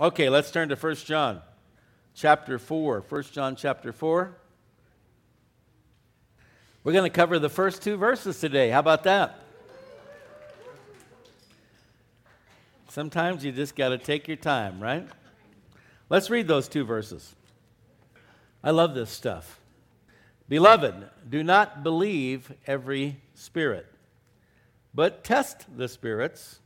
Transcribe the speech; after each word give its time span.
Okay, 0.00 0.30
let's 0.30 0.50
turn 0.50 0.70
to 0.70 0.76
1 0.76 0.94
John 0.96 1.42
chapter 2.14 2.58
4. 2.58 3.04
1 3.06 3.22
John 3.32 3.54
chapter 3.54 3.92
4. 3.92 4.34
We're 6.82 6.92
going 6.94 7.04
to 7.04 7.14
cover 7.14 7.38
the 7.38 7.50
first 7.50 7.82
two 7.82 7.98
verses 7.98 8.40
today. 8.40 8.70
How 8.70 8.78
about 8.78 9.02
that? 9.02 9.38
Sometimes 12.88 13.44
you 13.44 13.52
just 13.52 13.76
got 13.76 13.90
to 13.90 13.98
take 13.98 14.26
your 14.26 14.38
time, 14.38 14.82
right? 14.82 15.06
Let's 16.08 16.30
read 16.30 16.48
those 16.48 16.66
two 16.66 16.86
verses. 16.86 17.34
I 18.64 18.70
love 18.70 18.94
this 18.94 19.10
stuff. 19.10 19.60
Beloved, 20.48 20.94
do 21.28 21.44
not 21.44 21.82
believe 21.82 22.54
every 22.66 23.20
spirit, 23.34 23.84
but 24.94 25.24
test 25.24 25.66
the 25.76 25.88
spirits 25.88 26.60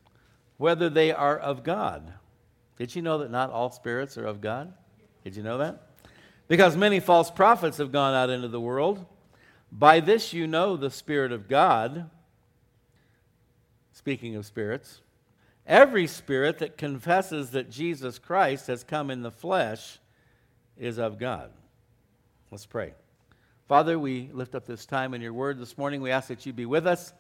whether 0.56 0.88
they 0.88 1.10
are 1.10 1.36
of 1.36 1.64
God. 1.64 2.12
Did 2.76 2.94
you 2.94 3.02
know 3.02 3.18
that 3.18 3.30
not 3.30 3.50
all 3.50 3.70
spirits 3.70 4.18
are 4.18 4.26
of 4.26 4.40
God? 4.40 4.72
Did 5.22 5.36
you 5.36 5.42
know 5.42 5.58
that? 5.58 5.90
Because 6.48 6.76
many 6.76 7.00
false 7.00 7.30
prophets 7.30 7.78
have 7.78 7.92
gone 7.92 8.14
out 8.14 8.30
into 8.30 8.48
the 8.48 8.60
world. 8.60 9.04
By 9.72 10.00
this 10.00 10.32
you 10.32 10.46
know 10.46 10.76
the 10.76 10.90
Spirit 10.90 11.32
of 11.32 11.48
God. 11.48 12.10
Speaking 13.92 14.36
of 14.36 14.44
spirits, 14.44 15.00
every 15.66 16.06
spirit 16.06 16.58
that 16.58 16.76
confesses 16.76 17.50
that 17.50 17.70
Jesus 17.70 18.18
Christ 18.18 18.66
has 18.66 18.84
come 18.84 19.10
in 19.10 19.22
the 19.22 19.30
flesh 19.30 19.98
is 20.76 20.98
of 20.98 21.18
God. 21.18 21.50
Let's 22.50 22.66
pray. 22.66 22.94
Father, 23.66 23.98
we 23.98 24.30
lift 24.32 24.54
up 24.54 24.66
this 24.66 24.84
time 24.84 25.14
in 25.14 25.22
your 25.22 25.32
word 25.32 25.58
this 25.58 25.78
morning. 25.78 26.02
We 26.02 26.10
ask 26.10 26.28
that 26.28 26.44
you 26.44 26.52
be 26.52 26.66
with 26.66 26.86
us. 26.86 27.14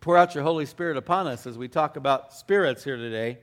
Pour 0.00 0.16
out 0.16 0.34
your 0.34 0.42
Holy 0.42 0.66
Spirit 0.66 0.96
upon 0.96 1.26
us 1.26 1.46
as 1.46 1.56
we 1.56 1.68
talk 1.68 1.96
about 1.96 2.32
spirits 2.34 2.82
here 2.82 2.96
today. 2.96 3.38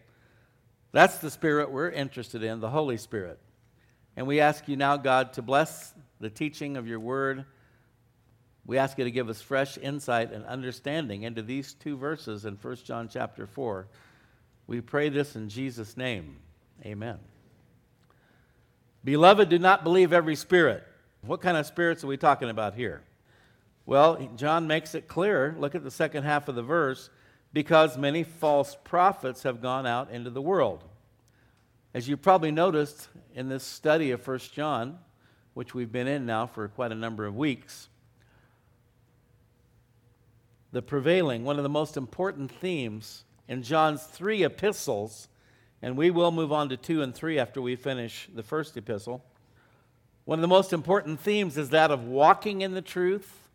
That's 0.92 1.18
the 1.20 1.32
spirit 1.32 1.72
we're 1.72 1.90
interested 1.90 2.44
in, 2.44 2.60
the 2.60 2.70
Holy 2.70 2.98
Spirit. 2.98 3.40
And 4.16 4.28
we 4.28 4.40
ask 4.40 4.68
you 4.68 4.76
now, 4.76 4.98
God, 4.98 5.34
to 5.34 5.42
bless 5.42 5.94
the 6.20 6.30
teaching 6.30 6.76
of 6.76 6.88
your 6.88 7.00
word. 7.00 7.46
We 8.66 8.78
ask 8.78 8.98
you 8.98 9.06
to 9.06 9.12
give 9.12 9.30
us 9.30 9.42
fresh 9.42 9.78
insight 9.78 10.32
and 10.32 10.46
understanding 10.46 11.24
into 11.24 11.42
these 11.42 11.74
two 11.74 11.98
verses 11.98 12.46
in 12.46 12.56
1 12.56 12.76
John 12.84 13.10
chapter 13.10 13.48
4. 13.48 13.88
We 14.68 14.82
pray 14.82 15.10
this 15.10 15.36
in 15.36 15.50
Jesus' 15.50 15.98
name. 15.98 16.38
Amen. 16.86 17.20
Beloved, 19.04 19.50
do 19.50 19.58
not 19.58 19.84
believe 19.84 20.14
every 20.14 20.36
spirit. 20.36 20.84
What 21.22 21.42
kind 21.42 21.58
of 21.58 21.66
spirits 21.66 22.04
are 22.04 22.08
we 22.08 22.18
talking 22.18 22.50
about 22.50 22.76
here? 22.76 23.02
Well, 23.86 24.30
John 24.36 24.68
makes 24.68 24.94
it 24.94 25.08
clear. 25.08 25.56
Look 25.58 25.74
at 25.74 25.84
the 25.84 25.92
second 25.92 26.24
half 26.24 26.48
of 26.48 26.56
the 26.56 26.64
verse 26.64 27.10
because 27.54 27.98
many 27.98 28.24
false 28.24 28.78
prophets 28.84 29.44
have 29.44 29.62
gone 29.62 29.86
out 29.86 30.10
into 30.10 30.30
the 30.30 30.42
world. 30.42 30.84
As 31.94 32.08
you 32.08 32.16
probably 32.16 32.52
noticed 32.52 33.10
in 33.36 33.50
this 33.50 33.64
study 33.64 34.12
of 34.12 34.26
1 34.26 34.40
John, 34.54 35.00
which 35.54 35.74
we've 35.74 35.92
been 35.92 36.08
in 36.08 36.26
now 36.26 36.48
for 36.48 36.68
quite 36.70 36.92
a 36.92 36.96
number 36.96 37.26
of 37.26 37.36
weeks, 37.36 37.90
the 40.72 40.82
prevailing, 40.82 41.44
one 41.44 41.58
of 41.58 41.64
the 41.64 41.70
most 41.70 41.98
important 41.98 42.50
themes 42.50 43.26
in 43.50 43.62
John's 43.62 44.04
three 44.04 44.44
epistles, 44.44 45.28
and 45.82 45.98
we 45.98 46.12
will 46.12 46.32
move 46.32 46.54
on 46.54 46.70
to 46.70 46.78
two 46.78 47.02
and 47.02 47.14
three 47.14 47.38
after 47.38 47.62
we 47.62 47.76
finish 47.76 48.30
the 48.34 48.44
first 48.44 48.78
epistle. 48.78 49.26
One 50.24 50.40
of 50.40 50.42
the 50.42 50.48
most 50.48 50.72
important 50.72 51.20
themes 51.20 51.58
is 51.58 51.72
that 51.72 51.92
of 51.92 52.06
walking 52.06 52.62
in 52.62 52.74
the 52.74 52.82
truth, 52.82 53.50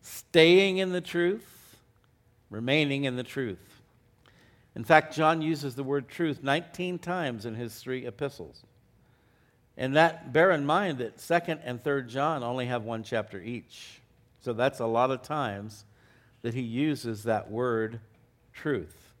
staying 0.00 0.78
in 0.78 0.92
the 0.92 1.00
truth, 1.00 1.57
remaining 2.50 3.04
in 3.04 3.16
the 3.16 3.22
truth. 3.22 3.82
In 4.74 4.84
fact, 4.84 5.14
John 5.14 5.42
uses 5.42 5.74
the 5.74 5.82
word 5.82 6.08
truth 6.08 6.42
19 6.42 6.98
times 6.98 7.44
in 7.44 7.54
his 7.54 7.76
three 7.76 8.06
epistles. 8.06 8.62
And 9.76 9.96
that 9.96 10.32
bear 10.32 10.50
in 10.50 10.66
mind 10.66 10.98
that 10.98 11.18
2nd 11.18 11.60
and 11.64 11.82
3rd 11.82 12.08
John 12.08 12.42
only 12.42 12.66
have 12.66 12.82
one 12.82 13.02
chapter 13.02 13.40
each. 13.40 14.00
So 14.40 14.52
that's 14.52 14.80
a 14.80 14.86
lot 14.86 15.10
of 15.10 15.22
times 15.22 15.84
that 16.42 16.54
he 16.54 16.62
uses 16.62 17.24
that 17.24 17.50
word 17.50 18.00
truth. 18.52 19.12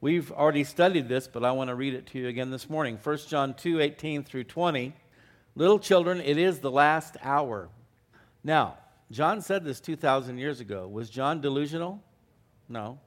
We've 0.00 0.30
already 0.30 0.64
studied 0.64 1.08
this, 1.08 1.26
but 1.26 1.44
I 1.44 1.52
want 1.52 1.68
to 1.68 1.74
read 1.74 1.94
it 1.94 2.06
to 2.08 2.18
you 2.18 2.28
again 2.28 2.50
this 2.50 2.68
morning. 2.68 2.98
1 3.02 3.18
John 3.28 3.54
2 3.54 3.80
18 3.80 4.24
through 4.24 4.44
20. 4.44 4.92
Little 5.54 5.78
children, 5.78 6.20
it 6.20 6.36
is 6.36 6.58
the 6.58 6.70
last 6.70 7.16
hour. 7.22 7.68
Now, 8.44 8.76
John 9.10 9.40
said 9.40 9.64
this 9.64 9.80
2,000 9.80 10.38
years 10.38 10.60
ago. 10.60 10.86
Was 10.86 11.08
John 11.08 11.40
delusional? 11.40 12.02
No. 12.68 12.98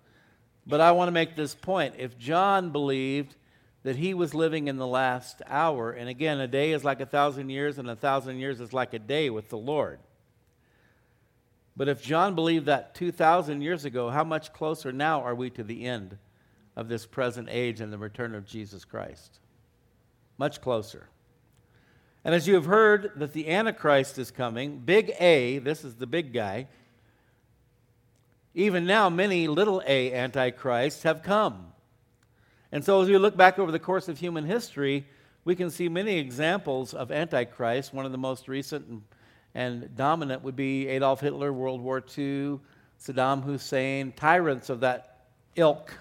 But 0.65 0.81
I 0.81 0.91
want 0.91 1.07
to 1.07 1.13
make 1.13 1.35
this 1.35 1.55
point. 1.55 1.95
If 1.97 2.17
John 2.17 2.71
believed 2.71 3.35
that 3.83 3.95
he 3.95 4.13
was 4.13 4.33
living 4.33 4.67
in 4.67 4.77
the 4.77 4.87
last 4.87 5.41
hour, 5.47 5.91
and 5.91 6.09
again, 6.09 6.39
a 6.39 6.47
day 6.47 6.73
is 6.73 6.83
like 6.83 6.99
a 6.99 7.05
thousand 7.05 7.49
years, 7.49 7.77
and 7.77 7.89
a 7.89 7.95
thousand 7.95 8.37
years 8.37 8.59
is 8.59 8.73
like 8.73 8.93
a 8.93 8.99
day 8.99 9.29
with 9.29 9.49
the 9.49 9.57
Lord. 9.57 9.99
But 11.79 11.87
if 11.87 12.01
John 12.01 12.35
believed 12.35 12.65
that 12.65 12.93
2,000 12.95 13.61
years 13.61 13.85
ago, 13.85 14.09
how 14.09 14.25
much 14.25 14.51
closer 14.51 14.91
now 14.91 15.21
are 15.21 15.33
we 15.33 15.49
to 15.51 15.63
the 15.63 15.85
end 15.85 16.17
of 16.75 16.89
this 16.89 17.05
present 17.05 17.47
age 17.49 17.79
and 17.79 17.91
the 17.91 17.97
return 17.97 18.35
of 18.35 18.45
Jesus 18.45 18.83
Christ? 18.83 19.39
Much 20.37 20.59
closer. 20.59 21.07
And 22.25 22.35
as 22.35 22.49
you 22.49 22.55
have 22.55 22.65
heard 22.65 23.13
that 23.15 23.31
the 23.31 23.49
Antichrist 23.49 24.17
is 24.17 24.29
coming, 24.29 24.79
big 24.79 25.13
A, 25.21 25.59
this 25.59 25.85
is 25.85 25.95
the 25.95 26.05
big 26.05 26.33
guy, 26.33 26.67
even 28.59 28.85
now, 28.85 29.09
many 29.09 29.47
little 29.47 29.81
a 29.87 30.11
antichrists 30.11 31.03
have 31.03 31.23
come. 31.23 31.67
And 32.73 32.83
so, 32.83 33.01
as 33.01 33.07
we 33.07 33.17
look 33.17 33.37
back 33.37 33.57
over 33.57 33.71
the 33.71 33.79
course 33.79 34.09
of 34.09 34.19
human 34.19 34.43
history, 34.43 35.07
we 35.45 35.55
can 35.55 35.69
see 35.69 35.87
many 35.87 36.17
examples 36.17 36.93
of 36.93 37.09
antichrist. 37.09 37.93
One 37.93 38.05
of 38.05 38.11
the 38.11 38.17
most 38.17 38.49
recent 38.49 38.85
and, 38.87 39.01
and 39.55 39.95
dominant 39.95 40.43
would 40.43 40.57
be 40.57 40.89
Adolf 40.89 41.21
Hitler, 41.21 41.53
World 41.53 41.79
War 41.79 41.99
II, 41.99 42.59
Saddam 43.01 43.43
Hussein, 43.43 44.11
tyrants 44.11 44.69
of 44.69 44.81
that 44.81 45.21
ilk, 45.55 45.93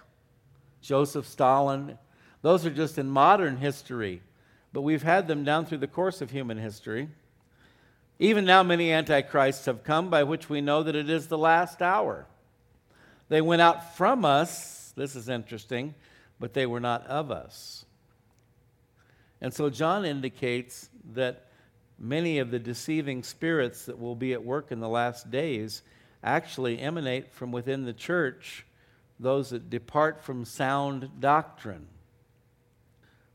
Joseph 0.82 1.28
Stalin. 1.28 1.96
Those 2.42 2.66
are 2.66 2.70
just 2.70 2.98
in 2.98 3.08
modern 3.08 3.58
history, 3.58 4.20
but 4.72 4.82
we've 4.82 5.04
had 5.04 5.28
them 5.28 5.44
down 5.44 5.64
through 5.64 5.78
the 5.78 5.86
course 5.86 6.20
of 6.20 6.32
human 6.32 6.58
history. 6.58 7.08
Even 8.18 8.44
now, 8.44 8.64
many 8.64 8.92
antichrists 8.92 9.66
have 9.66 9.84
come, 9.84 10.10
by 10.10 10.24
which 10.24 10.50
we 10.50 10.60
know 10.60 10.82
that 10.82 10.96
it 10.96 11.08
is 11.08 11.28
the 11.28 11.38
last 11.38 11.80
hour. 11.80 12.26
They 13.28 13.40
went 13.40 13.62
out 13.62 13.96
from 13.96 14.24
us, 14.24 14.92
this 14.96 15.14
is 15.14 15.28
interesting, 15.28 15.94
but 16.40 16.54
they 16.54 16.66
were 16.66 16.80
not 16.80 17.06
of 17.06 17.30
us. 17.30 17.84
And 19.40 19.52
so 19.52 19.70
John 19.70 20.04
indicates 20.04 20.88
that 21.14 21.46
many 21.98 22.38
of 22.38 22.50
the 22.50 22.58
deceiving 22.58 23.22
spirits 23.22 23.86
that 23.86 23.98
will 23.98 24.14
be 24.14 24.32
at 24.32 24.44
work 24.44 24.72
in 24.72 24.80
the 24.80 24.88
last 24.88 25.30
days 25.30 25.82
actually 26.22 26.78
emanate 26.78 27.32
from 27.32 27.52
within 27.52 27.84
the 27.84 27.92
church, 27.92 28.66
those 29.20 29.50
that 29.50 29.70
depart 29.70 30.22
from 30.22 30.44
sound 30.44 31.10
doctrine. 31.20 31.86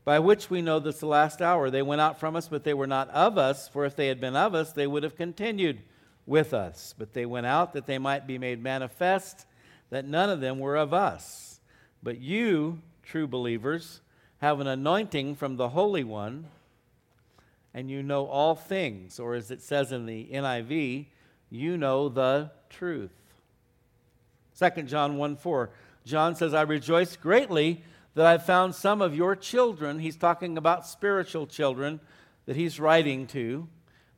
By 0.04 0.18
which 0.18 0.50
we 0.50 0.60
know 0.60 0.80
this 0.80 1.00
the 1.00 1.06
last 1.06 1.40
hour. 1.40 1.70
They 1.70 1.80
went 1.80 2.02
out 2.02 2.20
from 2.20 2.36
us, 2.36 2.48
but 2.48 2.64
they 2.64 2.74
were 2.74 2.86
not 2.86 3.08
of 3.10 3.38
us, 3.38 3.68
for 3.68 3.86
if 3.86 3.96
they 3.96 4.08
had 4.08 4.20
been 4.20 4.36
of 4.36 4.54
us, 4.54 4.72
they 4.72 4.86
would 4.86 5.02
have 5.02 5.16
continued 5.16 5.80
with 6.26 6.52
us. 6.52 6.94
But 6.98 7.14
they 7.14 7.24
went 7.24 7.46
out 7.46 7.72
that 7.72 7.86
they 7.86 7.98
might 7.98 8.26
be 8.26 8.36
made 8.36 8.62
manifest 8.62 9.46
that 9.94 10.08
none 10.08 10.28
of 10.28 10.40
them 10.40 10.58
were 10.58 10.74
of 10.74 10.92
us. 10.92 11.60
But 12.02 12.18
you, 12.18 12.80
true 13.04 13.28
believers, 13.28 14.00
have 14.38 14.58
an 14.58 14.66
anointing 14.66 15.36
from 15.36 15.54
the 15.54 15.68
Holy 15.68 16.02
One, 16.02 16.46
and 17.72 17.88
you 17.88 18.02
know 18.02 18.26
all 18.26 18.56
things, 18.56 19.20
or 19.20 19.36
as 19.36 19.52
it 19.52 19.62
says 19.62 19.92
in 19.92 20.04
the 20.04 20.28
NIV, 20.32 21.06
you 21.48 21.76
know 21.76 22.08
the 22.08 22.50
truth. 22.68 23.12
2 24.58 24.82
John 24.82 25.16
1 25.16 25.36
4. 25.36 25.70
John 26.04 26.34
says, 26.34 26.54
I 26.54 26.62
rejoice 26.62 27.14
greatly 27.14 27.84
that 28.16 28.26
I 28.26 28.38
found 28.38 28.74
some 28.74 29.00
of 29.00 29.14
your 29.14 29.36
children. 29.36 30.00
He's 30.00 30.16
talking 30.16 30.58
about 30.58 30.88
spiritual 30.88 31.46
children 31.46 32.00
that 32.46 32.56
he's 32.56 32.80
writing 32.80 33.28
to, 33.28 33.68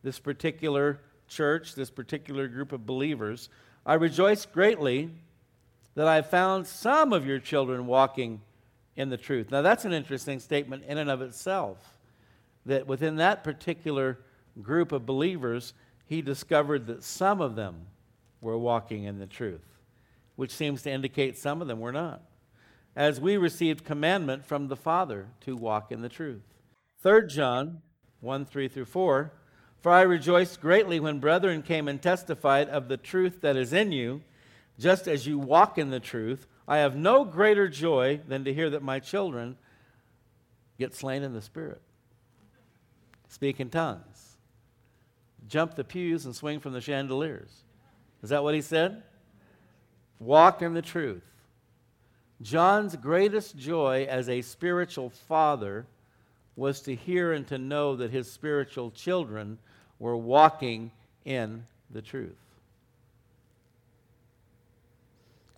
this 0.02 0.20
particular 0.20 1.00
church, 1.28 1.74
this 1.74 1.90
particular 1.90 2.48
group 2.48 2.72
of 2.72 2.86
believers. 2.86 3.50
I 3.84 3.92
rejoice 3.92 4.46
greatly 4.46 5.10
that 5.96 6.06
I 6.06 6.22
found 6.22 6.66
some 6.66 7.12
of 7.12 7.26
your 7.26 7.40
children 7.40 7.86
walking 7.86 8.42
in 8.94 9.08
the 9.08 9.16
truth. 9.16 9.50
Now, 9.50 9.62
that's 9.62 9.84
an 9.84 9.92
interesting 9.92 10.38
statement 10.38 10.84
in 10.86 10.98
and 10.98 11.10
of 11.10 11.22
itself. 11.22 11.98
That 12.66 12.86
within 12.86 13.16
that 13.16 13.42
particular 13.42 14.18
group 14.62 14.92
of 14.92 15.06
believers, 15.06 15.72
he 16.06 16.22
discovered 16.22 16.86
that 16.86 17.02
some 17.02 17.40
of 17.40 17.56
them 17.56 17.86
were 18.40 18.58
walking 18.58 19.04
in 19.04 19.18
the 19.18 19.26
truth, 19.26 19.64
which 20.36 20.50
seems 20.50 20.82
to 20.82 20.90
indicate 20.90 21.38
some 21.38 21.62
of 21.62 21.68
them 21.68 21.80
were 21.80 21.92
not. 21.92 22.22
As 22.94 23.20
we 23.20 23.36
received 23.36 23.84
commandment 23.84 24.44
from 24.44 24.68
the 24.68 24.76
Father 24.76 25.28
to 25.42 25.56
walk 25.56 25.90
in 25.90 26.02
the 26.02 26.08
truth. 26.08 26.54
3 27.02 27.26
John 27.26 27.80
1 28.20 28.44
3 28.44 28.68
through 28.68 28.84
4 28.84 29.32
For 29.80 29.92
I 29.92 30.02
rejoiced 30.02 30.60
greatly 30.60 31.00
when 31.00 31.20
brethren 31.20 31.62
came 31.62 31.88
and 31.88 32.00
testified 32.00 32.68
of 32.68 32.88
the 32.88 32.96
truth 32.96 33.40
that 33.40 33.56
is 33.56 33.72
in 33.72 33.92
you 33.92 34.22
just 34.78 35.08
as 35.08 35.26
you 35.26 35.38
walk 35.38 35.78
in 35.78 35.90
the 35.90 36.00
truth, 36.00 36.46
I 36.68 36.78
have 36.78 36.96
no 36.96 37.24
greater 37.24 37.68
joy 37.68 38.20
than 38.26 38.44
to 38.44 38.52
hear 38.52 38.70
that 38.70 38.82
my 38.82 38.98
children 38.98 39.56
get 40.78 40.94
slain 40.94 41.22
in 41.22 41.32
the 41.32 41.40
Spirit, 41.40 41.80
speak 43.28 43.60
in 43.60 43.70
tongues, 43.70 44.36
jump 45.48 45.74
the 45.74 45.84
pews 45.84 46.26
and 46.26 46.34
swing 46.34 46.60
from 46.60 46.72
the 46.72 46.80
chandeliers. 46.80 47.64
Is 48.22 48.30
that 48.30 48.42
what 48.42 48.54
he 48.54 48.62
said? 48.62 49.02
Walk 50.18 50.62
in 50.62 50.74
the 50.74 50.82
truth. 50.82 51.22
John's 52.42 52.96
greatest 52.96 53.56
joy 53.56 54.06
as 54.10 54.28
a 54.28 54.42
spiritual 54.42 55.10
father 55.10 55.86
was 56.54 56.80
to 56.82 56.94
hear 56.94 57.32
and 57.32 57.46
to 57.46 57.58
know 57.58 57.96
that 57.96 58.10
his 58.10 58.30
spiritual 58.30 58.90
children 58.90 59.58
were 59.98 60.16
walking 60.16 60.90
in 61.24 61.64
the 61.90 62.02
truth. 62.02 62.45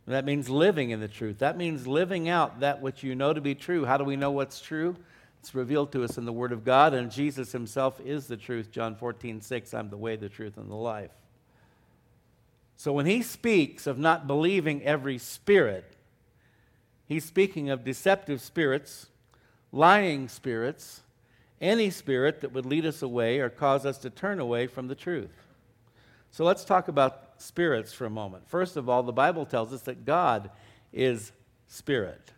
That 0.08 0.24
means 0.24 0.48
living 0.48 0.90
in 0.90 1.00
the 1.00 1.08
truth. 1.08 1.38
That 1.38 1.58
means 1.58 1.86
living 1.86 2.30
out 2.30 2.60
that 2.60 2.80
which 2.80 3.02
you 3.02 3.14
know 3.14 3.34
to 3.34 3.42
be 3.42 3.54
true. 3.54 3.84
How 3.84 3.98
do 3.98 4.04
we 4.04 4.16
know 4.16 4.30
what's 4.30 4.58
true? 4.58 4.96
It's 5.40 5.54
revealed 5.54 5.92
to 5.92 6.02
us 6.02 6.16
in 6.16 6.24
the 6.24 6.32
Word 6.32 6.50
of 6.50 6.64
God, 6.64 6.94
and 6.94 7.10
Jesus 7.10 7.52
Himself 7.52 8.00
is 8.00 8.26
the 8.26 8.36
truth. 8.38 8.70
John 8.70 8.96
14, 8.96 9.42
6, 9.42 9.74
I'm 9.74 9.90
the 9.90 9.98
way, 9.98 10.16
the 10.16 10.30
truth, 10.30 10.56
and 10.56 10.70
the 10.70 10.74
life. 10.74 11.10
So 12.76 12.92
when 12.94 13.04
He 13.04 13.20
speaks 13.20 13.86
of 13.86 13.98
not 13.98 14.26
believing 14.26 14.82
every 14.82 15.18
spirit, 15.18 15.84
He's 17.06 17.24
speaking 17.24 17.68
of 17.68 17.84
deceptive 17.84 18.40
spirits, 18.40 19.08
lying 19.72 20.28
spirits, 20.28 21.02
any 21.60 21.90
spirit 21.90 22.40
that 22.40 22.52
would 22.52 22.64
lead 22.66 22.86
us 22.86 23.02
away 23.02 23.40
or 23.40 23.50
cause 23.50 23.84
us 23.84 23.98
to 23.98 24.10
turn 24.10 24.40
away 24.40 24.68
from 24.68 24.88
the 24.88 24.94
truth. 24.94 25.30
So 26.30 26.44
let's 26.44 26.64
talk 26.64 26.88
about 26.88 27.27
spirits 27.38 27.92
for 27.92 28.04
a 28.04 28.10
moment. 28.10 28.48
First 28.48 28.76
of 28.76 28.88
all, 28.88 29.02
the 29.02 29.12
Bible 29.12 29.46
tells 29.46 29.72
us 29.72 29.82
that 29.82 30.04
God 30.04 30.50
is 30.92 31.32
spirit. 31.66 32.32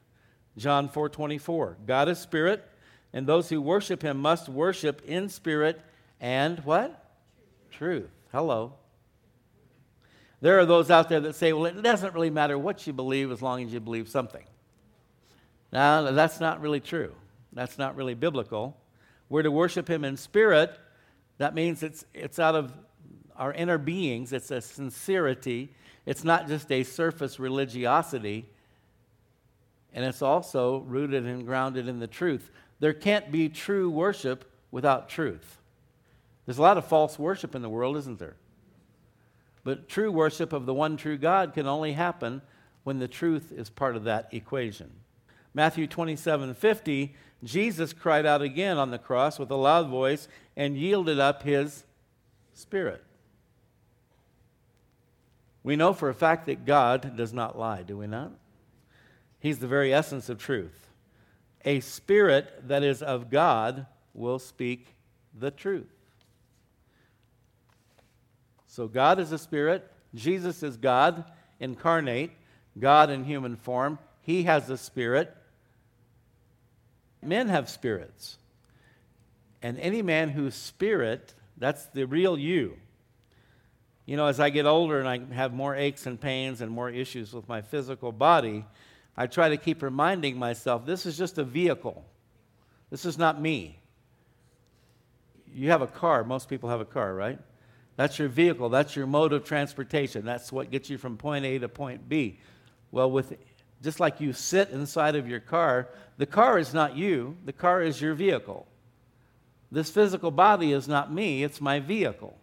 John 0.56 0.88
4:24. 0.88 1.76
God 1.86 2.08
is 2.08 2.18
spirit, 2.18 2.66
and 3.12 3.26
those 3.26 3.48
who 3.48 3.60
worship 3.60 4.02
him 4.02 4.18
must 4.18 4.48
worship 4.48 5.02
in 5.04 5.28
spirit 5.28 5.80
and 6.20 6.60
what? 6.60 7.04
Truth. 7.70 8.10
Hello. 8.32 8.74
There 10.40 10.58
are 10.58 10.66
those 10.66 10.90
out 10.90 11.08
there 11.08 11.20
that 11.20 11.34
say, 11.34 11.52
well, 11.52 11.66
it 11.66 11.82
doesn't 11.82 12.14
really 12.14 12.30
matter 12.30 12.58
what 12.58 12.86
you 12.86 12.92
believe 12.92 13.30
as 13.30 13.42
long 13.42 13.62
as 13.62 13.72
you 13.72 13.80
believe 13.80 14.08
something. 14.08 14.44
Now, 15.72 16.10
that's 16.12 16.40
not 16.40 16.60
really 16.60 16.80
true. 16.80 17.14
That's 17.52 17.78
not 17.78 17.96
really 17.96 18.14
biblical. 18.14 18.76
We're 19.28 19.42
to 19.42 19.50
worship 19.50 19.88
him 19.88 20.04
in 20.04 20.16
spirit. 20.16 20.76
That 21.38 21.54
means 21.54 21.82
it's, 21.82 22.04
it's 22.14 22.38
out 22.38 22.54
of 22.54 22.72
our 23.40 23.52
inner 23.54 23.78
beings. 23.78 24.32
It's 24.32 24.50
a 24.50 24.60
sincerity. 24.60 25.72
It's 26.06 26.22
not 26.22 26.46
just 26.46 26.70
a 26.70 26.84
surface 26.84 27.40
religiosity. 27.40 28.48
And 29.92 30.04
it's 30.04 30.22
also 30.22 30.80
rooted 30.80 31.26
and 31.26 31.46
grounded 31.46 31.88
in 31.88 31.98
the 31.98 32.06
truth. 32.06 32.50
There 32.78 32.92
can't 32.92 33.32
be 33.32 33.48
true 33.48 33.90
worship 33.90 34.44
without 34.70 35.08
truth. 35.08 35.58
There's 36.46 36.58
a 36.58 36.62
lot 36.62 36.78
of 36.78 36.84
false 36.84 37.18
worship 37.18 37.54
in 37.54 37.62
the 37.62 37.68
world, 37.68 37.96
isn't 37.96 38.18
there? 38.18 38.36
But 39.64 39.88
true 39.88 40.12
worship 40.12 40.52
of 40.52 40.66
the 40.66 40.74
one 40.74 40.96
true 40.96 41.18
God 41.18 41.54
can 41.54 41.66
only 41.66 41.94
happen 41.94 42.42
when 42.84 42.98
the 42.98 43.08
truth 43.08 43.52
is 43.52 43.68
part 43.68 43.96
of 43.96 44.04
that 44.04 44.28
equation. 44.32 44.90
Matthew 45.52 45.86
27 45.86 46.54
50, 46.54 47.14
Jesus 47.42 47.92
cried 47.92 48.26
out 48.26 48.42
again 48.42 48.78
on 48.78 48.90
the 48.90 48.98
cross 48.98 49.38
with 49.38 49.50
a 49.50 49.56
loud 49.56 49.88
voice 49.88 50.28
and 50.56 50.76
yielded 50.76 51.18
up 51.18 51.42
his 51.42 51.84
spirit. 52.54 53.02
We 55.62 55.76
know 55.76 55.92
for 55.92 56.08
a 56.08 56.14
fact 56.14 56.46
that 56.46 56.64
God 56.64 57.16
does 57.16 57.32
not 57.32 57.58
lie, 57.58 57.82
do 57.82 57.96
we 57.96 58.06
not? 58.06 58.32
He's 59.38 59.58
the 59.58 59.66
very 59.66 59.92
essence 59.92 60.28
of 60.28 60.38
truth. 60.38 60.88
A 61.64 61.80
spirit 61.80 62.68
that 62.68 62.82
is 62.82 63.02
of 63.02 63.30
God 63.30 63.86
will 64.14 64.38
speak 64.38 64.94
the 65.38 65.50
truth. 65.50 65.92
So 68.66 68.88
God 68.88 69.18
is 69.18 69.32
a 69.32 69.38
spirit, 69.38 69.90
Jesus 70.14 70.62
is 70.62 70.76
God 70.76 71.24
incarnate, 71.58 72.30
God 72.78 73.10
in 73.10 73.24
human 73.24 73.56
form. 73.56 73.98
He 74.22 74.44
has 74.44 74.70
a 74.70 74.78
spirit. 74.78 75.36
Men 77.22 77.48
have 77.48 77.68
spirits. 77.68 78.38
And 79.62 79.78
any 79.78 80.02
man 80.02 80.30
whose 80.30 80.54
spirit, 80.54 81.34
that's 81.58 81.86
the 81.86 82.06
real 82.06 82.38
you, 82.38 82.76
you 84.10 84.16
know, 84.16 84.26
as 84.26 84.40
I 84.40 84.50
get 84.50 84.66
older 84.66 84.98
and 84.98 85.08
I 85.08 85.20
have 85.36 85.52
more 85.52 85.76
aches 85.76 86.04
and 86.04 86.20
pains 86.20 86.62
and 86.62 86.72
more 86.72 86.90
issues 86.90 87.32
with 87.32 87.48
my 87.48 87.62
physical 87.62 88.10
body, 88.10 88.64
I 89.16 89.28
try 89.28 89.50
to 89.50 89.56
keep 89.56 89.82
reminding 89.82 90.36
myself 90.36 90.84
this 90.84 91.06
is 91.06 91.16
just 91.16 91.38
a 91.38 91.44
vehicle. 91.44 92.04
This 92.90 93.04
is 93.04 93.18
not 93.18 93.40
me. 93.40 93.78
You 95.54 95.70
have 95.70 95.80
a 95.80 95.86
car. 95.86 96.24
Most 96.24 96.48
people 96.48 96.68
have 96.70 96.80
a 96.80 96.84
car, 96.84 97.14
right? 97.14 97.38
That's 97.94 98.18
your 98.18 98.26
vehicle. 98.26 98.68
That's 98.68 98.96
your 98.96 99.06
mode 99.06 99.32
of 99.32 99.44
transportation. 99.44 100.24
That's 100.24 100.50
what 100.50 100.72
gets 100.72 100.90
you 100.90 100.98
from 100.98 101.16
point 101.16 101.44
A 101.44 101.60
to 101.60 101.68
point 101.68 102.08
B. 102.08 102.40
Well, 102.90 103.12
with 103.12 103.36
just 103.80 104.00
like 104.00 104.20
you 104.20 104.32
sit 104.32 104.70
inside 104.70 105.14
of 105.14 105.28
your 105.28 105.38
car, 105.38 105.88
the 106.18 106.26
car 106.26 106.58
is 106.58 106.74
not 106.74 106.96
you. 106.96 107.36
The 107.44 107.52
car 107.52 107.80
is 107.80 108.00
your 108.00 108.14
vehicle. 108.14 108.66
This 109.70 109.88
physical 109.88 110.32
body 110.32 110.72
is 110.72 110.88
not 110.88 111.14
me. 111.14 111.44
It's 111.44 111.60
my 111.60 111.78
vehicle. 111.78 112.39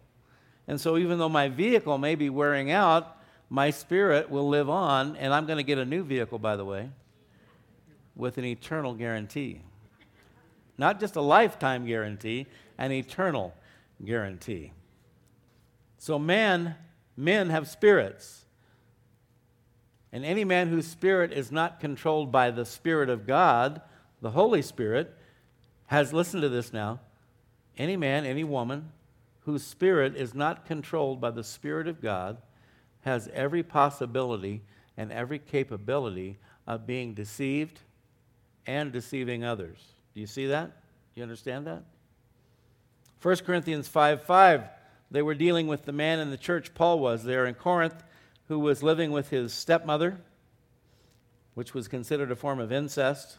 And 0.68 0.78
so, 0.78 0.98
even 0.98 1.18
though 1.18 1.30
my 1.30 1.48
vehicle 1.48 1.96
may 1.96 2.14
be 2.14 2.28
wearing 2.28 2.70
out, 2.70 3.16
my 3.48 3.70
spirit 3.70 4.30
will 4.30 4.46
live 4.46 4.68
on, 4.68 5.16
and 5.16 5.32
I'm 5.32 5.46
going 5.46 5.56
to 5.56 5.62
get 5.62 5.78
a 5.78 5.84
new 5.84 6.04
vehicle, 6.04 6.38
by 6.38 6.56
the 6.56 6.64
way, 6.64 6.90
with 8.14 8.36
an 8.36 8.44
eternal 8.44 8.92
guarantee. 8.92 9.62
Not 10.76 11.00
just 11.00 11.16
a 11.16 11.22
lifetime 11.22 11.86
guarantee, 11.86 12.46
an 12.76 12.92
eternal 12.92 13.54
guarantee. 14.04 14.72
So, 15.96 16.18
man, 16.18 16.74
men 17.16 17.48
have 17.48 17.66
spirits. 17.66 18.44
And 20.12 20.22
any 20.22 20.44
man 20.44 20.68
whose 20.68 20.86
spirit 20.86 21.32
is 21.32 21.50
not 21.50 21.80
controlled 21.80 22.30
by 22.30 22.50
the 22.50 22.66
Spirit 22.66 23.08
of 23.08 23.26
God, 23.26 23.80
the 24.20 24.30
Holy 24.32 24.60
Spirit, 24.60 25.14
has, 25.86 26.12
listen 26.12 26.42
to 26.42 26.50
this 26.50 26.74
now, 26.74 27.00
any 27.78 27.96
man, 27.96 28.26
any 28.26 28.44
woman 28.44 28.92
whose 29.48 29.64
spirit 29.64 30.14
is 30.14 30.34
not 30.34 30.66
controlled 30.66 31.22
by 31.22 31.30
the 31.30 31.42
Spirit 31.42 31.88
of 31.88 32.02
God 32.02 32.36
has 33.00 33.30
every 33.32 33.62
possibility 33.62 34.60
and 34.94 35.10
every 35.10 35.38
capability 35.38 36.38
of 36.66 36.86
being 36.86 37.14
deceived 37.14 37.80
and 38.66 38.92
deceiving 38.92 39.44
others. 39.44 39.78
Do 40.12 40.20
you 40.20 40.26
see 40.26 40.48
that? 40.48 40.72
You 41.14 41.22
understand 41.22 41.66
that? 41.66 41.82
1 43.22 43.36
Corinthians 43.36 43.88
5 43.88 44.22
5, 44.24 44.64
they 45.10 45.22
were 45.22 45.34
dealing 45.34 45.66
with 45.66 45.86
the 45.86 45.92
man 45.92 46.18
in 46.18 46.30
the 46.30 46.36
church, 46.36 46.74
Paul 46.74 46.98
was 46.98 47.24
there 47.24 47.46
in 47.46 47.54
Corinth, 47.54 48.04
who 48.48 48.58
was 48.58 48.82
living 48.82 49.12
with 49.12 49.30
his 49.30 49.54
stepmother, 49.54 50.20
which 51.54 51.72
was 51.72 51.88
considered 51.88 52.30
a 52.30 52.36
form 52.36 52.60
of 52.60 52.70
incest. 52.70 53.38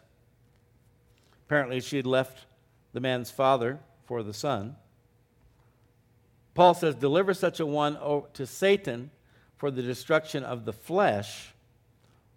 Apparently, 1.46 1.80
she 1.80 1.98
had 1.98 2.08
left 2.08 2.48
the 2.94 3.00
man's 3.00 3.30
father 3.30 3.80
for 4.06 4.24
the 4.24 4.34
son. 4.34 4.76
Paul 6.54 6.74
says, 6.74 6.96
Deliver 6.96 7.34
such 7.34 7.60
a 7.60 7.66
one 7.66 7.98
to 8.34 8.46
Satan 8.46 9.12
for 9.58 9.72
the 9.72 9.82
destruction 9.82 10.44
of 10.44 10.66
the 10.66 10.74
flesh. 10.74 11.54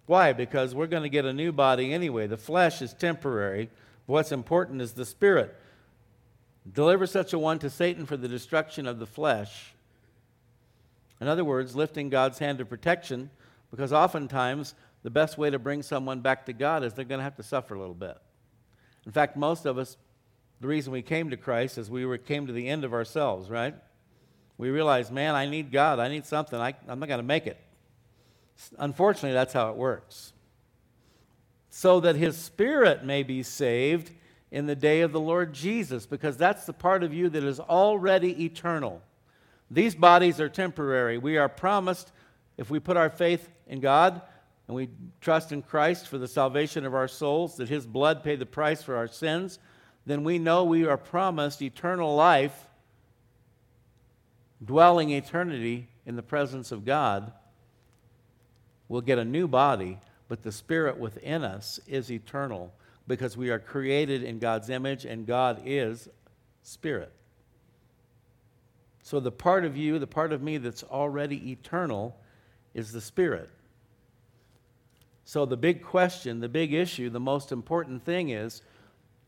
Why? 0.07 0.33
Because 0.33 0.75
we're 0.75 0.88
going 0.88 1.04
to 1.04 1.09
get 1.09 1.25
a 1.25 1.33
new 1.33 1.52
body 1.52 1.92
anyway. 1.92 2.26
The 2.26 2.37
flesh 2.37 2.83
is 2.83 2.92
temporary. 2.92 3.71
What's 4.07 4.33
important 4.33 4.83
is 4.83 4.92
the 4.92 5.07
spirit. 5.07 5.57
Deliver 6.71 7.07
such 7.07 7.33
a 7.33 7.38
one 7.38 7.59
to 7.61 7.71
Satan 7.71 8.07
for 8.07 8.16
the 8.16 8.28
destruction 8.28 8.87
of 8.87 8.99
the 8.99 9.07
flesh. 9.07 9.73
In 11.21 11.28
other 11.28 11.45
words, 11.45 11.76
lifting 11.76 12.09
God's 12.09 12.40
hand 12.40 12.61
of 12.61 12.69
protection, 12.69 13.31
because 13.71 13.92
oftentimes 13.92 14.75
the 15.02 15.11
best 15.11 15.38
way 15.38 15.50
to 15.50 15.59
bring 15.59 15.83
someone 15.83 16.21
back 16.21 16.47
to 16.47 16.52
God 16.52 16.85
is 16.85 16.95
they're 16.95 17.04
going 17.04 17.21
to 17.21 17.25
have 17.25 17.37
to 17.37 17.42
suffer 17.42 17.75
a 17.75 17.78
little 17.78 17.95
bit. 17.95 18.16
In 19.07 19.12
fact, 19.12 19.37
most 19.37 19.66
of 19.66 19.78
us, 19.78 19.97
the 20.61 20.69
reason 20.69 20.92
we 20.92 21.02
came 21.02 21.31
to 21.31 21.37
Christ 21.37 21.78
is 21.78 21.90
we 21.90 22.04
were, 22.04 22.19
came 22.19 22.47
to 22.47 22.52
the 22.52 22.69
end 22.69 22.85
of 22.85 22.92
ourselves, 22.92 23.50
right? 23.50 23.75
We 24.59 24.71
realize, 24.71 25.11
man, 25.11 25.35
I 25.35 25.47
need 25.47 25.73
God. 25.73 25.99
I 25.99 26.09
need 26.09 26.27
something. 26.27 26.59
I, 26.59 26.75
I'm 26.89 26.99
not 27.01 27.09
going 27.09 27.19
to 27.19 27.27
make 27.27 27.47
it. 27.47 27.59
Unfortunately, 28.79 29.33
that's 29.33 29.53
how 29.53 29.71
it 29.71 29.77
works. 29.77 30.33
So 31.71 32.01
that 32.01 32.17
his 32.17 32.37
spirit 32.37 33.05
may 33.05 33.23
be 33.23 33.43
saved 33.43 34.11
in 34.51 34.67
the 34.67 34.77
day 34.77 35.01
of 35.01 35.13
the 35.13 35.21
Lord 35.21 35.55
Jesus, 35.55 36.05
because 36.05 36.37
that's 36.37 36.67
the 36.67 36.75
part 36.75 37.03
of 37.03 37.15
you 37.15 37.31
that 37.31 37.43
is 37.43 37.59
already 37.59 38.45
eternal. 38.45 39.01
These 39.71 39.95
bodies 39.95 40.39
are 40.39 40.51
temporary. 40.51 41.17
We 41.17 41.39
are 41.39 41.49
promised, 41.49 42.13
if 42.59 42.69
we 42.69 42.79
put 42.79 42.99
our 42.99 43.09
faith 43.09 43.49
in 43.67 43.81
God 43.81 44.21
and 44.69 44.77
we 44.77 44.91
trust 45.23 45.53
in 45.53 45.63
Christ 45.63 46.07
for 46.07 46.19
the 46.19 46.29
salvation 46.29 46.85
of 46.85 46.95
our 46.95 47.09
souls, 47.09 47.57
that 47.57 47.71
his 47.71 47.87
blood 47.87 48.23
paid 48.23 48.39
the 48.39 48.47
price 48.47 48.83
for 48.83 48.95
our 48.95 49.09
sins, 49.09 49.59
then 50.05 50.23
we 50.23 50.39
know 50.39 50.65
we 50.65 50.85
are 50.85 50.99
promised 50.99 51.63
eternal 51.63 52.15
life 52.15 52.67
dwelling 54.64 55.11
eternity 55.11 55.88
in 56.07 56.16
the 56.16 56.23
presence 56.23 56.73
of 56.73 56.85
God, 56.85 57.33
we'll 58.88 59.00
get 59.00 59.19
a 59.19 59.25
new 59.25 59.49
body, 59.49 59.99
but 60.28 60.42
the 60.42 60.52
spirit 60.52 60.99
within 60.99 61.45
us 61.45 61.81
is 61.87 62.11
eternal. 62.11 62.73
because 63.09 63.37
we 63.37 63.50
are 63.50 63.59
created 63.59 64.23
in 64.23 64.38
God's 64.38 64.71
image 64.71 65.04
and 65.04 65.26
God 65.26 65.62
is 65.64 66.09
spirit. 66.62 67.12
So 69.02 69.19
the 69.19 69.33
part 69.33 69.64
of 69.64 69.76
you, 69.76 69.99
the 69.99 70.07
part 70.07 70.33
of 70.33 70.42
me 70.42 70.59
that's 70.59 70.85
already 70.85 71.50
eternal, 71.50 72.16
is 72.75 72.92
the 72.92 73.00
spirit. 73.00 73.50
So 75.25 75.45
the 75.45 75.57
big 75.57 75.83
question, 75.83 76.40
the 76.40 76.49
big 76.49 76.73
issue, 76.73 77.11
the 77.11 77.21
most 77.21 77.52
important 77.52 78.04
thing 78.04 78.31
is 78.31 78.62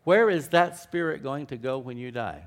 where 0.04 0.30
is 0.30 0.48
that 0.48 0.78
spirit 0.78 1.22
going 1.22 1.46
to 1.46 1.56
go 1.56 1.78
when 1.78 1.96
you 1.96 2.10
die? 2.10 2.44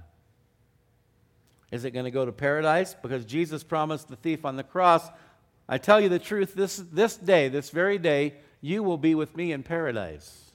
Is 1.71 1.83
it 1.83 1.91
going 1.91 2.05
to 2.05 2.11
go 2.11 2.25
to 2.25 2.31
paradise? 2.31 2.93
Because 2.93 3.25
Jesus 3.25 3.63
promised 3.63 4.07
the 4.07 4.15
thief 4.15 4.45
on 4.45 4.55
the 4.55 4.63
cross, 4.63 5.07
I 5.67 5.77
tell 5.77 5.99
you 5.99 6.09
the 6.09 6.19
truth, 6.19 6.53
this, 6.55 6.77
this 6.77 7.17
day, 7.17 7.49
this 7.49 7.69
very 7.69 7.97
day, 7.97 8.35
you 8.61 8.83
will 8.83 8.97
be 8.97 9.15
with 9.15 9.35
me 9.35 9.51
in 9.51 9.63
paradise. 9.63 10.51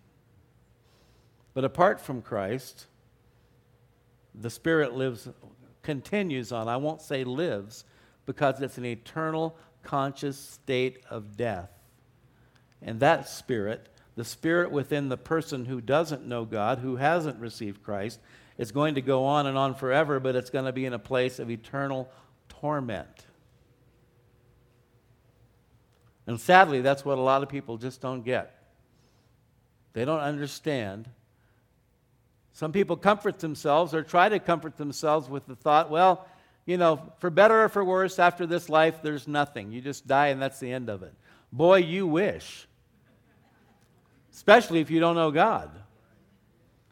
But 1.54 1.64
apart 1.64 2.00
from 2.00 2.22
Christ, 2.22 2.86
the 4.34 4.50
Spirit 4.50 4.94
lives, 4.94 5.28
continues 5.82 6.50
on. 6.50 6.66
I 6.66 6.78
won't 6.78 7.02
say 7.02 7.24
lives, 7.24 7.84
because 8.24 8.60
it's 8.62 8.78
an 8.78 8.86
eternal 8.86 9.56
conscious 9.82 10.38
state 10.38 11.04
of 11.10 11.36
death. 11.36 11.70
And 12.80 13.00
that 13.00 13.28
Spirit, 13.28 13.88
the 14.16 14.24
Spirit 14.24 14.70
within 14.70 15.08
the 15.08 15.18
person 15.18 15.66
who 15.66 15.80
doesn't 15.80 16.26
know 16.26 16.44
God, 16.44 16.78
who 16.78 16.96
hasn't 16.96 17.38
received 17.38 17.82
Christ, 17.82 18.18
is 18.58 18.72
going 18.72 18.94
to 18.96 19.00
go 19.00 19.24
on 19.24 19.46
and 19.46 19.56
on 19.56 19.74
forever, 19.74 20.20
but 20.20 20.36
it's 20.36 20.50
going 20.50 20.64
to 20.64 20.72
be 20.72 20.84
in 20.84 20.92
a 20.92 20.98
place 20.98 21.38
of 21.38 21.50
eternal 21.50 22.10
torment. 22.48 23.26
And 26.26 26.40
sadly, 26.40 26.80
that's 26.80 27.04
what 27.04 27.18
a 27.18 27.20
lot 27.20 27.42
of 27.42 27.48
people 27.48 27.76
just 27.78 28.00
don't 28.00 28.22
get. 28.22 28.54
They 29.92 30.04
don't 30.04 30.20
understand. 30.20 31.08
Some 32.52 32.72
people 32.72 32.96
comfort 32.96 33.38
themselves 33.38 33.94
or 33.94 34.02
try 34.02 34.28
to 34.28 34.38
comfort 34.38 34.76
themselves 34.76 35.28
with 35.28 35.46
the 35.46 35.56
thought, 35.56 35.90
well, 35.90 36.26
you 36.64 36.76
know, 36.76 37.00
for 37.18 37.28
better 37.28 37.64
or 37.64 37.68
for 37.68 37.84
worse, 37.84 38.18
after 38.18 38.46
this 38.46 38.68
life, 38.68 39.02
there's 39.02 39.26
nothing. 39.26 39.72
You 39.72 39.80
just 39.80 40.06
die 40.06 40.28
and 40.28 40.40
that's 40.40 40.60
the 40.60 40.72
end 40.72 40.88
of 40.88 41.02
it. 41.02 41.12
Boy, 41.52 41.78
you 41.78 42.06
wish. 42.06 42.68
Especially 44.32 44.80
if 44.80 44.90
you 44.90 45.00
don't 45.00 45.16
know 45.16 45.30
God. 45.30 45.70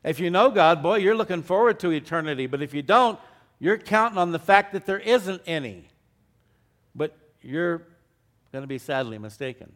If 0.02 0.18
you 0.18 0.30
know 0.30 0.50
God, 0.50 0.82
boy, 0.82 0.96
you're 0.96 1.14
looking 1.14 1.42
forward 1.42 1.78
to 1.80 1.90
eternity. 1.90 2.46
But 2.46 2.62
if 2.62 2.72
you 2.72 2.82
don't, 2.82 3.18
you're 3.58 3.78
counting 3.78 4.18
on 4.18 4.32
the 4.32 4.38
fact 4.38 4.72
that 4.72 4.86
there 4.86 4.98
isn't 4.98 5.42
any. 5.46 5.88
But 6.94 7.16
you're 7.42 7.78
going 8.52 8.62
to 8.62 8.68
be 8.68 8.78
sadly 8.78 9.18
mistaken. 9.18 9.72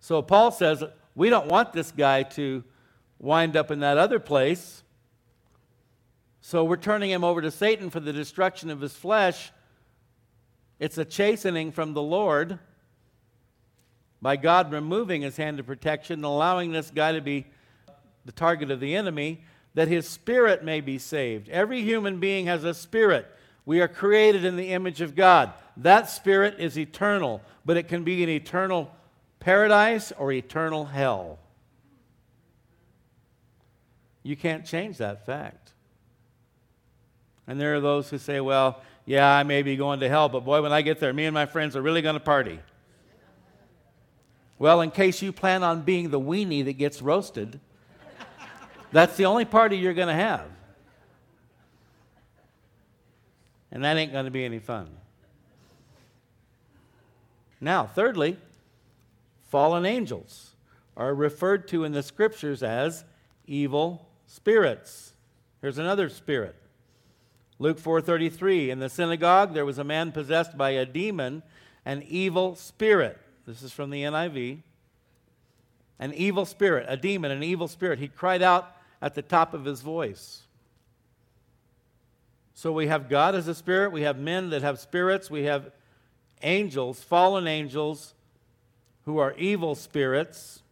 So 0.00 0.22
Paul 0.22 0.50
says, 0.50 0.82
we 1.14 1.30
don't 1.30 1.46
want 1.46 1.72
this 1.72 1.90
guy 1.90 2.24
to 2.24 2.64
wind 3.18 3.56
up 3.56 3.70
in 3.70 3.80
that 3.80 3.98
other 3.98 4.18
place. 4.18 4.82
So 6.40 6.64
we're 6.64 6.76
turning 6.76 7.10
him 7.10 7.24
over 7.24 7.40
to 7.40 7.50
Satan 7.50 7.88
for 7.88 8.00
the 8.00 8.12
destruction 8.12 8.68
of 8.68 8.80
his 8.80 8.94
flesh. 8.94 9.50
It's 10.78 10.98
a 10.98 11.04
chastening 11.04 11.72
from 11.72 11.94
the 11.94 12.02
Lord 12.02 12.58
by 14.24 14.36
God 14.36 14.72
removing 14.72 15.20
his 15.20 15.36
hand 15.36 15.60
of 15.60 15.66
protection 15.66 16.14
and 16.14 16.24
allowing 16.24 16.72
this 16.72 16.90
guy 16.90 17.12
to 17.12 17.20
be 17.20 17.44
the 18.24 18.32
target 18.32 18.70
of 18.70 18.80
the 18.80 18.96
enemy, 18.96 19.44
that 19.74 19.86
his 19.86 20.08
spirit 20.08 20.64
may 20.64 20.80
be 20.80 20.96
saved. 20.96 21.46
Every 21.50 21.82
human 21.82 22.20
being 22.20 22.46
has 22.46 22.64
a 22.64 22.72
spirit. 22.72 23.30
We 23.66 23.82
are 23.82 23.86
created 23.86 24.46
in 24.46 24.56
the 24.56 24.72
image 24.72 25.02
of 25.02 25.14
God. 25.14 25.52
That 25.76 26.08
spirit 26.08 26.56
is 26.58 26.78
eternal, 26.78 27.42
but 27.66 27.76
it 27.76 27.86
can 27.86 28.02
be 28.02 28.22
an 28.22 28.30
eternal 28.30 28.90
paradise 29.40 30.10
or 30.12 30.32
eternal 30.32 30.86
hell. 30.86 31.38
You 34.22 34.36
can't 34.36 34.64
change 34.64 34.96
that 34.96 35.26
fact. 35.26 35.74
And 37.46 37.60
there 37.60 37.74
are 37.74 37.80
those 37.80 38.08
who 38.08 38.16
say, 38.16 38.40
well, 38.40 38.80
yeah, 39.04 39.30
I 39.30 39.42
may 39.42 39.60
be 39.60 39.76
going 39.76 40.00
to 40.00 40.08
hell, 40.08 40.30
but 40.30 40.46
boy, 40.46 40.62
when 40.62 40.72
I 40.72 40.80
get 40.80 40.98
there, 40.98 41.12
me 41.12 41.26
and 41.26 41.34
my 41.34 41.44
friends 41.44 41.76
are 41.76 41.82
really 41.82 42.00
going 42.00 42.14
to 42.14 42.20
party. 42.20 42.58
Well, 44.58 44.80
in 44.80 44.90
case 44.90 45.20
you 45.20 45.32
plan 45.32 45.62
on 45.62 45.82
being 45.82 46.10
the 46.10 46.20
weenie 46.20 46.64
that 46.64 46.74
gets 46.74 47.02
roasted, 47.02 47.60
that's 48.92 49.16
the 49.16 49.26
only 49.26 49.44
party 49.44 49.76
you're 49.76 49.94
going 49.94 50.08
to 50.08 50.14
have. 50.14 50.46
And 53.72 53.84
that 53.84 53.96
ain't 53.96 54.12
going 54.12 54.26
to 54.26 54.30
be 54.30 54.44
any 54.44 54.60
fun. 54.60 54.88
Now, 57.60 57.86
thirdly, 57.86 58.36
fallen 59.48 59.84
angels 59.84 60.52
are 60.96 61.14
referred 61.14 61.66
to 61.68 61.82
in 61.82 61.92
the 61.92 62.02
scriptures 62.02 62.62
as 62.62 63.04
evil 63.46 64.06
spirits. 64.26 65.14
Here's 65.60 65.78
another 65.78 66.08
spirit. 66.08 66.54
Luke 67.58 67.80
4:33 67.80 68.68
In 68.68 68.78
the 68.78 68.88
synagogue 68.88 69.54
there 69.54 69.64
was 69.64 69.78
a 69.78 69.84
man 69.84 70.12
possessed 70.12 70.56
by 70.56 70.70
a 70.70 70.84
demon, 70.84 71.42
an 71.84 72.04
evil 72.06 72.54
spirit. 72.54 73.18
This 73.46 73.62
is 73.62 73.72
from 73.72 73.90
the 73.90 74.02
NIV. 74.02 74.58
An 75.98 76.12
evil 76.14 76.44
spirit, 76.44 76.86
a 76.88 76.96
demon, 76.96 77.30
an 77.30 77.42
evil 77.42 77.68
spirit. 77.68 77.98
He 77.98 78.08
cried 78.08 78.42
out 78.42 78.76
at 79.00 79.14
the 79.14 79.22
top 79.22 79.54
of 79.54 79.64
his 79.64 79.80
voice. 79.80 80.42
So 82.54 82.72
we 82.72 82.86
have 82.86 83.08
God 83.08 83.34
as 83.34 83.48
a 83.48 83.54
spirit, 83.54 83.92
we 83.92 84.02
have 84.02 84.18
men 84.18 84.50
that 84.50 84.62
have 84.62 84.78
spirits, 84.78 85.30
we 85.30 85.44
have 85.44 85.70
angels, 86.42 87.02
fallen 87.02 87.46
angels 87.46 88.14
who 89.04 89.18
are 89.18 89.34
evil 89.36 89.74
spirits. 89.74 90.62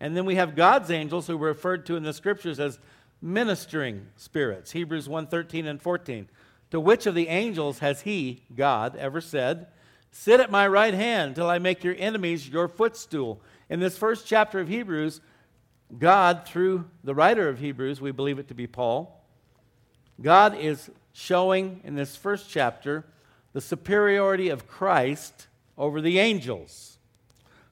And 0.00 0.16
then 0.16 0.24
we 0.24 0.36
have 0.36 0.56
God's 0.56 0.90
angels 0.90 1.26
who 1.26 1.34
are 1.34 1.48
referred 1.48 1.86
to 1.86 1.96
in 1.96 2.02
the 2.02 2.12
scriptures 2.12 2.58
as 2.58 2.78
ministering 3.20 4.06
spirits. 4.16 4.72
Hebrews 4.72 5.08
1:13 5.08 5.66
and 5.66 5.80
14. 5.80 6.28
To 6.70 6.80
which 6.80 7.06
of 7.06 7.14
the 7.14 7.28
angels 7.28 7.80
has 7.80 8.02
he, 8.02 8.42
God, 8.56 8.96
ever 8.96 9.20
said, 9.20 9.66
Sit 10.12 10.40
at 10.40 10.50
my 10.50 10.68
right 10.68 10.94
hand 10.94 11.34
till 11.34 11.48
I 11.48 11.58
make 11.58 11.82
your 11.82 11.96
enemies 11.98 12.48
your 12.48 12.68
footstool. 12.68 13.40
In 13.70 13.80
this 13.80 13.96
first 13.96 14.26
chapter 14.26 14.60
of 14.60 14.68
Hebrews, 14.68 15.22
God, 15.98 16.46
through 16.46 16.84
the 17.02 17.14
writer 17.14 17.48
of 17.48 17.58
Hebrews, 17.58 18.00
we 18.00 18.12
believe 18.12 18.38
it 18.38 18.48
to 18.48 18.54
be 18.54 18.66
Paul, 18.66 19.24
God 20.20 20.56
is 20.56 20.90
showing 21.12 21.80
in 21.84 21.94
this 21.94 22.14
first 22.14 22.48
chapter 22.48 23.04
the 23.54 23.60
superiority 23.60 24.50
of 24.50 24.68
Christ 24.68 25.48
over 25.76 26.00
the 26.00 26.18
angels. 26.18 26.98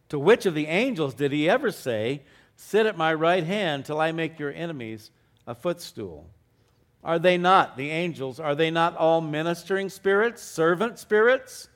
To 0.08 0.18
which 0.18 0.46
of 0.46 0.54
the 0.54 0.66
angels 0.66 1.14
did 1.14 1.32
he 1.32 1.48
ever 1.48 1.70
say, 1.70 2.22
Sit 2.56 2.84
at 2.86 2.96
my 2.96 3.14
right 3.14 3.44
hand 3.44 3.84
till 3.84 4.00
I 4.00 4.12
make 4.12 4.38
your 4.38 4.52
enemies 4.52 5.10
a 5.46 5.54
footstool? 5.54 6.26
Are 7.02 7.18
they 7.18 7.38
not, 7.38 7.78
the 7.78 7.90
angels, 7.90 8.38
are 8.38 8.54
they 8.54 8.70
not 8.70 8.96
all 8.96 9.22
ministering 9.22 9.88
spirits, 9.88 10.42
servant 10.42 10.98
spirits? 10.98 11.69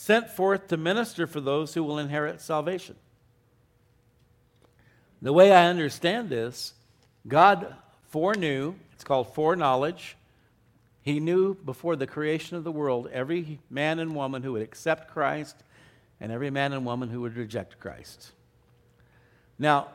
Sent 0.00 0.30
forth 0.30 0.68
to 0.68 0.76
minister 0.76 1.26
for 1.26 1.40
those 1.40 1.74
who 1.74 1.82
will 1.82 1.98
inherit 1.98 2.40
salvation. 2.40 2.94
The 5.20 5.32
way 5.32 5.52
I 5.52 5.66
understand 5.66 6.28
this, 6.28 6.72
God 7.26 7.74
foreknew, 8.10 8.76
it's 8.92 9.02
called 9.02 9.34
foreknowledge. 9.34 10.16
He 11.02 11.18
knew 11.18 11.54
before 11.54 11.96
the 11.96 12.06
creation 12.06 12.56
of 12.56 12.62
the 12.62 12.70
world 12.70 13.08
every 13.12 13.58
man 13.68 13.98
and 13.98 14.14
woman 14.14 14.44
who 14.44 14.52
would 14.52 14.62
accept 14.62 15.12
Christ 15.12 15.56
and 16.20 16.30
every 16.30 16.50
man 16.50 16.72
and 16.72 16.86
woman 16.86 17.08
who 17.08 17.22
would 17.22 17.36
reject 17.36 17.80
Christ. 17.80 18.30
Now, 19.58 19.88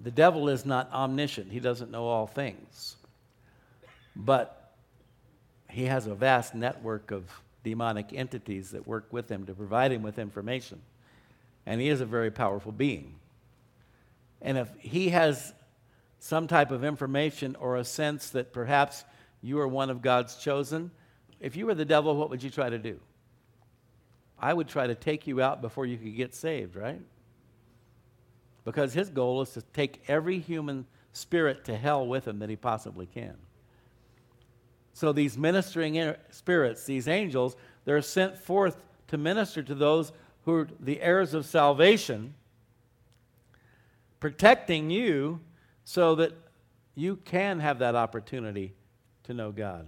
the 0.00 0.12
devil 0.12 0.48
is 0.48 0.64
not 0.64 0.88
omniscient, 0.92 1.50
he 1.50 1.58
doesn't 1.58 1.90
know 1.90 2.04
all 2.04 2.28
things. 2.28 2.94
But 4.14 4.72
he 5.68 5.86
has 5.86 6.06
a 6.06 6.14
vast 6.14 6.54
network 6.54 7.10
of 7.10 7.24
demonic 7.68 8.12
entities 8.12 8.70
that 8.70 8.86
work 8.86 9.06
with 9.10 9.30
him 9.30 9.46
to 9.46 9.54
provide 9.54 9.92
him 9.92 10.02
with 10.02 10.18
information. 10.18 10.80
And 11.66 11.80
he 11.80 11.88
is 11.88 12.00
a 12.00 12.06
very 12.06 12.30
powerful 12.30 12.72
being. 12.72 13.14
And 14.40 14.56
if 14.56 14.68
he 14.78 15.10
has 15.10 15.52
some 16.18 16.46
type 16.46 16.70
of 16.70 16.84
information 16.84 17.56
or 17.56 17.76
a 17.76 17.84
sense 17.84 18.30
that 18.30 18.52
perhaps 18.52 19.04
you 19.42 19.60
are 19.60 19.68
one 19.68 19.90
of 19.90 20.00
God's 20.00 20.36
chosen, 20.36 20.90
if 21.40 21.56
you 21.56 21.66
were 21.66 21.74
the 21.74 21.84
devil, 21.84 22.16
what 22.16 22.30
would 22.30 22.42
you 22.42 22.50
try 22.50 22.70
to 22.70 22.78
do? 22.78 22.98
I 24.38 24.54
would 24.54 24.68
try 24.68 24.86
to 24.86 24.94
take 24.94 25.26
you 25.26 25.42
out 25.42 25.60
before 25.60 25.84
you 25.84 25.96
could 25.96 26.16
get 26.16 26.34
saved, 26.34 26.74
right? 26.76 27.00
Because 28.64 28.94
his 28.94 29.10
goal 29.10 29.42
is 29.42 29.50
to 29.50 29.62
take 29.72 30.02
every 30.08 30.38
human 30.38 30.86
spirit 31.12 31.64
to 31.64 31.76
hell 31.76 32.06
with 32.06 32.26
him 32.26 32.38
that 32.38 32.48
he 32.48 32.56
possibly 32.56 33.06
can. 33.06 33.36
So 34.98 35.12
these 35.12 35.38
ministering 35.38 36.12
spirits, 36.30 36.84
these 36.84 37.06
angels, 37.06 37.54
they're 37.84 38.02
sent 38.02 38.36
forth 38.36 38.76
to 39.06 39.16
minister 39.16 39.62
to 39.62 39.74
those 39.76 40.10
who 40.44 40.54
are 40.54 40.68
the 40.80 41.00
heirs 41.00 41.34
of 41.34 41.46
salvation, 41.46 42.34
protecting 44.18 44.90
you 44.90 45.38
so 45.84 46.16
that 46.16 46.32
you 46.96 47.14
can 47.14 47.60
have 47.60 47.78
that 47.78 47.94
opportunity 47.94 48.74
to 49.22 49.34
know 49.34 49.52
God. 49.52 49.86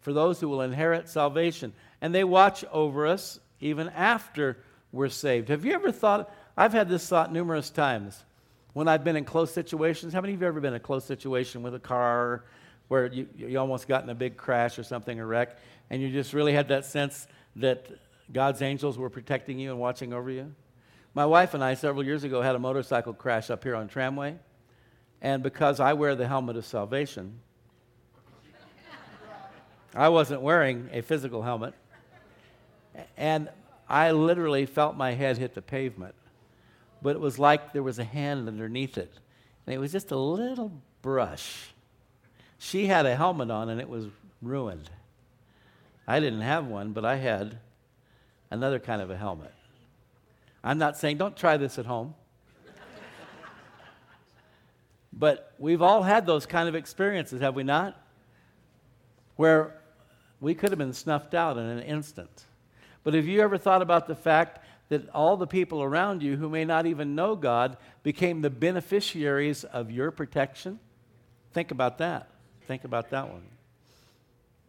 For 0.00 0.14
those 0.14 0.40
who 0.40 0.48
will 0.48 0.62
inherit 0.62 1.06
salvation. 1.06 1.74
And 2.00 2.14
they 2.14 2.24
watch 2.24 2.64
over 2.72 3.06
us 3.06 3.38
even 3.60 3.90
after 3.90 4.56
we're 4.92 5.10
saved. 5.10 5.50
Have 5.50 5.66
you 5.66 5.74
ever 5.74 5.92
thought? 5.92 6.34
I've 6.56 6.72
had 6.72 6.88
this 6.88 7.06
thought 7.06 7.34
numerous 7.34 7.68
times 7.68 8.24
when 8.72 8.88
I've 8.88 9.04
been 9.04 9.16
in 9.16 9.26
close 9.26 9.52
situations. 9.52 10.14
How 10.14 10.22
many 10.22 10.32
of 10.32 10.40
you 10.40 10.46
have 10.46 10.54
ever 10.54 10.60
been 10.62 10.72
in 10.72 10.78
a 10.78 10.80
close 10.80 11.04
situation 11.04 11.62
with 11.62 11.74
a 11.74 11.78
car 11.78 12.44
where 12.88 13.06
you, 13.06 13.28
you 13.36 13.58
almost 13.58 13.86
got 13.86 14.02
in 14.02 14.10
a 14.10 14.14
big 14.14 14.36
crash 14.36 14.78
or 14.78 14.82
something, 14.82 15.20
a 15.20 15.24
wreck, 15.24 15.58
and 15.90 16.02
you 16.02 16.10
just 16.10 16.32
really 16.32 16.52
had 16.52 16.68
that 16.68 16.84
sense 16.84 17.26
that 17.56 17.86
God's 18.32 18.62
angels 18.62 18.98
were 18.98 19.10
protecting 19.10 19.58
you 19.58 19.70
and 19.70 19.78
watching 19.78 20.12
over 20.12 20.30
you? 20.30 20.54
My 21.14 21.26
wife 21.26 21.54
and 21.54 21.64
I, 21.64 21.74
several 21.74 22.04
years 22.04 22.24
ago, 22.24 22.42
had 22.42 22.54
a 22.54 22.58
motorcycle 22.58 23.12
crash 23.12 23.50
up 23.50 23.64
here 23.64 23.74
on 23.74 23.88
Tramway. 23.88 24.36
And 25.20 25.42
because 25.42 25.80
I 25.80 25.94
wear 25.94 26.14
the 26.14 26.28
helmet 26.28 26.56
of 26.56 26.64
salvation, 26.64 27.40
I 29.94 30.10
wasn't 30.10 30.42
wearing 30.42 30.88
a 30.92 31.00
physical 31.00 31.42
helmet. 31.42 31.74
And 33.16 33.48
I 33.88 34.12
literally 34.12 34.66
felt 34.66 34.96
my 34.96 35.12
head 35.12 35.38
hit 35.38 35.54
the 35.54 35.62
pavement. 35.62 36.14
But 37.02 37.16
it 37.16 37.20
was 37.20 37.38
like 37.38 37.72
there 37.72 37.82
was 37.82 37.98
a 37.98 38.04
hand 38.04 38.48
underneath 38.48 38.98
it. 38.98 39.12
And 39.66 39.74
it 39.74 39.78
was 39.78 39.92
just 39.92 40.10
a 40.10 40.16
little 40.16 40.72
brush. 41.02 41.70
She 42.58 42.86
had 42.86 43.06
a 43.06 43.14
helmet 43.14 43.50
on 43.50 43.68
and 43.68 43.80
it 43.80 43.88
was 43.88 44.06
ruined. 44.42 44.90
I 46.06 46.20
didn't 46.20 46.40
have 46.40 46.66
one, 46.66 46.92
but 46.92 47.04
I 47.04 47.16
had 47.16 47.58
another 48.50 48.78
kind 48.78 49.00
of 49.00 49.10
a 49.10 49.16
helmet. 49.16 49.52
I'm 50.64 50.78
not 50.78 50.96
saying 50.96 51.18
don't 51.18 51.36
try 51.36 51.56
this 51.56 51.78
at 51.78 51.86
home. 51.86 52.14
but 55.12 55.54
we've 55.58 55.82
all 55.82 56.02
had 56.02 56.26
those 56.26 56.46
kind 56.46 56.68
of 56.68 56.74
experiences, 56.74 57.40
have 57.40 57.54
we 57.54 57.62
not? 57.62 58.00
Where 59.36 59.80
we 60.40 60.54
could 60.54 60.70
have 60.70 60.78
been 60.78 60.92
snuffed 60.92 61.34
out 61.34 61.58
in 61.58 61.64
an 61.64 61.82
instant. 61.82 62.44
But 63.04 63.14
have 63.14 63.26
you 63.26 63.40
ever 63.40 63.58
thought 63.58 63.82
about 63.82 64.06
the 64.06 64.14
fact 64.14 64.64
that 64.88 65.08
all 65.10 65.36
the 65.36 65.46
people 65.46 65.82
around 65.82 66.22
you 66.22 66.36
who 66.36 66.48
may 66.48 66.64
not 66.64 66.86
even 66.86 67.14
know 67.14 67.36
God 67.36 67.76
became 68.02 68.40
the 68.40 68.50
beneficiaries 68.50 69.64
of 69.64 69.90
your 69.90 70.10
protection? 70.10 70.78
Think 71.52 71.70
about 71.70 71.98
that. 71.98 72.30
Think 72.68 72.84
about 72.84 73.08
that 73.10 73.32
one. 73.32 73.40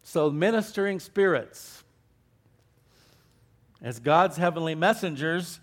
So, 0.04 0.32
ministering 0.32 1.02
spirits, 1.02 1.84
as 3.82 4.00
God's 4.00 4.38
heavenly 4.38 4.74
messengers, 4.74 5.60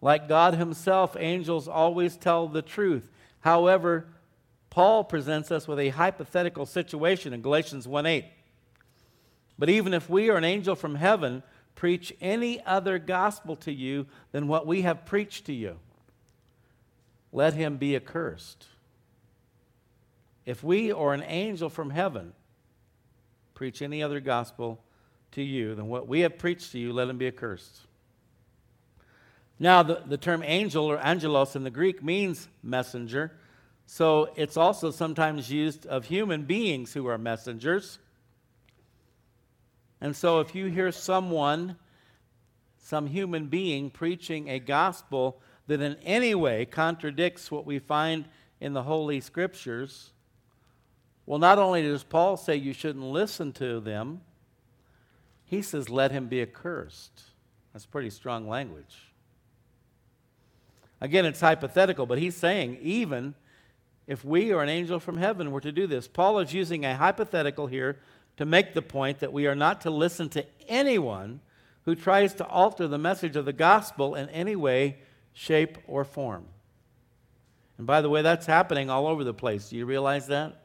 like 0.00 0.26
God 0.26 0.54
Himself, 0.54 1.14
angels 1.18 1.68
always 1.68 2.16
tell 2.16 2.48
the 2.48 2.62
truth. 2.62 3.10
However, 3.40 4.06
Paul 4.70 5.04
presents 5.04 5.50
us 5.50 5.68
with 5.68 5.78
a 5.78 5.90
hypothetical 5.90 6.64
situation 6.64 7.34
in 7.34 7.42
Galatians 7.42 7.86
1 7.86 8.06
8. 8.06 8.24
But 9.58 9.68
even 9.68 9.92
if 9.92 10.08
we 10.08 10.30
or 10.30 10.38
an 10.38 10.44
angel 10.44 10.74
from 10.74 10.94
heaven 10.94 11.42
preach 11.74 12.14
any 12.22 12.64
other 12.64 12.98
gospel 12.98 13.54
to 13.56 13.72
you 13.72 14.06
than 14.32 14.48
what 14.48 14.66
we 14.66 14.80
have 14.80 15.04
preached 15.04 15.44
to 15.44 15.52
you, 15.52 15.78
let 17.32 17.52
him 17.52 17.76
be 17.76 17.94
accursed. 17.94 18.68
If 20.44 20.64
we 20.64 20.92
or 20.92 21.14
an 21.14 21.22
angel 21.22 21.68
from 21.68 21.90
heaven 21.90 22.32
preach 23.54 23.82
any 23.82 24.02
other 24.02 24.20
gospel 24.20 24.82
to 25.32 25.42
you 25.42 25.74
than 25.74 25.88
what 25.88 26.08
we 26.08 26.20
have 26.20 26.38
preached 26.38 26.72
to 26.72 26.78
you, 26.78 26.92
let 26.92 27.08
him 27.08 27.18
be 27.18 27.26
accursed. 27.26 27.82
Now, 29.58 29.82
the, 29.82 30.02
the 30.04 30.16
term 30.16 30.42
angel 30.42 30.86
or 30.86 30.98
angelos 30.98 31.54
in 31.54 31.62
the 31.62 31.70
Greek 31.70 32.02
means 32.02 32.48
messenger, 32.62 33.32
so 33.86 34.32
it's 34.36 34.56
also 34.56 34.90
sometimes 34.90 35.50
used 35.50 35.86
of 35.86 36.06
human 36.06 36.42
beings 36.42 36.92
who 36.92 37.06
are 37.06 37.18
messengers. 37.18 37.98
And 40.00 40.16
so, 40.16 40.40
if 40.40 40.54
you 40.54 40.66
hear 40.66 40.90
someone, 40.90 41.76
some 42.78 43.06
human 43.06 43.46
being, 43.46 43.90
preaching 43.90 44.48
a 44.48 44.58
gospel 44.58 45.40
that 45.68 45.80
in 45.80 45.96
any 46.02 46.34
way 46.34 46.64
contradicts 46.64 47.50
what 47.50 47.64
we 47.64 47.78
find 47.78 48.24
in 48.60 48.72
the 48.72 48.82
Holy 48.82 49.20
Scriptures, 49.20 50.11
well, 51.26 51.38
not 51.38 51.58
only 51.58 51.82
does 51.82 52.02
Paul 52.02 52.36
say 52.36 52.56
you 52.56 52.72
shouldn't 52.72 53.04
listen 53.04 53.52
to 53.54 53.80
them, 53.80 54.20
he 55.44 55.62
says, 55.62 55.88
let 55.88 56.12
him 56.12 56.26
be 56.26 56.42
accursed. 56.42 57.22
That's 57.72 57.86
pretty 57.86 58.10
strong 58.10 58.48
language. 58.48 59.12
Again, 61.00 61.24
it's 61.24 61.40
hypothetical, 61.40 62.06
but 62.06 62.18
he's 62.18 62.36
saying, 62.36 62.78
even 62.80 63.34
if 64.06 64.24
we 64.24 64.52
or 64.52 64.62
an 64.62 64.68
angel 64.68 64.98
from 64.98 65.16
heaven 65.16 65.50
were 65.50 65.60
to 65.60 65.72
do 65.72 65.86
this, 65.86 66.08
Paul 66.08 66.38
is 66.38 66.52
using 66.52 66.84
a 66.84 66.96
hypothetical 66.96 67.66
here 67.66 67.98
to 68.36 68.46
make 68.46 68.74
the 68.74 68.82
point 68.82 69.18
that 69.18 69.32
we 69.32 69.46
are 69.46 69.54
not 69.54 69.80
to 69.82 69.90
listen 69.90 70.28
to 70.30 70.44
anyone 70.68 71.40
who 71.84 71.94
tries 71.94 72.34
to 72.34 72.46
alter 72.46 72.88
the 72.88 72.98
message 72.98 73.36
of 73.36 73.44
the 73.44 73.52
gospel 73.52 74.14
in 74.14 74.28
any 74.30 74.56
way, 74.56 74.96
shape, 75.32 75.78
or 75.86 76.04
form. 76.04 76.46
And 77.78 77.86
by 77.86 78.00
the 78.00 78.08
way, 78.08 78.22
that's 78.22 78.46
happening 78.46 78.88
all 78.88 79.06
over 79.06 79.24
the 79.24 79.34
place. 79.34 79.68
Do 79.68 79.76
you 79.76 79.86
realize 79.86 80.28
that? 80.28 80.61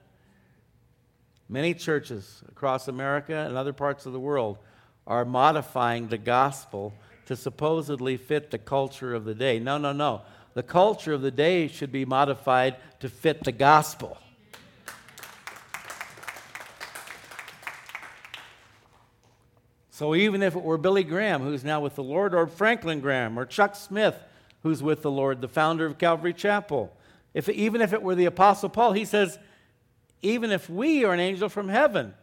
Many 1.50 1.74
churches 1.74 2.42
across 2.50 2.88
America 2.88 3.34
and 3.34 3.56
other 3.56 3.74
parts 3.74 4.06
of 4.06 4.14
the 4.14 4.20
world 4.20 4.58
are 5.06 5.24
modifying 5.24 6.10
the 6.10 6.18
gospel 6.18 6.94
to 7.26 7.36
supposedly 7.36 8.18
fit 8.18 8.52
the 8.52 8.58
culture 8.58 9.14
of 9.14 9.24
the 9.24 9.34
day. 9.34 9.60
No, 9.60 9.78
no, 9.78 9.94
no. 9.94 10.24
The 10.54 10.64
culture 10.64 11.14
of 11.14 11.22
the 11.22 11.32
day 11.32 11.68
should 11.68 11.92
be 11.92 12.04
modified 12.04 12.76
to 13.00 13.10
fit 13.10 13.44
the 13.44 13.52
gospel. 13.52 14.18
So 19.90 20.14
even 20.14 20.44
if 20.44 20.56
it 20.56 20.62
were 20.62 20.78
Billy 20.78 21.04
Graham, 21.04 21.42
who's 21.42 21.64
now 21.64 21.80
with 21.80 21.96
the 21.96 22.04
Lord, 22.04 22.36
or 22.36 22.46
Franklin 22.46 23.00
Graham, 23.00 23.40
or 23.40 23.46
Chuck 23.46 23.76
Smith, 23.76 24.16
who's 24.64 24.84
with 24.84 25.02
the 25.02 25.10
Lord, 25.10 25.42
the 25.42 25.48
founder 25.48 25.86
of 25.86 25.98
Calvary 25.98 26.34
Chapel, 26.34 26.96
if, 27.34 27.50
even 27.50 27.82
if 27.82 27.94
it 27.94 28.04
were 28.04 28.16
the 28.16 28.26
Apostle 28.26 28.70
Paul, 28.70 28.92
he 28.92 29.06
says, 29.06 29.40
even 30.22 30.52
if 30.52 30.70
we 30.70 31.04
are 31.06 31.14
an 31.14 31.20
angel 31.20 31.50
from 31.50 31.70
heaven, 31.70 32.14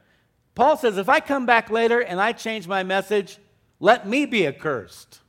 Paul 0.55 0.77
says, 0.77 0.99
if 0.99 1.09
I 1.09 1.21
come 1.21 1.47
back 1.47 1.71
later 1.71 2.01
and 2.01 2.21
I 2.21 2.33
change 2.33 2.69
my 2.69 2.83
message, 2.83 3.39
let 3.81 4.09
me 4.09 4.27
be 4.27 4.47
accursed. 4.47 5.21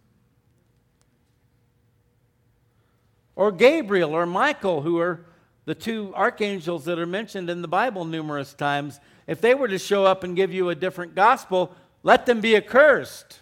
Or 3.35 3.51
Gabriel 3.51 4.15
or 4.15 4.25
Michael, 4.25 4.81
who 4.81 4.99
are 4.99 5.25
the 5.65 5.75
two 5.75 6.13
archangels 6.15 6.85
that 6.85 6.99
are 6.99 7.07
mentioned 7.07 7.49
in 7.49 7.61
the 7.61 7.67
Bible 7.67 8.05
numerous 8.05 8.53
times, 8.53 8.99
if 9.27 9.41
they 9.41 9.55
were 9.55 9.67
to 9.67 9.79
show 9.79 10.05
up 10.05 10.23
and 10.23 10.35
give 10.35 10.53
you 10.53 10.69
a 10.69 10.75
different 10.75 11.15
gospel, 11.15 11.75
let 12.03 12.25
them 12.25 12.39
be 12.39 12.55
accursed. 12.55 13.39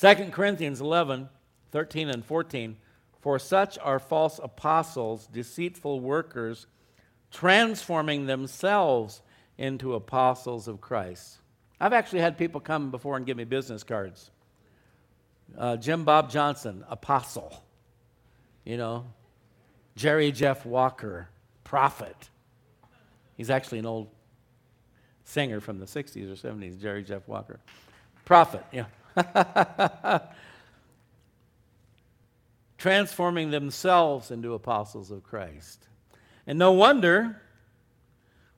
2 0.00 0.14
Corinthians 0.30 0.80
11, 0.80 1.28
13 1.72 2.08
and 2.08 2.24
14. 2.24 2.76
For 3.20 3.38
such 3.38 3.78
are 3.78 3.98
false 3.98 4.40
apostles, 4.42 5.26
deceitful 5.26 6.00
workers, 6.00 6.66
transforming 7.30 8.26
themselves 8.26 9.22
into 9.58 9.94
apostles 9.94 10.66
of 10.66 10.80
Christ. 10.80 11.38
I've 11.80 11.92
actually 11.92 12.20
had 12.20 12.38
people 12.38 12.60
come 12.60 12.90
before 12.90 13.16
and 13.16 13.26
give 13.26 13.36
me 13.36 13.44
business 13.44 13.82
cards. 13.82 14.30
Uh, 15.56 15.76
Jim 15.76 16.04
Bob 16.04 16.30
Johnson, 16.30 16.84
apostle. 16.88 17.62
You 18.64 18.76
know, 18.76 19.06
Jerry 19.96 20.32
Jeff 20.32 20.64
Walker, 20.64 21.28
prophet. 21.64 22.30
He's 23.36 23.50
actually 23.50 23.80
an 23.80 23.86
old 23.86 24.08
singer 25.24 25.60
from 25.60 25.78
the 25.78 25.86
60s 25.86 26.30
or 26.30 26.48
70s, 26.48 26.80
Jerry 26.80 27.02
Jeff 27.02 27.26
Walker. 27.26 27.60
Prophet, 28.24 28.64
yeah. 28.72 28.86
Transforming 32.80 33.50
themselves 33.50 34.30
into 34.30 34.54
apostles 34.54 35.10
of 35.10 35.22
Christ. 35.22 35.86
And 36.46 36.58
no 36.58 36.72
wonder, 36.72 37.40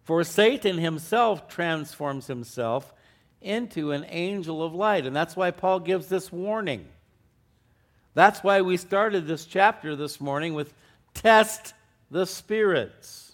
for 0.04 0.24
Satan 0.24 0.78
himself 0.78 1.48
transforms 1.48 2.28
himself 2.28 2.94
into 3.40 3.90
an 3.90 4.06
angel 4.08 4.62
of 4.62 4.74
light. 4.74 5.04
And 5.04 5.14
that's 5.14 5.37
why 5.37 5.50
Paul 5.50 5.80
gives 5.80 6.06
this 6.06 6.32
warning. 6.32 6.87
That's 8.14 8.44
why 8.44 8.62
we 8.62 8.76
started 8.76 9.26
this 9.26 9.44
chapter 9.44 9.96
this 9.96 10.20
morning 10.20 10.54
with 10.54 10.72
test 11.14 11.74
the 12.11 12.24
spirits. 12.24 13.32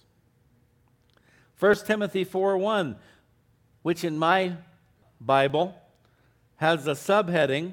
1 1.60 1.76
Timothy 1.84 2.24
4 2.24 2.56
1 2.56 2.96
which 3.82 4.04
in 4.04 4.18
my 4.18 4.52
Bible 5.20 5.74
has 6.56 6.86
a 6.86 6.92
subheading, 6.92 7.72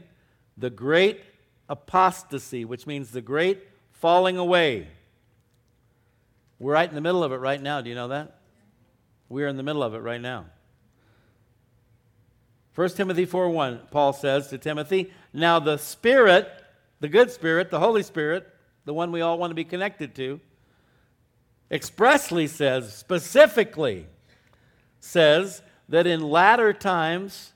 The 0.57 0.69
Great 0.69 1.21
Apostasy, 1.69 2.65
which 2.65 2.85
means 2.85 3.11
the 3.11 3.21
great 3.21 3.67
falling 3.91 4.37
away. 4.37 4.87
We're 6.59 6.73
right 6.73 6.87
in 6.87 6.95
the 6.95 7.01
middle 7.01 7.23
of 7.23 7.31
it 7.31 7.37
right 7.37 7.61
now. 7.61 7.81
Do 7.81 7.89
you 7.89 7.95
know 7.95 8.09
that? 8.09 8.39
We're 9.29 9.47
in 9.47 9.57
the 9.57 9.63
middle 9.63 9.83
of 9.83 9.93
it 9.93 9.99
right 9.99 10.21
now. 10.21 10.45
1 12.75 12.89
Timothy 12.89 13.25
4 13.25 13.49
1, 13.49 13.81
Paul 13.89 14.13
says 14.13 14.47
to 14.49 14.57
Timothy, 14.57 15.11
Now 15.33 15.59
the 15.59 15.77
Spirit, 15.77 16.51
the 16.99 17.09
good 17.09 17.31
Spirit, 17.31 17.71
the 17.71 17.79
Holy 17.79 18.03
Spirit, 18.03 18.47
the 18.83 18.93
one 18.93 19.11
we 19.11 19.21
all 19.21 19.37
want 19.37 19.51
to 19.51 19.55
be 19.55 19.63
connected 19.63 20.13
to, 20.15 20.39
expressly 21.71 22.47
says, 22.47 22.93
specifically 22.93 24.07
says, 24.99 25.61
that 25.89 26.07
in 26.07 26.21
latter 26.21 26.73
times 26.73 27.53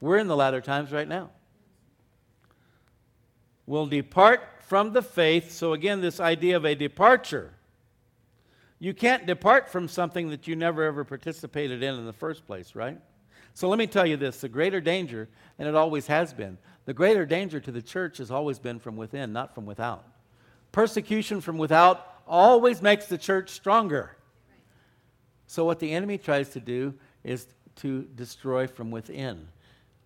We're 0.00 0.18
in 0.18 0.26
the 0.26 0.36
latter 0.36 0.60
times 0.60 0.92
right 0.92 1.08
now. 1.08 1.30
Will 3.66 3.86
depart 3.86 4.40
from 4.60 4.92
the 4.92 5.02
faith. 5.02 5.52
So, 5.52 5.72
again, 5.72 6.00
this 6.00 6.20
idea 6.20 6.56
of 6.56 6.64
a 6.64 6.74
departure. 6.74 7.52
You 8.78 8.92
can't 8.92 9.26
depart 9.26 9.68
from 9.68 9.88
something 9.88 10.30
that 10.30 10.46
you 10.46 10.54
never 10.54 10.84
ever 10.84 11.04
participated 11.04 11.82
in 11.82 11.94
in 11.94 12.04
the 12.04 12.12
first 12.12 12.46
place, 12.46 12.74
right? 12.74 12.98
So, 13.54 13.68
let 13.68 13.78
me 13.78 13.86
tell 13.86 14.06
you 14.06 14.16
this 14.16 14.40
the 14.40 14.48
greater 14.48 14.80
danger, 14.80 15.28
and 15.58 15.68
it 15.68 15.74
always 15.74 16.06
has 16.08 16.32
been, 16.32 16.58
the 16.84 16.94
greater 16.94 17.24
danger 17.24 17.58
to 17.60 17.72
the 17.72 17.82
church 17.82 18.18
has 18.18 18.30
always 18.30 18.58
been 18.58 18.78
from 18.78 18.96
within, 18.96 19.32
not 19.32 19.54
from 19.54 19.66
without. 19.66 20.04
Persecution 20.72 21.40
from 21.40 21.58
without 21.58 22.20
always 22.26 22.82
makes 22.82 23.06
the 23.06 23.18
church 23.18 23.50
stronger. 23.50 24.16
So, 25.46 25.64
what 25.64 25.78
the 25.78 25.92
enemy 25.92 26.18
tries 26.18 26.50
to 26.50 26.60
do 26.60 26.94
is 27.24 27.46
to 27.76 28.02
destroy 28.14 28.66
from 28.66 28.90
within. 28.90 29.48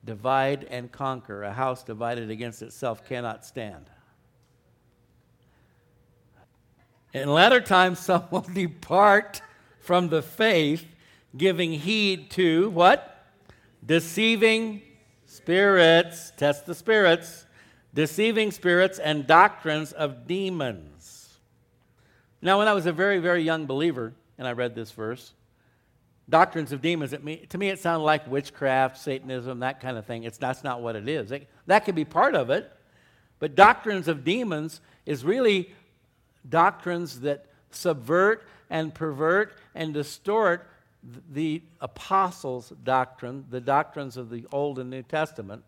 Divide 0.04 0.64
and 0.64 0.90
conquer. 0.90 1.42
A 1.42 1.52
house 1.52 1.82
divided 1.82 2.30
against 2.30 2.62
itself 2.62 3.06
cannot 3.06 3.44
stand. 3.44 3.90
In 7.12 7.28
latter 7.28 7.60
times, 7.60 7.98
some 8.00 8.24
will 8.30 8.40
depart 8.40 9.42
from 9.80 10.08
the 10.08 10.22
faith, 10.22 10.86
giving 11.36 11.72
heed 11.72 12.30
to 12.32 12.70
what? 12.70 13.26
Deceiving 13.84 14.82
spirits. 15.26 16.32
Test 16.36 16.66
the 16.66 16.74
spirits. 16.74 17.46
Deceiving 17.92 18.52
spirits 18.52 18.98
and 18.98 19.26
doctrines 19.26 19.92
of 19.92 20.26
demons. 20.26 21.38
Now, 22.42 22.58
when 22.58 22.68
I 22.68 22.72
was 22.72 22.86
a 22.86 22.92
very, 22.92 23.18
very 23.18 23.42
young 23.42 23.66
believer, 23.66 24.14
and 24.38 24.46
I 24.46 24.52
read 24.52 24.74
this 24.74 24.92
verse, 24.92 25.34
doctrines 26.30 26.72
of 26.72 26.80
demons, 26.80 27.10
to 27.10 27.58
me, 27.58 27.68
it 27.68 27.80
sounded 27.80 28.04
like 28.04 28.26
witchcraft, 28.26 28.96
Satanism, 28.96 29.60
that 29.60 29.80
kind 29.80 29.98
of 29.98 30.06
thing. 30.06 30.24
It's, 30.24 30.38
that's 30.38 30.64
not 30.64 30.80
what 30.80 30.96
it 30.96 31.08
is. 31.08 31.32
It, 31.32 31.48
that 31.66 31.84
could 31.84 31.94
be 31.94 32.04
part 32.04 32.34
of 32.34 32.50
it. 32.50 32.72
But 33.40 33.54
doctrines 33.54 34.06
of 34.08 34.24
demons 34.24 34.80
is 35.06 35.24
really 35.24 35.72
doctrines 36.48 37.20
that 37.20 37.46
subvert 37.70 38.44
and 38.68 38.94
pervert 38.94 39.54
and 39.74 39.92
distort 39.92 40.68
the 41.32 41.62
apostles' 41.80 42.72
doctrine, 42.84 43.46
the 43.50 43.60
doctrines 43.60 44.16
of 44.16 44.30
the 44.30 44.46
Old 44.52 44.78
and 44.78 44.90
New 44.90 45.02
Testament. 45.02 45.64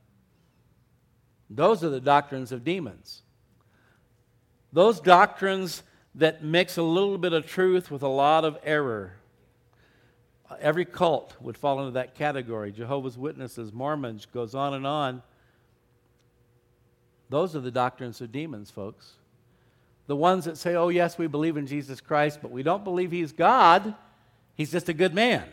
Those 1.51 1.83
are 1.83 1.89
the 1.89 2.01
doctrines 2.01 2.53
of 2.53 2.65
demons. 2.65 3.23
Those 4.73 5.01
doctrines 5.01 5.83
that 6.15 6.45
mix 6.45 6.77
a 6.77 6.83
little 6.83 7.19
bit 7.19 7.33
of 7.33 7.47
truth 7.47 7.91
with 7.91 8.03
a 8.03 8.09
lot 8.09 8.45
of 8.45 8.59
error. 8.63 9.15
Every 10.61 10.85
cult 10.85 11.35
would 11.41 11.57
fall 11.57 11.81
into 11.81 11.93
that 11.93 12.15
category. 12.15 12.73
Jehovah's 12.73 13.17
Witnesses, 13.17 13.73
Mormons, 13.73 14.27
goes 14.27 14.55
on 14.55 14.75
and 14.75 14.87
on. 14.87 15.23
Those 17.29 17.57
are 17.57 17.61
the 17.61 17.71
doctrines 17.71 18.21
of 18.21 18.31
demons, 18.33 18.71
folks. 18.71 19.13
The 20.07 20.17
ones 20.17 20.45
that 20.45 20.59
say, 20.59 20.75
oh, 20.75 20.89
yes, 20.89 21.17
we 21.17 21.27
believe 21.27 21.57
in 21.57 21.67
Jesus 21.67 22.01
Christ, 22.01 22.41
but 22.43 22.51
we 22.51 22.63
don't 22.63 22.85
believe 22.85 23.11
he's 23.11 23.33
God, 23.33 23.95
he's 24.55 24.71
just 24.71 24.89
a 24.89 24.93
good 24.93 25.15
man. 25.15 25.45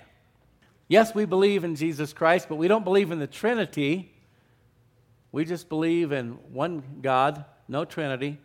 Yes, 0.88 1.14
we 1.14 1.26
believe 1.26 1.64
in 1.64 1.76
Jesus 1.76 2.14
Christ, 2.14 2.48
but 2.50 2.56
we 2.56 2.68
don't 2.68 2.84
believe 2.84 3.12
in 3.12 3.20
the 3.20 3.28
Trinity. 3.28 4.12
We 5.32 5.46
just 5.46 5.70
believe 5.70 6.12
in 6.12 6.32
one 6.52 6.82
God, 7.02 7.46
no 7.68 7.86
Trinity. 7.86 8.40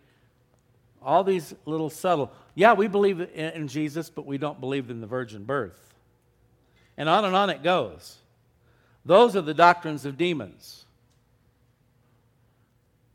All 1.03 1.25
these 1.25 1.55
little 1.65 1.89
subtle. 1.89 2.31
Yeah, 2.55 2.75
we 2.75 2.87
believe 2.87 3.21
in 3.21 3.67
Jesus, 3.67 4.11
but 4.11 4.27
we 4.27 4.37
don't 4.37 4.61
believe 4.61 4.91
in 4.91 5.01
the 5.01 5.07
virgin 5.07 5.45
birth. 5.45 5.94
And 6.97 7.09
on 7.09 7.25
and 7.25 7.35
on 7.35 7.51
it 7.51 7.63
goes. 7.63 8.19
Those 9.05 9.37
are 9.37 9.43
the 9.43 9.55
doctrines 9.55 10.05
of 10.05 10.17
demons. 10.17 10.85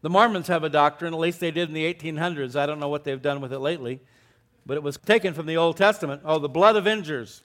The 0.01 0.09
Mormons 0.09 0.47
have 0.47 0.63
a 0.63 0.69
doctrine, 0.69 1.13
at 1.13 1.19
least 1.19 1.39
they 1.39 1.51
did 1.51 1.69
in 1.69 1.75
the 1.75 1.93
1800s. 1.93 2.55
I 2.55 2.65
don't 2.65 2.79
know 2.79 2.87
what 2.87 3.03
they've 3.03 3.21
done 3.21 3.41
with 3.41 3.51
it 3.51 3.59
lately, 3.59 3.99
but 4.65 4.77
it 4.77 4.83
was 4.83 4.97
taken 4.97 5.33
from 5.33 5.45
the 5.45 5.57
Old 5.57 5.77
Testament. 5.77 6.21
Oh, 6.23 6.39
the 6.39 6.47
blood 6.47 6.75
avengers, 6.75 7.43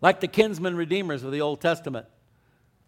like 0.00 0.20
the 0.20 0.28
kinsman 0.28 0.76
redeemers 0.76 1.24
of 1.24 1.32
the 1.32 1.40
Old 1.40 1.60
Testament, 1.60 2.06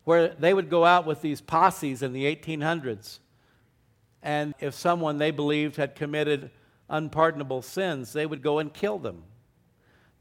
where 0.05 0.29
they 0.29 0.55
would 0.55 0.71
go 0.71 0.85
out 0.85 1.07
with 1.07 1.23
these 1.23 1.41
posses 1.41 2.03
in 2.03 2.13
the 2.13 2.25
1800s. 2.25 3.19
And 4.23 4.55
if 4.61 4.75
someone 4.75 5.19
they 5.19 5.33
believed 5.33 5.77
had 5.77 5.97
committed 5.97 6.51
unpardonable 6.89 7.63
sins, 7.63 8.13
they 8.13 8.27
would 8.27 8.43
go 8.43 8.61
and 8.61 8.73
kill 8.73 8.99
them 8.99 9.25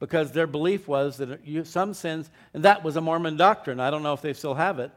because 0.02 0.32
their 0.32 0.48
belief 0.48 0.88
was 0.88 1.18
that 1.18 1.40
some 1.68 1.94
sins, 1.94 2.32
and 2.56 2.64
that 2.64 2.84
was 2.84 2.96
a 2.96 3.02
Mormon 3.02 3.38
doctrine. 3.38 3.80
I 3.80 3.92
don't 3.92 4.02
know 4.02 4.14
if 4.14 4.22
they 4.22 4.34
still 4.34 4.56
have 4.56 4.80
it, 4.80 4.90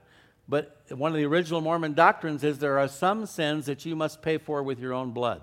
but 0.48 0.80
one 0.88 1.12
of 1.12 1.18
the 1.18 1.26
original 1.26 1.60
Mormon 1.60 1.92
doctrines 1.92 2.42
is 2.42 2.58
there 2.58 2.78
are 2.78 2.88
some 2.88 3.26
sins 3.26 3.66
that 3.66 3.84
you 3.84 3.94
must 3.94 4.22
pay 4.22 4.38
for 4.38 4.62
with 4.62 4.80
your 4.80 4.94
own 4.94 5.10
blood. 5.10 5.42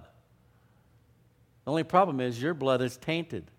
The 1.63 1.69
only 1.69 1.83
problem 1.83 2.19
is 2.19 2.41
your 2.41 2.55
blood 2.55 2.81
is 2.81 2.97
tainted. 2.97 3.51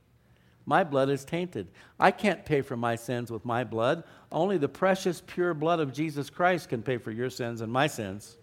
My 0.66 0.82
blood 0.82 1.08
is 1.08 1.24
tainted. 1.24 1.68
I 2.00 2.10
can't 2.10 2.44
pay 2.44 2.62
for 2.62 2.76
my 2.76 2.96
sins 2.96 3.30
with 3.30 3.44
my 3.44 3.62
blood. 3.62 4.02
Only 4.32 4.58
the 4.58 4.68
precious, 4.68 5.22
pure 5.24 5.54
blood 5.54 5.78
of 5.78 5.92
Jesus 5.92 6.30
Christ 6.30 6.68
can 6.68 6.82
pay 6.82 6.98
for 6.98 7.12
your 7.12 7.30
sins 7.30 7.60
and 7.60 7.72
my 7.72 7.86
sins. 7.86 8.36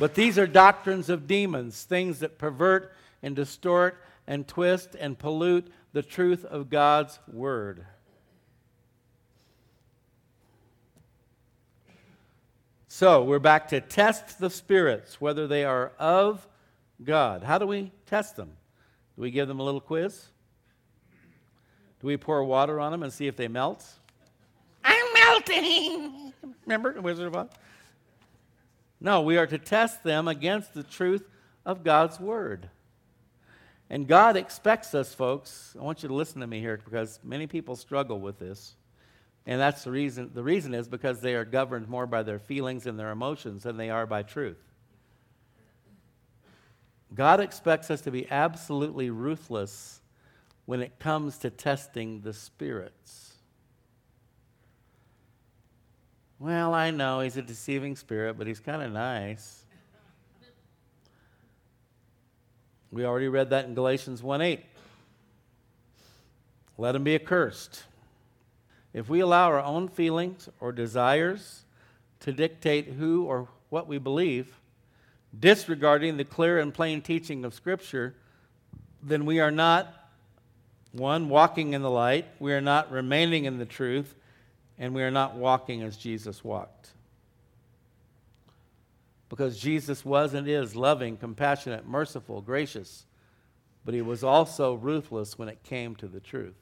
But 0.00 0.16
these 0.16 0.40
are 0.40 0.48
doctrines 0.48 1.08
of 1.08 1.28
demons, 1.28 1.84
things 1.84 2.18
that 2.18 2.36
pervert 2.36 2.94
and 3.22 3.36
distort 3.36 4.02
and 4.26 4.46
twist 4.46 4.96
and 4.98 5.18
pollute 5.18 5.66
the 5.92 6.02
truth 6.02 6.44
of 6.44 6.70
God's 6.70 7.18
Word. 7.26 7.84
So 12.88 13.24
we're 13.24 13.38
back 13.38 13.68
to 13.68 13.80
test 13.80 14.38
the 14.38 14.50
spirits, 14.50 15.20
whether 15.20 15.46
they 15.46 15.64
are 15.64 15.92
of 15.98 16.46
God. 17.02 17.42
How 17.42 17.56
do 17.56 17.66
we 17.66 17.92
test 18.04 18.36
them? 18.36 18.50
Do 19.16 19.22
we 19.22 19.30
give 19.30 19.48
them 19.48 19.58
a 19.58 19.62
little 19.62 19.80
quiz? 19.80 20.26
Do 22.00 22.06
we 22.06 22.16
pour 22.16 22.44
water 22.44 22.80
on 22.80 22.92
them 22.92 23.02
and 23.02 23.12
see 23.12 23.26
if 23.26 23.36
they 23.36 23.48
melt? 23.48 23.86
I'm 24.84 25.12
melting. 25.14 26.32
Remember 26.66 26.92
the 26.92 27.00
Wizard 27.00 27.28
of 27.28 27.36
Oz? 27.36 27.48
No, 29.00 29.22
we 29.22 29.38
are 29.38 29.46
to 29.46 29.58
test 29.58 30.02
them 30.02 30.28
against 30.28 30.74
the 30.74 30.82
truth 30.82 31.28
of 31.64 31.82
God's 31.82 32.20
Word. 32.20 32.68
And 33.90 34.06
God 34.06 34.36
expects 34.36 34.94
us, 34.94 35.12
folks. 35.12 35.74
I 35.78 35.82
want 35.82 36.04
you 36.04 36.08
to 36.08 36.14
listen 36.14 36.40
to 36.40 36.46
me 36.46 36.60
here 36.60 36.80
because 36.82 37.18
many 37.24 37.48
people 37.48 37.74
struggle 37.74 38.20
with 38.20 38.38
this. 38.38 38.76
And 39.46 39.60
that's 39.60 39.82
the 39.82 39.90
reason. 39.90 40.30
The 40.32 40.44
reason 40.44 40.74
is 40.74 40.86
because 40.86 41.20
they 41.20 41.34
are 41.34 41.44
governed 41.44 41.88
more 41.88 42.06
by 42.06 42.22
their 42.22 42.38
feelings 42.38 42.86
and 42.86 42.98
their 42.98 43.10
emotions 43.10 43.64
than 43.64 43.76
they 43.76 43.90
are 43.90 44.06
by 44.06 44.22
truth. 44.22 44.62
God 47.12 47.40
expects 47.40 47.90
us 47.90 48.00
to 48.02 48.12
be 48.12 48.30
absolutely 48.30 49.10
ruthless 49.10 50.00
when 50.66 50.80
it 50.80 51.00
comes 51.00 51.38
to 51.38 51.50
testing 51.50 52.20
the 52.20 52.32
spirits. 52.32 53.32
Well, 56.38 56.72
I 56.72 56.92
know 56.92 57.20
he's 57.20 57.36
a 57.36 57.42
deceiving 57.42 57.96
spirit, 57.96 58.38
but 58.38 58.46
he's 58.46 58.60
kind 58.60 58.82
of 58.82 58.92
nice. 58.92 59.59
We 62.90 63.04
already 63.04 63.28
read 63.28 63.50
that 63.50 63.66
in 63.66 63.74
Galatians 63.74 64.22
1 64.22 64.40
8. 64.40 64.64
Let 66.78 66.94
him 66.94 67.04
be 67.04 67.14
accursed. 67.14 67.84
If 68.92 69.08
we 69.08 69.20
allow 69.20 69.48
our 69.48 69.60
own 69.60 69.88
feelings 69.88 70.48
or 70.58 70.72
desires 70.72 71.64
to 72.20 72.32
dictate 72.32 72.88
who 72.88 73.24
or 73.24 73.48
what 73.68 73.86
we 73.86 73.98
believe, 73.98 74.60
disregarding 75.38 76.16
the 76.16 76.24
clear 76.24 76.58
and 76.58 76.74
plain 76.74 77.00
teaching 77.00 77.44
of 77.44 77.54
Scripture, 77.54 78.14
then 79.02 79.24
we 79.26 79.38
are 79.38 79.52
not, 79.52 80.10
one, 80.92 81.28
walking 81.28 81.72
in 81.72 81.82
the 81.82 81.90
light, 81.90 82.26
we 82.40 82.52
are 82.52 82.60
not 82.60 82.90
remaining 82.90 83.44
in 83.44 83.58
the 83.58 83.64
truth, 83.64 84.14
and 84.78 84.94
we 84.94 85.02
are 85.02 85.10
not 85.10 85.36
walking 85.36 85.82
as 85.82 85.96
Jesus 85.96 86.42
walked. 86.42 86.90
Because 89.30 89.58
Jesus 89.58 90.04
was 90.04 90.34
and 90.34 90.46
is 90.46 90.76
loving, 90.76 91.16
compassionate, 91.16 91.88
merciful, 91.88 92.42
gracious, 92.42 93.06
but 93.86 93.94
he 93.94 94.02
was 94.02 94.22
also 94.22 94.74
ruthless 94.74 95.38
when 95.38 95.48
it 95.48 95.62
came 95.62 95.96
to 95.96 96.06
the 96.06 96.20
truth 96.20 96.60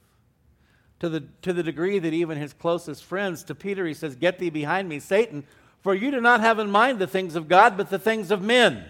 to 1.00 1.08
the, 1.08 1.24
to 1.42 1.52
the 1.52 1.62
degree 1.62 1.98
that 1.98 2.12
even 2.12 2.38
his 2.38 2.52
closest 2.52 3.04
friends, 3.04 3.44
to 3.44 3.54
Peter, 3.54 3.86
he 3.86 3.94
says, 3.94 4.16
Get 4.16 4.38
thee 4.38 4.50
behind 4.50 4.88
me, 4.88 4.98
Satan, 4.98 5.44
for 5.80 5.94
you 5.94 6.10
do 6.10 6.20
not 6.20 6.40
have 6.40 6.58
in 6.58 6.70
mind 6.70 6.98
the 6.98 7.06
things 7.06 7.36
of 7.36 7.48
God, 7.48 7.76
but 7.76 7.90
the 7.90 7.98
things 7.98 8.30
of 8.30 8.42
men. 8.42 8.84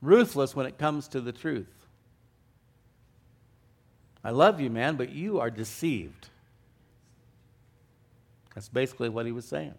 Ruthless 0.00 0.54
when 0.54 0.66
it 0.66 0.78
comes 0.78 1.08
to 1.08 1.20
the 1.20 1.32
truth. 1.32 1.72
I 4.22 4.30
love 4.30 4.60
you, 4.60 4.70
man, 4.70 4.96
but 4.96 5.10
you 5.10 5.40
are 5.40 5.50
deceived. 5.50 6.28
That's 8.54 8.68
basically 8.68 9.08
what 9.08 9.26
he 9.26 9.32
was 9.32 9.44
saying. 9.44 9.74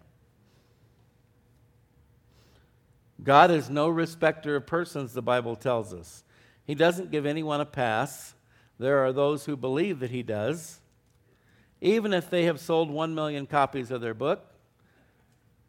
God 3.22 3.50
is 3.50 3.68
no 3.68 3.88
respecter 3.88 4.56
of 4.56 4.66
persons, 4.66 5.12
the 5.12 5.22
Bible 5.22 5.56
tells 5.56 5.92
us. 5.92 6.22
He 6.64 6.74
doesn't 6.74 7.10
give 7.10 7.26
anyone 7.26 7.60
a 7.60 7.66
pass. 7.66 8.34
There 8.78 9.04
are 9.04 9.12
those 9.12 9.44
who 9.44 9.56
believe 9.56 10.00
that 10.00 10.10
he 10.10 10.22
does. 10.22 10.80
even 11.80 12.12
if 12.12 12.28
they 12.28 12.44
have 12.44 12.58
sold 12.58 12.90
1 12.90 13.14
million 13.14 13.46
copies 13.46 13.92
of 13.92 14.00
their 14.00 14.14
book, 14.14 14.52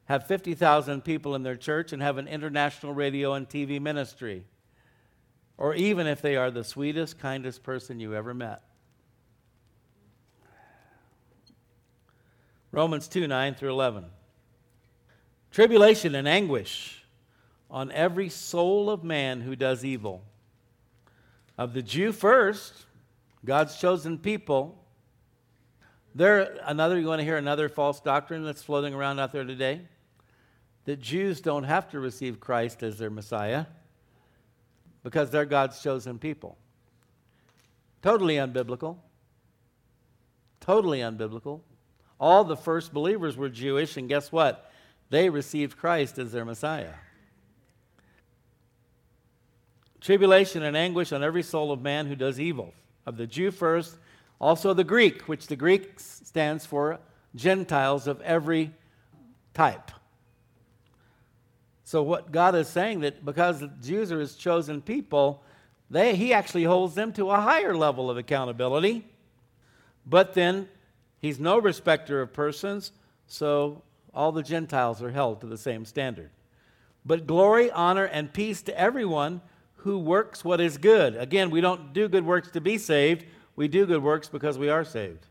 have 0.05 0.25
50,000 0.25 1.03
people 1.03 1.35
in 1.35 1.43
their 1.43 1.55
church, 1.55 1.93
and 1.93 2.01
have 2.01 2.17
an 2.17 2.27
international 2.27 2.95
radio 2.95 3.33
and 3.33 3.47
TV 3.47 3.79
ministry, 3.79 4.43
or 5.55 5.75
even 5.75 6.07
if 6.07 6.19
they 6.19 6.35
are 6.35 6.49
the 6.49 6.63
sweetest, 6.63 7.19
kindest 7.19 7.61
person 7.61 7.99
you 7.99 8.15
ever 8.15 8.33
met. 8.33 8.63
Romans 12.71 13.07
2 13.07 13.27
9 13.27 13.53
through 13.53 13.71
11. 13.71 14.05
Tribulation 15.51 16.15
and 16.15 16.27
anguish 16.27 16.98
on 17.69 17.91
every 17.91 18.29
soul 18.29 18.89
of 18.89 19.03
man 19.03 19.41
who 19.41 19.55
does 19.55 19.85
evil. 19.85 20.23
Of 21.57 21.73
the 21.73 21.81
Jew 21.81 22.11
first, 22.11 22.73
God's 23.45 23.77
chosen 23.77 24.17
people. 24.17 24.83
There, 26.15 26.57
another, 26.65 26.99
you 26.99 27.07
want 27.07 27.19
to 27.19 27.25
hear 27.25 27.37
another 27.37 27.69
false 27.69 27.99
doctrine 27.99 28.43
that's 28.43 28.63
floating 28.63 28.93
around 28.93 29.19
out 29.19 29.31
there 29.31 29.43
today? 29.43 29.81
That 30.85 30.99
Jews 30.99 31.41
don't 31.41 31.65
have 31.65 31.89
to 31.91 31.99
receive 31.99 32.39
Christ 32.39 32.81
as 32.81 32.97
their 32.97 33.09
Messiah 33.09 33.65
because 35.03 35.29
they're 35.29 35.45
God's 35.45 35.81
chosen 35.81 36.17
people. 36.17 36.57
Totally 38.01 38.35
unbiblical. 38.35 38.97
Totally 40.59 40.99
unbiblical. 40.99 41.61
All 42.19 42.43
the 42.43 42.57
first 42.57 42.93
believers 42.93 43.37
were 43.37 43.49
Jewish, 43.49 43.97
and 43.97 44.09
guess 44.09 44.31
what? 44.31 44.71
They 45.09 45.29
received 45.29 45.77
Christ 45.77 46.17
as 46.17 46.31
their 46.31 46.45
Messiah. 46.45 46.93
Tribulation 50.01 50.63
and 50.63 50.77
anguish 50.77 51.11
on 51.11 51.23
every 51.23 51.43
soul 51.43 51.71
of 51.71 51.81
man 51.81 52.07
who 52.07 52.15
does 52.15 52.39
evil, 52.39 52.73
of 53.05 53.17
the 53.17 53.27
Jew 53.27 53.51
first, 53.51 53.97
also 54.39 54.73
the 54.73 54.83
Greek, 54.83 55.27
which 55.27 55.47
the 55.47 55.55
Greek 55.55 55.99
stands 55.99 56.65
for 56.65 56.99
Gentiles 57.35 58.07
of 58.07 58.21
every 58.21 58.71
type. 59.53 59.91
So 61.83 62.03
what 62.03 62.31
God 62.31 62.55
is 62.55 62.67
saying 62.67 63.01
that 63.01 63.25
because 63.25 63.63
Jews 63.81 64.11
are 64.11 64.19
his 64.19 64.35
chosen 64.35 64.81
people, 64.81 65.43
they, 65.89 66.15
he 66.15 66.33
actually 66.33 66.63
holds 66.63 66.95
them 66.95 67.11
to 67.13 67.31
a 67.31 67.41
higher 67.41 67.75
level 67.75 68.09
of 68.09 68.17
accountability. 68.17 69.05
But 70.05 70.33
then 70.33 70.69
he's 71.19 71.39
no 71.39 71.59
respecter 71.59 72.21
of 72.21 72.31
persons, 72.31 72.91
so 73.27 73.81
all 74.13 74.31
the 74.31 74.43
Gentiles 74.43 75.01
are 75.01 75.11
held 75.11 75.41
to 75.41 75.47
the 75.47 75.57
same 75.57 75.83
standard. 75.83 76.29
But 77.05 77.27
glory, 77.27 77.71
honor, 77.71 78.05
and 78.05 78.31
peace 78.31 78.61
to 78.63 78.79
everyone 78.79 79.41
who 79.79 79.97
works 79.97 80.43
what 80.43 80.59
is 80.59 80.77
good. 80.77 81.15
Again, 81.15 81.49
we 81.49 81.61
don't 81.61 81.93
do 81.93 82.07
good 82.07 82.25
works 82.25 82.51
to 82.51 82.61
be 82.61 82.77
saved, 82.77 83.25
we 83.55 83.67
do 83.67 83.85
good 83.85 84.03
works 84.03 84.29
because 84.29 84.57
we 84.57 84.69
are 84.69 84.83
saved. 84.83 85.25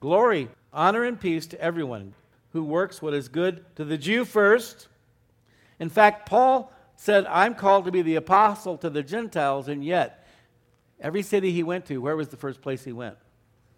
Glory, 0.00 0.48
honor, 0.72 1.04
and 1.04 1.20
peace 1.20 1.46
to 1.48 1.60
everyone 1.60 2.14
who 2.52 2.62
works 2.62 3.02
what 3.02 3.14
is 3.14 3.28
good 3.28 3.64
to 3.76 3.84
the 3.84 3.98
Jew 3.98 4.24
first. 4.24 4.88
In 5.80 5.88
fact, 5.88 6.28
Paul 6.28 6.72
said, 6.96 7.26
I'm 7.26 7.54
called 7.54 7.84
to 7.84 7.92
be 7.92 8.02
the 8.02 8.16
apostle 8.16 8.76
to 8.78 8.90
the 8.90 9.02
Gentiles, 9.02 9.68
and 9.68 9.84
yet, 9.84 10.26
every 11.00 11.22
city 11.22 11.52
he 11.52 11.62
went 11.62 11.86
to, 11.86 11.98
where 11.98 12.16
was 12.16 12.28
the 12.28 12.36
first 12.36 12.60
place 12.60 12.84
he 12.84 12.92
went? 12.92 13.16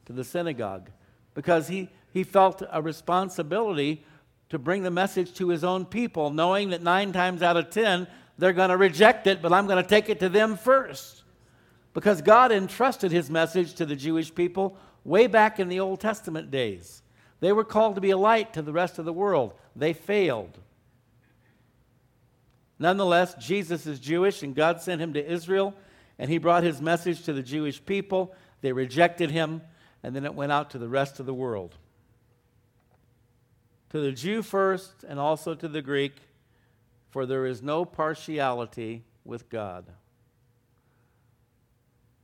To 0.06 0.12
the 0.12 0.24
synagogue. 0.24 0.90
Because 1.34 1.68
he, 1.68 1.88
he 2.12 2.24
felt 2.24 2.62
a 2.70 2.80
responsibility 2.80 4.04
to 4.48 4.58
bring 4.58 4.82
the 4.82 4.90
message 4.90 5.34
to 5.34 5.48
his 5.48 5.62
own 5.64 5.84
people, 5.84 6.30
knowing 6.30 6.70
that 6.70 6.82
nine 6.82 7.12
times 7.12 7.42
out 7.42 7.56
of 7.56 7.70
ten, 7.70 8.06
they're 8.40 8.52
going 8.52 8.70
to 8.70 8.76
reject 8.76 9.26
it, 9.26 9.42
but 9.42 9.52
I'm 9.52 9.66
going 9.66 9.82
to 9.82 9.88
take 9.88 10.08
it 10.08 10.20
to 10.20 10.28
them 10.28 10.56
first. 10.56 11.22
Because 11.92 12.22
God 12.22 12.52
entrusted 12.52 13.12
his 13.12 13.28
message 13.28 13.74
to 13.74 13.86
the 13.86 13.96
Jewish 13.96 14.34
people 14.34 14.76
way 15.04 15.26
back 15.26 15.60
in 15.60 15.68
the 15.68 15.80
Old 15.80 16.00
Testament 16.00 16.50
days. 16.50 17.02
They 17.40 17.52
were 17.52 17.64
called 17.64 17.96
to 17.96 18.00
be 18.00 18.10
a 18.10 18.18
light 18.18 18.54
to 18.54 18.62
the 18.62 18.72
rest 18.72 18.98
of 18.98 19.04
the 19.04 19.12
world. 19.12 19.54
They 19.76 19.92
failed. 19.92 20.58
Nonetheless, 22.78 23.34
Jesus 23.34 23.86
is 23.86 23.98
Jewish, 23.98 24.42
and 24.42 24.54
God 24.54 24.80
sent 24.80 25.02
him 25.02 25.12
to 25.12 25.32
Israel, 25.32 25.74
and 26.18 26.30
he 26.30 26.38
brought 26.38 26.62
his 26.62 26.80
message 26.80 27.24
to 27.24 27.32
the 27.32 27.42
Jewish 27.42 27.84
people. 27.84 28.34
They 28.62 28.72
rejected 28.72 29.30
him, 29.30 29.62
and 30.02 30.16
then 30.16 30.24
it 30.24 30.34
went 30.34 30.52
out 30.52 30.70
to 30.70 30.78
the 30.78 30.88
rest 30.88 31.20
of 31.20 31.26
the 31.26 31.34
world. 31.34 31.76
To 33.90 34.00
the 34.00 34.12
Jew 34.12 34.42
first, 34.42 35.04
and 35.06 35.18
also 35.18 35.54
to 35.54 35.68
the 35.68 35.82
Greek, 35.82 36.14
for 37.10 37.26
there 37.26 37.46
is 37.46 37.62
no 37.62 37.84
partiality 37.84 39.04
with 39.24 39.48
God. 39.48 39.84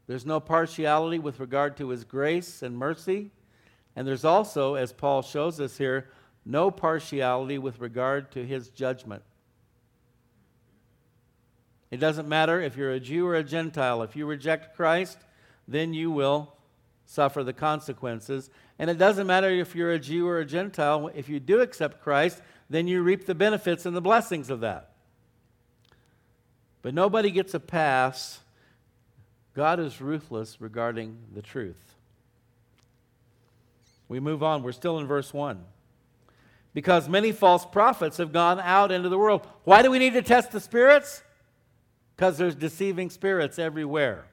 There's 0.07 0.25
no 0.25 0.39
partiality 0.39 1.19
with 1.19 1.41
regard 1.41 1.77
to 1.79 1.89
his 1.89 2.05
grace 2.05 2.63
and 2.63 2.77
mercy. 2.77 3.31
And 3.97 4.07
there's 4.07 4.25
also, 4.25 4.75
as 4.75 4.93
Paul 4.93 5.23
shows 5.23 5.61
us 5.61 5.79
here, 5.79 6.11
no 6.45 6.71
partiality 6.71 7.59
with 7.59 7.81
regard 7.81 8.31
to 8.33 8.47
his 8.47 8.71
judgment. 8.71 9.23
It 11.91 11.97
doesn't 11.97 12.29
matter 12.29 12.61
if 12.61 12.77
you're 12.77 12.93
a 12.93 13.01
Jew 13.01 13.27
or 13.27 13.35
a 13.35 13.45
Gentile. 13.45 14.03
If 14.03 14.15
you 14.15 14.27
reject 14.27 14.77
Christ, 14.77 15.19
then 15.67 15.93
you 15.95 16.11
will 16.11 16.53
suffer 17.05 17.43
the 17.43 17.53
consequences. 17.53 18.51
And 18.79 18.91
it 18.91 18.99
doesn't 18.99 19.27
matter 19.27 19.49
if 19.49 19.75
you're 19.75 19.93
a 19.93 19.99
Jew 19.99 20.29
or 20.29 20.39
a 20.39 20.45
Gentile. 20.45 21.11
If 21.15 21.29
you 21.29 21.41
do 21.41 21.61
accept 21.61 22.03
Christ, 22.03 22.43
then 22.69 22.89
you 22.89 23.03
reap 23.03 23.27
the 23.27 23.35
benefits 23.35 23.87
and 23.87 23.97
the 23.97 24.01
blessings 24.01 24.51
of 24.51 24.61
that. 24.61 24.91
But 26.83 26.95
nobody 26.95 27.31
gets 27.31 27.55
a 27.55 27.61
pass. 27.61 28.41
God 29.55 29.81
is 29.81 30.01
ruthless 30.01 30.61
regarding 30.61 31.19
the 31.35 31.43
truth. 31.43 31.95
We 34.09 34.21
move 34.21 34.43
on. 34.43 34.63
We're 34.63 34.73
still 34.73 34.99
in 34.99 35.07
verse 35.07 35.33
1. 35.33 35.65
Because 36.75 37.09
many 37.09 37.33
false 37.33 37.65
prophets 37.65 38.19
have 38.19 38.33
gone 38.33 38.61
out 38.61 38.93
into 38.93 39.09
the 39.09 39.19
world. 39.19 39.47
Why 39.65 39.83
do 39.83 39.91
we 39.91 39.99
need 39.99 40.13
to 40.13 40.23
test 40.23 40.53
the 40.53 40.61
spirits? 40.61 41.23
Because 42.15 42.39
there's 42.39 42.55
deceiving 42.55 43.11
spirits 43.11 43.59
everywhere. 43.59 44.27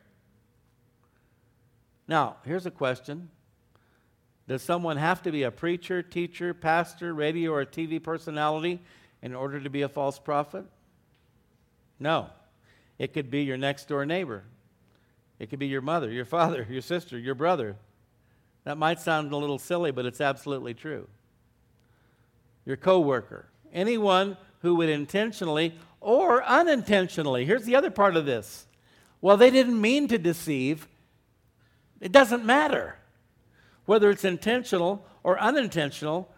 Now, 2.08 2.38
here's 2.46 2.66
a 2.66 2.72
question 2.72 3.30
does 4.48 4.62
someone 4.62 4.98
have 4.98 5.22
to 5.24 5.32
be 5.32 5.44
a 5.44 5.52
preacher, 5.52 6.02
teacher, 6.02 6.54
pastor, 6.54 7.14
radio, 7.14 7.52
or 7.52 7.66
TV 7.66 8.02
personality 8.02 8.82
in 9.22 9.34
order 9.34 9.60
to 9.60 9.70
be 9.70 9.84
a 9.84 9.90
false 9.90 10.20
prophet? 10.20 10.66
No. 12.00 12.28
It 13.00 13.14
could 13.14 13.32
be 13.32 13.44
your 13.44 13.58
next 13.58 13.88
door 13.88 14.06
neighbor. 14.06 14.44
It 15.40 15.50
could 15.50 15.60
be 15.60 15.68
your 15.68 15.82
mother, 15.82 16.12
your 16.12 16.26
father, 16.38 16.68
your 16.70 16.82
sister, 16.82 17.18
your 17.18 17.36
brother. 17.36 17.78
That 18.66 18.78
might 18.78 19.00
sound 19.00 19.32
a 19.32 19.38
little 19.38 19.60
silly, 19.60 19.92
but 19.92 20.06
it's 20.06 20.22
absolutely 20.22 20.74
true. 20.74 21.08
Your 22.66 22.78
coworker. 22.78 23.48
Anyone 23.74 24.38
who 24.60 24.76
would 24.76 24.90
intentionally 24.90 25.74
or 26.00 26.44
unintentionally. 26.44 27.46
Here's 27.46 27.66
the 27.66 27.76
other 27.76 27.92
part 27.92 28.18
of 28.18 28.26
this. 28.26 28.68
Well, 29.22 29.38
they 29.38 29.52
didn't 29.52 29.80
mean 29.80 30.10
to 30.10 30.18
deceive. 30.18 30.88
It 32.02 32.12
doesn't 32.12 32.46
matter 32.46 32.98
whether 33.86 34.10
it's 34.10 34.26
intentional 34.26 35.06
or 35.24 35.40
unintentional, 35.40 36.30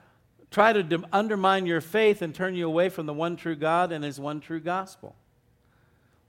try 0.52 0.74
to 0.74 1.04
undermine 1.12 1.66
your 1.66 1.82
faith 1.82 2.22
and 2.22 2.34
turn 2.34 2.56
you 2.56 2.68
away 2.68 2.90
from 2.90 3.06
the 3.06 3.14
one 3.14 3.36
true 3.36 3.56
God 3.56 3.92
and 3.92 4.04
his 4.04 4.20
one 4.20 4.40
true 4.40 4.60
gospel. 4.60 5.16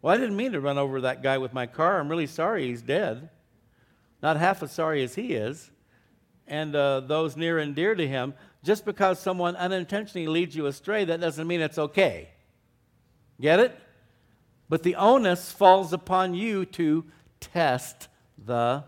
Well, 0.02 0.14
I 0.14 0.18
didn't 0.18 0.36
mean 0.36 0.52
to 0.52 0.60
run 0.60 0.78
over 0.78 1.00
that 1.00 1.22
guy 1.22 1.38
with 1.38 1.52
my 1.52 1.66
car. 1.66 1.98
I'm 1.98 2.08
really 2.08 2.26
sorry 2.26 2.66
he's 2.66 2.82
dead. 2.82 3.30
Not 4.22 4.36
half 4.36 4.62
as 4.62 4.72
sorry 4.72 5.02
as 5.02 5.14
he 5.14 5.34
is. 5.34 5.70
And 6.46 6.76
uh, 6.76 7.00
those 7.00 7.36
near 7.36 7.58
and 7.58 7.74
dear 7.74 7.94
to 7.94 8.06
him. 8.06 8.34
Just 8.62 8.84
because 8.84 9.18
someone 9.18 9.56
unintentionally 9.56 10.26
leads 10.26 10.54
you 10.54 10.66
astray, 10.66 11.04
that 11.04 11.20
doesn't 11.20 11.46
mean 11.46 11.60
it's 11.60 11.78
okay. 11.78 12.28
Get 13.40 13.60
it? 13.60 13.78
But 14.68 14.82
the 14.82 14.96
onus 14.96 15.52
falls 15.52 15.92
upon 15.92 16.34
you 16.34 16.64
to 16.66 17.04
test 17.40 18.08
the 18.44 18.84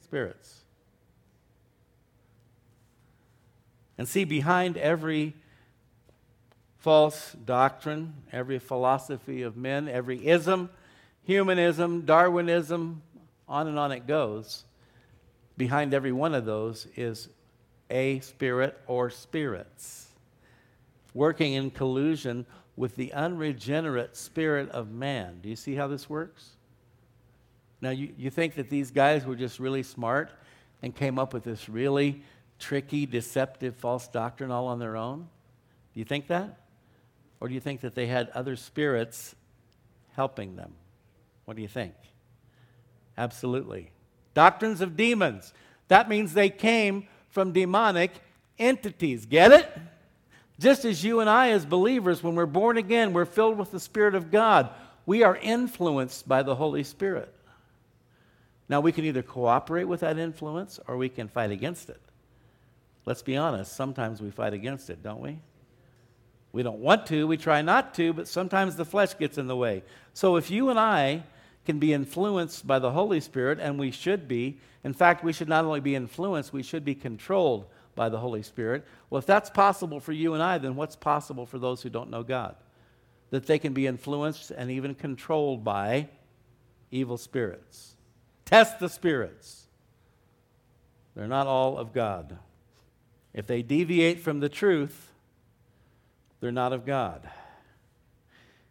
spirits. 0.00 0.59
And 4.00 4.08
see, 4.08 4.24
behind 4.24 4.78
every 4.78 5.34
false 6.78 7.36
doctrine, 7.44 8.14
every 8.32 8.58
philosophy 8.58 9.42
of 9.42 9.58
men, 9.58 9.90
every 9.90 10.26
ism, 10.26 10.70
humanism, 11.24 12.06
Darwinism, 12.06 13.02
on 13.46 13.66
and 13.66 13.78
on 13.78 13.92
it 13.92 14.06
goes, 14.06 14.64
behind 15.58 15.92
every 15.92 16.12
one 16.12 16.34
of 16.34 16.46
those 16.46 16.86
is 16.96 17.28
a 17.90 18.20
spirit 18.20 18.80
or 18.86 19.10
spirits 19.10 20.08
working 21.12 21.52
in 21.52 21.70
collusion 21.70 22.46
with 22.76 22.96
the 22.96 23.12
unregenerate 23.12 24.16
spirit 24.16 24.70
of 24.70 24.90
man. 24.90 25.40
Do 25.42 25.50
you 25.50 25.56
see 25.56 25.74
how 25.74 25.88
this 25.88 26.08
works? 26.08 26.52
Now, 27.82 27.90
you, 27.90 28.14
you 28.16 28.30
think 28.30 28.54
that 28.54 28.70
these 28.70 28.90
guys 28.90 29.26
were 29.26 29.36
just 29.36 29.60
really 29.60 29.82
smart 29.82 30.30
and 30.80 30.96
came 30.96 31.18
up 31.18 31.34
with 31.34 31.44
this 31.44 31.68
really 31.68 32.22
tricky, 32.60 33.06
deceptive, 33.06 33.74
false 33.74 34.06
doctrine 34.06 34.50
all 34.50 34.68
on 34.68 34.78
their 34.78 34.96
own? 34.96 35.28
Do 35.94 35.98
you 35.98 36.04
think 36.04 36.28
that? 36.28 36.60
Or 37.40 37.48
do 37.48 37.54
you 37.54 37.60
think 37.60 37.80
that 37.80 37.94
they 37.94 38.06
had 38.06 38.28
other 38.30 38.54
spirits 38.54 39.34
helping 40.12 40.56
them? 40.56 40.74
What 41.46 41.56
do 41.56 41.62
you 41.62 41.68
think? 41.68 41.94
Absolutely. 43.18 43.90
Doctrines 44.34 44.80
of 44.80 44.96
demons. 44.96 45.52
That 45.88 46.08
means 46.08 46.34
they 46.34 46.50
came 46.50 47.08
from 47.30 47.52
demonic 47.52 48.12
entities. 48.58 49.26
Get 49.26 49.50
it? 49.52 49.68
Just 50.60 50.84
as 50.84 51.02
you 51.02 51.20
and 51.20 51.30
I, 51.30 51.50
as 51.50 51.64
believers, 51.64 52.22
when 52.22 52.34
we're 52.34 52.46
born 52.46 52.76
again, 52.76 53.12
we're 53.12 53.24
filled 53.24 53.56
with 53.58 53.72
the 53.72 53.80
Spirit 53.80 54.14
of 54.14 54.30
God. 54.30 54.70
We 55.06 55.22
are 55.22 55.36
influenced 55.36 56.28
by 56.28 56.42
the 56.42 56.54
Holy 56.54 56.84
Spirit. 56.84 57.34
Now, 58.68 58.80
we 58.80 58.92
can 58.92 59.04
either 59.04 59.22
cooperate 59.22 59.84
with 59.84 60.00
that 60.00 60.18
influence 60.18 60.78
or 60.86 60.96
we 60.96 61.08
can 61.08 61.28
fight 61.28 61.50
against 61.50 61.88
it. 61.88 62.00
Let's 63.10 63.22
be 63.22 63.36
honest, 63.36 63.72
sometimes 63.72 64.22
we 64.22 64.30
fight 64.30 64.54
against 64.54 64.88
it, 64.88 65.02
don't 65.02 65.18
we? 65.18 65.40
We 66.52 66.62
don't 66.62 66.78
want 66.78 67.06
to, 67.06 67.26
we 67.26 67.36
try 67.36 67.60
not 67.60 67.92
to, 67.94 68.12
but 68.12 68.28
sometimes 68.28 68.76
the 68.76 68.84
flesh 68.84 69.18
gets 69.18 69.36
in 69.36 69.48
the 69.48 69.56
way. 69.56 69.82
So 70.14 70.36
if 70.36 70.48
you 70.48 70.68
and 70.70 70.78
I 70.78 71.24
can 71.66 71.80
be 71.80 71.92
influenced 71.92 72.68
by 72.68 72.78
the 72.78 72.92
Holy 72.92 73.18
Spirit, 73.18 73.58
and 73.60 73.80
we 73.80 73.90
should 73.90 74.28
be, 74.28 74.58
in 74.84 74.92
fact, 74.92 75.24
we 75.24 75.32
should 75.32 75.48
not 75.48 75.64
only 75.64 75.80
be 75.80 75.96
influenced, 75.96 76.52
we 76.52 76.62
should 76.62 76.84
be 76.84 76.94
controlled 76.94 77.66
by 77.96 78.08
the 78.08 78.18
Holy 78.20 78.44
Spirit. 78.44 78.86
Well, 79.10 79.18
if 79.18 79.26
that's 79.26 79.50
possible 79.50 79.98
for 79.98 80.12
you 80.12 80.34
and 80.34 80.40
I, 80.40 80.58
then 80.58 80.76
what's 80.76 80.94
possible 80.94 81.46
for 81.46 81.58
those 81.58 81.82
who 81.82 81.90
don't 81.90 82.10
know 82.10 82.22
God? 82.22 82.54
That 83.30 83.46
they 83.46 83.58
can 83.58 83.72
be 83.72 83.88
influenced 83.88 84.52
and 84.52 84.70
even 84.70 84.94
controlled 84.94 85.64
by 85.64 86.10
evil 86.92 87.18
spirits. 87.18 87.96
Test 88.44 88.78
the 88.78 88.88
spirits. 88.88 89.66
They're 91.16 91.26
not 91.26 91.48
all 91.48 91.76
of 91.76 91.92
God. 91.92 92.38
If 93.32 93.46
they 93.46 93.62
deviate 93.62 94.20
from 94.20 94.40
the 94.40 94.48
truth, 94.48 95.12
they're 96.40 96.50
not 96.50 96.72
of 96.72 96.84
God. 96.84 97.28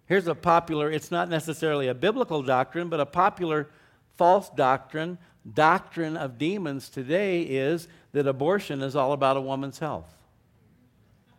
Here's 0.05 0.27
a 0.27 0.35
popular, 0.35 0.91
it's 0.91 1.11
not 1.11 1.29
necessarily 1.29 1.87
a 1.87 1.93
biblical 1.93 2.41
doctrine, 2.41 2.89
but 2.89 2.99
a 2.99 3.05
popular 3.05 3.69
false 4.17 4.49
doctrine, 4.49 5.19
doctrine 5.53 6.17
of 6.17 6.37
demons 6.37 6.89
today 6.89 7.43
is 7.43 7.87
that 8.11 8.27
abortion 8.27 8.81
is 8.81 8.95
all 8.95 9.13
about 9.13 9.37
a 9.37 9.41
woman's 9.41 9.79
health. 9.79 10.11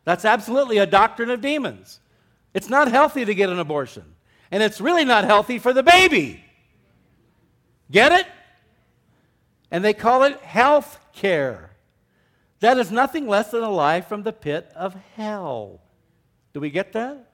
That's 0.05 0.25
absolutely 0.25 0.79
a 0.79 0.87
doctrine 0.87 1.31
of 1.31 1.41
demons. 1.41 2.01
It's 2.55 2.69
not 2.69 2.91
healthy 2.91 3.25
to 3.25 3.35
get 3.35 3.51
an 3.51 3.59
abortion, 3.59 4.05
and 4.51 4.63
it's 4.63 4.81
really 4.81 5.05
not 5.05 5.25
healthy 5.25 5.59
for 5.59 5.73
the 5.73 5.83
baby. 5.83 6.43
Get 7.91 8.13
it? 8.13 8.27
And 9.71 9.85
they 9.85 9.95
call 9.95 10.23
it 10.23 10.41
health 10.41 10.99
care. 11.13 11.70
That 12.61 12.79
is 12.79 12.91
nothing 12.91 13.27
less 13.27 13.51
than 13.51 13.63
a 13.63 13.71
lie 13.71 14.03
from 14.03 14.23
the 14.23 14.33
pit 14.33 14.71
of 14.77 14.95
hell. 15.17 15.81
Do 16.53 16.61
we 16.61 16.71
get 16.71 16.93
that? 16.93 17.33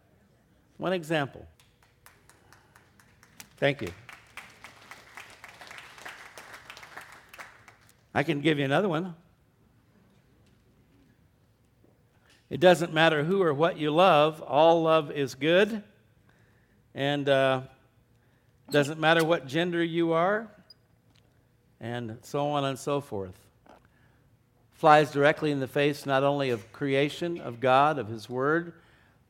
One 0.77 0.93
example. 0.93 1.47
Thank 3.57 3.83
you. 3.83 3.89
I 8.15 8.23
can 8.23 8.41
give 8.41 8.59
you 8.59 8.65
another 8.65 8.89
one. 8.89 9.15
It 12.49 12.61
doesn't 12.61 12.93
matter 12.93 13.25
who 13.25 13.43
or 13.43 13.53
what 13.53 13.77
you 13.77 13.91
love, 13.91 14.41
all 14.41 14.83
love 14.83 15.11
is 15.11 15.35
good. 15.35 15.83
And 16.95 17.29
uh, 17.29 17.63
doesn't 18.71 19.01
matter 19.01 19.25
what 19.25 19.47
gender 19.47 19.83
you 19.83 20.13
are, 20.13 20.49
and 21.81 22.19
so 22.23 22.47
on 22.49 22.65
and 22.65 22.79
so 22.79 23.01
forth. 23.01 23.46
Flies 24.77 25.11
directly 25.11 25.51
in 25.51 25.61
the 25.61 25.67
face 25.67 26.05
not 26.05 26.23
only 26.23 26.51
of 26.51 26.71
creation, 26.71 27.41
of 27.41 27.61
God, 27.61 27.99
of 27.99 28.09
His 28.09 28.29
Word, 28.29 28.75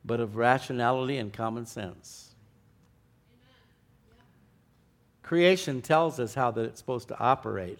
but 0.04 0.18
of 0.18 0.36
rationality 0.36 1.18
and 1.18 1.32
common 1.32 1.66
sense. 1.66 2.34
Creation 5.22 5.82
tells 5.82 6.18
us 6.18 6.34
how 6.34 6.50
that 6.50 6.62
it's 6.62 6.80
supposed 6.80 7.08
to 7.08 7.18
operate. 7.18 7.78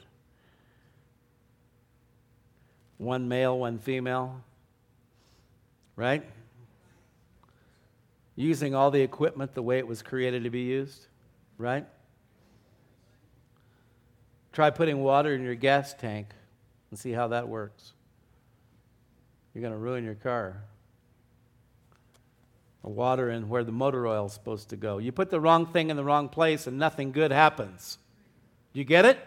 One 2.99 3.29
male, 3.29 3.59
one 3.59 3.79
female, 3.79 4.43
right? 5.97 6.25
Using 8.37 8.77
all 8.77 8.93
the 8.93 9.01
equipment 9.01 9.55
the 9.55 9.63
way 9.63 9.79
it 9.79 9.87
was 9.89 10.03
created 10.03 10.45
to 10.45 10.51
be 10.51 10.63
used, 10.63 11.07
right? 11.59 11.87
Try 14.53 14.71
putting 14.71 15.03
water 15.03 15.35
in 15.35 15.43
your 15.43 15.57
gas 15.57 15.95
tank 15.95 16.29
and 16.97 17.01
see 17.03 17.13
how 17.13 17.29
that 17.29 17.47
works. 17.47 17.93
You're 19.53 19.61
going 19.61 19.75
to 19.75 19.79
ruin 19.79 20.03
your 20.03 20.15
car 20.15 20.63
The 22.83 22.89
water 22.89 23.29
in 23.29 23.51
where 23.51 23.65
the 23.65 23.73
motor 23.73 24.07
oil 24.07 24.25
is 24.25 24.33
supposed 24.33 24.71
to 24.71 24.77
go. 24.77 24.97
You 24.97 25.13
put 25.13 25.29
the 25.29 25.39
wrong 25.39 25.67
thing 25.67 25.91
in 25.91 25.99
the 25.99 26.05
wrong 26.05 26.31
place 26.31 26.67
and 26.67 26.79
nothing 26.79 27.13
good 27.13 27.33
happens. 27.33 27.99
Do 28.73 28.79
you 28.79 28.87
get 28.87 29.05
it? 29.05 29.19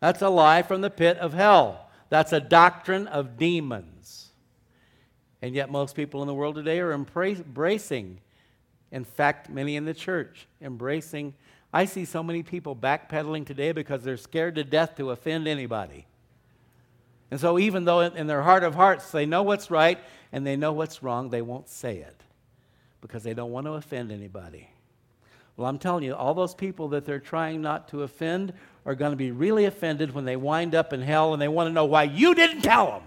That's 0.00 0.20
a 0.20 0.28
lie 0.28 0.62
from 0.62 0.80
the 0.80 0.90
pit 0.90 1.16
of 1.18 1.32
hell. 1.32 1.90
That's 2.08 2.32
a 2.32 2.40
doctrine 2.40 3.06
of 3.06 3.36
demons. 3.36 4.30
And 5.40 5.54
yet, 5.54 5.70
most 5.70 5.94
people 5.94 6.22
in 6.22 6.26
the 6.26 6.34
world 6.34 6.56
today 6.56 6.80
are 6.80 6.92
embracing, 6.92 8.18
in 8.90 9.04
fact, 9.04 9.48
many 9.48 9.76
in 9.76 9.84
the 9.84 9.94
church, 9.94 10.48
embracing. 10.60 11.34
I 11.72 11.84
see 11.84 12.04
so 12.04 12.24
many 12.24 12.42
people 12.42 12.74
backpedaling 12.74 13.46
today 13.46 13.70
because 13.70 14.02
they're 14.02 14.16
scared 14.16 14.56
to 14.56 14.64
death 14.64 14.96
to 14.96 15.12
offend 15.12 15.46
anybody. 15.46 16.06
And 17.30 17.40
so, 17.40 17.58
even 17.58 17.84
though 17.84 18.00
in 18.00 18.26
their 18.26 18.42
heart 18.42 18.62
of 18.62 18.74
hearts 18.74 19.10
they 19.10 19.26
know 19.26 19.42
what's 19.42 19.70
right 19.70 19.98
and 20.32 20.46
they 20.46 20.56
know 20.56 20.72
what's 20.72 21.02
wrong, 21.02 21.30
they 21.30 21.42
won't 21.42 21.68
say 21.68 21.98
it 21.98 22.22
because 23.00 23.22
they 23.22 23.34
don't 23.34 23.50
want 23.50 23.66
to 23.66 23.72
offend 23.72 24.12
anybody. 24.12 24.68
Well, 25.56 25.68
I'm 25.68 25.78
telling 25.78 26.04
you, 26.04 26.14
all 26.14 26.34
those 26.34 26.54
people 26.54 26.88
that 26.88 27.04
they're 27.06 27.18
trying 27.18 27.62
not 27.62 27.88
to 27.88 28.02
offend 28.02 28.52
are 28.84 28.94
going 28.94 29.12
to 29.12 29.16
be 29.16 29.30
really 29.30 29.64
offended 29.64 30.14
when 30.14 30.26
they 30.26 30.36
wind 30.36 30.74
up 30.74 30.92
in 30.92 31.00
hell 31.00 31.32
and 31.32 31.40
they 31.40 31.48
want 31.48 31.68
to 31.68 31.72
know 31.72 31.86
why 31.86 32.02
you 32.04 32.34
didn't 32.34 32.60
tell 32.62 32.86
them. 32.86 33.02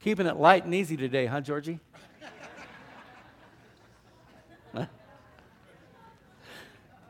Keeping 0.00 0.26
it 0.26 0.36
light 0.36 0.64
and 0.64 0.74
easy 0.74 0.96
today, 0.96 1.26
huh, 1.26 1.40
Georgie? 1.40 1.80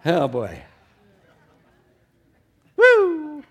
Oh 0.04 0.26
boy. 0.26 0.60
Woo! 2.76 3.44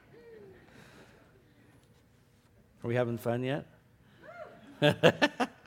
Are 2.84 2.88
we 2.88 2.96
having 2.96 3.18
fun 3.18 3.44
yet? 3.44 3.66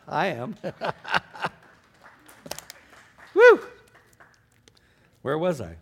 I 0.09 0.27
am. 0.27 0.57
Woo! 3.35 3.61
Where 5.23 5.39
was 5.39 5.61
I? 5.61 5.77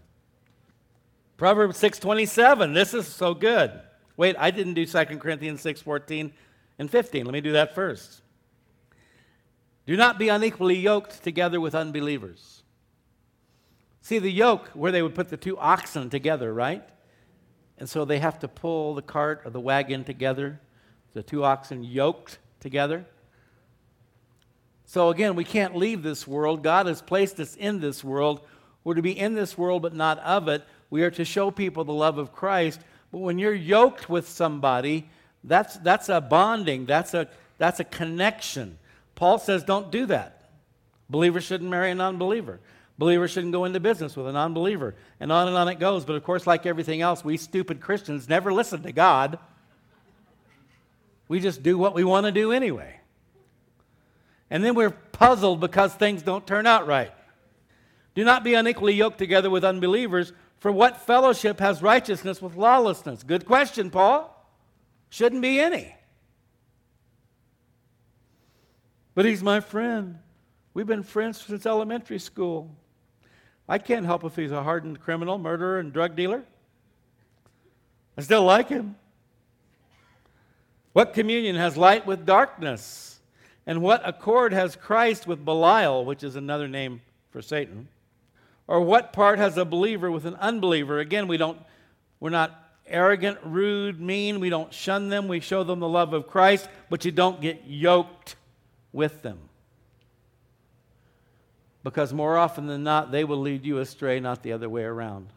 Proverbs 1.37 1.81
6:27. 1.81 2.75
This 2.75 2.95
is 2.95 3.09
so 3.09 3.35
good. 3.35 3.73
Wait, 4.17 4.37
I 4.39 4.53
didn't 4.53 4.75
do 4.75 4.87
2 4.87 5.05
Corinthians 5.19 5.65
6:14 5.65 6.31
and 6.79 6.89
15. 6.89 7.25
Let 7.25 7.33
me 7.33 7.41
do 7.41 7.53
that 7.53 7.75
first. 7.75 8.23
Do 9.85 9.97
not 9.97 10.17
be 10.17 10.29
unequally 10.29 10.79
yoked 10.79 11.25
together 11.25 11.61
with 11.61 11.75
unbelievers. 11.75 12.62
See, 14.03 14.19
the 14.19 14.31
yoke, 14.31 14.69
where 14.75 14.91
they 14.91 15.01
would 15.01 15.15
put 15.15 15.29
the 15.29 15.37
two 15.37 15.57
oxen 15.59 16.11
together, 16.11 16.53
right? 16.53 16.83
And 17.79 17.89
so 17.89 18.05
they 18.05 18.19
have 18.19 18.41
to 18.41 18.49
pull 18.49 18.95
the 18.95 19.03
cart 19.03 19.43
or 19.45 19.51
the 19.51 19.61
wagon 19.61 20.05
together, 20.05 20.61
the 21.15 21.23
two 21.23 21.45
oxen 21.45 21.85
yoked 21.85 22.39
together. 22.59 23.07
So 24.85 25.09
again, 25.09 25.37
we 25.37 25.45
can't 25.45 25.77
leave 25.77 26.03
this 26.03 26.27
world. 26.27 26.63
God 26.63 26.87
has 26.87 27.01
placed 27.01 27.39
us 27.39 27.55
in 27.55 27.81
this 27.81 28.03
world. 28.03 28.41
We're 28.85 28.95
to 28.95 29.03
be 29.03 29.17
in 29.17 29.35
this 29.35 29.57
world, 29.57 29.83
but 29.83 29.95
not 29.95 30.19
of 30.19 30.49
it. 30.49 30.65
We 30.91 31.03
are 31.05 31.11
to 31.13 31.25
show 31.25 31.51
people 31.51 31.85
the 31.85 31.93
love 31.93 32.19
of 32.19 32.33
Christ. 32.33 32.81
But 33.13 33.19
when 33.19 33.39
you're 33.39 33.55
yoked 33.55 34.11
with 34.11 34.29
somebody, 34.29 35.09
that's, 35.45 35.77
that's 35.79 36.09
a 36.09 36.21
bonding, 36.21 36.87
that's 36.87 37.15
a, 37.15 37.29
that's 37.57 37.79
a 37.79 37.85
connection. 37.85 38.79
Paul 39.15 39.39
says, 39.39 39.63
don't 39.63 39.93
do 39.93 40.07
that. 40.07 40.51
Believers 41.09 41.45
shouldn't 41.45 41.71
marry 41.71 41.93
a 41.93 41.95
non 41.95 42.19
believer. 42.19 42.59
Believers 42.99 43.31
shouldn't 43.31 43.53
go 43.53 43.65
into 43.65 43.81
business 43.81 44.17
with 44.17 44.27
a 44.27 44.33
non 44.33 44.55
believer. 44.55 44.95
And 45.19 45.33
on 45.33 45.49
and 45.49 45.57
on 45.57 45.69
it 45.69 45.79
goes. 45.79 46.05
But 46.05 46.17
of 46.17 46.25
course, 46.25 46.47
like 46.47 46.67
everything 46.67 47.01
else, 47.01 47.25
we 47.25 47.37
stupid 47.37 47.81
Christians 47.81 48.29
never 48.29 48.53
listen 48.53 48.83
to 48.83 48.93
God. 48.93 49.39
We 51.29 51.41
just 51.41 51.63
do 51.63 51.79
what 51.79 51.95
we 51.95 52.05
want 52.05 52.27
to 52.27 52.33
do 52.33 52.53
anyway. 52.53 53.01
And 54.51 54.63
then 54.63 54.75
we're 54.75 54.91
puzzled 54.91 55.61
because 55.61 55.95
things 55.95 56.23
don't 56.23 56.47
turn 56.47 56.67
out 56.67 56.87
right. 56.87 57.13
Do 58.15 58.25
not 58.25 58.45
be 58.45 58.53
unequally 58.53 58.93
yoked 58.93 59.17
together 59.17 59.49
with 59.49 59.65
unbelievers, 59.65 60.33
for 60.59 60.71
what 60.71 60.99
fellowship 60.99 61.59
has 61.59 61.83
righteousness 61.83 62.43
with 62.43 62.55
lawlessness? 62.55 63.23
Good 63.23 63.47
question, 63.47 63.91
Paul. 63.91 64.29
Shouldn't 65.09 65.43
be 65.43 65.59
any. 65.59 65.97
But 69.15 69.25
he's 69.25 69.43
my 69.43 69.61
friend. 69.61 70.19
We've 70.75 70.87
been 70.87 71.03
friends 71.03 71.41
since 71.41 71.67
elementary 71.67 72.19
school. 72.19 72.77
I 73.69 73.79
can't 73.79 74.07
help 74.07 74.25
if 74.25 74.37
he's 74.37 74.51
a 74.51 74.63
hardened 74.63 75.01
criminal, 75.01 75.39
murderer, 75.39 75.79
and 75.79 75.93
drug 75.93 76.17
dealer. 76.17 76.43
I 78.17 78.23
still 78.23 78.45
like 78.45 78.69
him. 78.69 78.97
What 80.93 81.15
communion 81.15 81.57
has 81.57 81.77
light 81.77 82.07
with 82.07 82.27
darkness? 82.27 83.21
And 83.67 83.81
what 83.81 84.07
accord 84.07 84.53
has 84.53 84.77
Christ 84.77 85.27
with 85.27 85.45
Belial, 85.45 86.05
which 86.05 86.23
is 86.23 86.37
another 86.37 86.69
name 86.69 87.01
for 87.31 87.41
Satan? 87.41 87.89
Or 88.67 88.81
what 88.81 89.13
part 89.13 89.39
has 89.39 89.57
a 89.57 89.65
believer 89.65 90.11
with 90.11 90.27
an 90.27 90.35
unbeliever? 90.37 90.99
Again, 90.99 91.29
we 91.29 91.37
don't, 91.37 91.59
we're 92.21 92.31
not 92.31 92.59
arrogant, 92.87 93.39
rude, 93.45 94.01
mean. 94.01 94.41
We 94.41 94.51
don't 94.51 94.73
shun 94.73 95.09
them. 95.09 95.29
We 95.29 95.41
show 95.41 95.65
them 95.65 95.81
the 95.81 95.89
love 95.89 96.13
of 96.13 96.27
Christ, 96.27 96.69
but 96.91 97.05
you 97.05 97.13
don't 97.13 97.41
get 97.41 97.65
yoked 97.67 98.37
with 98.93 99.23
them. 99.23 99.39
Because 101.83 102.13
more 102.13 102.37
often 102.37 102.67
than 102.67 102.85
not, 102.85 103.11
they 103.11 103.25
will 103.25 103.41
lead 103.41 103.65
you 103.65 103.79
astray, 103.79 104.21
not 104.21 104.43
the 104.43 104.53
other 104.53 104.69
way 104.69 104.85
around. 104.85 105.33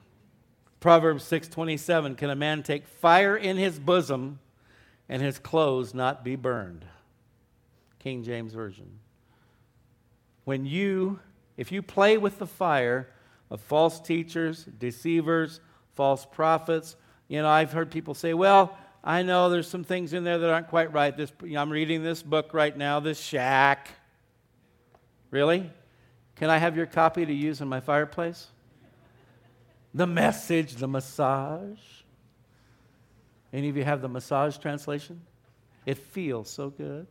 Proverbs 0.79 1.23
6:27 1.23 2.15
Can 2.15 2.29
a 2.29 2.35
man 2.35 2.61
take 2.61 2.85
fire 2.85 3.35
in 3.35 3.57
his 3.57 3.79
bosom 3.79 4.39
and 5.09 5.21
his 5.21 5.39
clothes 5.39 5.93
not 5.93 6.23
be 6.23 6.35
burned? 6.35 6.85
King 7.99 8.23
James 8.23 8.53
Version. 8.53 8.99
When 10.43 10.65
you 10.65 11.19
if 11.57 11.71
you 11.71 11.81
play 11.81 12.17
with 12.17 12.37
the 12.37 12.47
fire 12.47 13.09
of 13.49 13.61
false 13.61 13.99
teachers, 13.99 14.65
deceivers, 14.65 15.61
false 15.93 16.25
prophets, 16.25 16.95
you 17.27 17.41
know, 17.41 17.47
I've 17.47 17.71
heard 17.71 17.89
people 17.89 18.13
say, 18.13 18.33
well, 18.33 18.77
I 19.03 19.23
know 19.23 19.49
there's 19.49 19.67
some 19.67 19.83
things 19.83 20.13
in 20.13 20.23
there 20.23 20.37
that 20.37 20.49
aren't 20.49 20.67
quite 20.67 20.91
right. 20.91 21.15
This, 21.15 21.31
you 21.43 21.53
know, 21.53 21.61
I'm 21.61 21.71
reading 21.71 22.03
this 22.03 22.21
book 22.21 22.53
right 22.53 22.75
now, 22.75 22.99
this 22.99 23.19
shack. 23.19 23.89
Really? 25.31 25.71
Can 26.35 26.49
I 26.49 26.57
have 26.57 26.75
your 26.75 26.85
copy 26.85 27.25
to 27.25 27.33
use 27.33 27.61
in 27.61 27.67
my 27.67 27.79
fireplace? 27.79 28.47
The 29.93 30.07
message, 30.07 30.75
the 30.75 30.87
massage. 30.87 31.79
Any 33.53 33.69
of 33.69 33.77
you 33.77 33.85
have 33.85 34.01
the 34.01 34.09
massage 34.09 34.57
translation? 34.57 35.21
It 35.85 35.97
feels 35.97 36.49
so 36.49 36.69
good. 36.69 37.07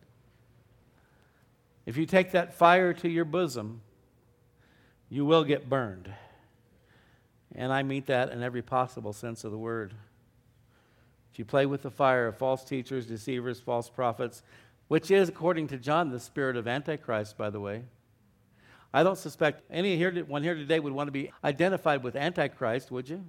If 1.85 1.97
you 1.97 2.05
take 2.05 2.31
that 2.31 2.53
fire 2.53 2.93
to 2.93 3.09
your 3.09 3.25
bosom, 3.25 3.81
you 5.09 5.25
will 5.25 5.43
get 5.43 5.69
burned. 5.69 6.11
And 7.55 7.71
I 7.71 7.83
mean 7.83 8.03
that 8.07 8.31
in 8.31 8.43
every 8.43 8.61
possible 8.61 9.13
sense 9.13 9.43
of 9.43 9.51
the 9.51 9.57
word. 9.57 9.93
If 11.31 11.39
you 11.39 11.45
play 11.45 11.65
with 11.65 11.81
the 11.81 11.91
fire 11.91 12.27
of 12.27 12.37
false 12.37 12.63
teachers, 12.63 13.05
deceivers, 13.05 13.59
false 13.59 13.89
prophets, 13.89 14.43
which 14.87 15.09
is, 15.09 15.29
according 15.29 15.67
to 15.67 15.77
John, 15.77 16.11
the 16.11 16.19
spirit 16.19 16.57
of 16.57 16.67
Antichrist, 16.67 17.37
by 17.37 17.49
the 17.49 17.59
way. 17.59 17.83
I 18.95 19.03
don't 19.03 19.17
suspect 19.17 19.61
any 19.69 19.97
here, 19.97 20.23
one 20.23 20.41
here 20.41 20.55
today 20.55 20.79
would 20.79 20.93
want 20.93 21.09
to 21.09 21.11
be 21.11 21.29
identified 21.43 22.01
with 22.01 22.15
Antichrist, 22.15 22.91
would 22.91 23.09
you? 23.09 23.25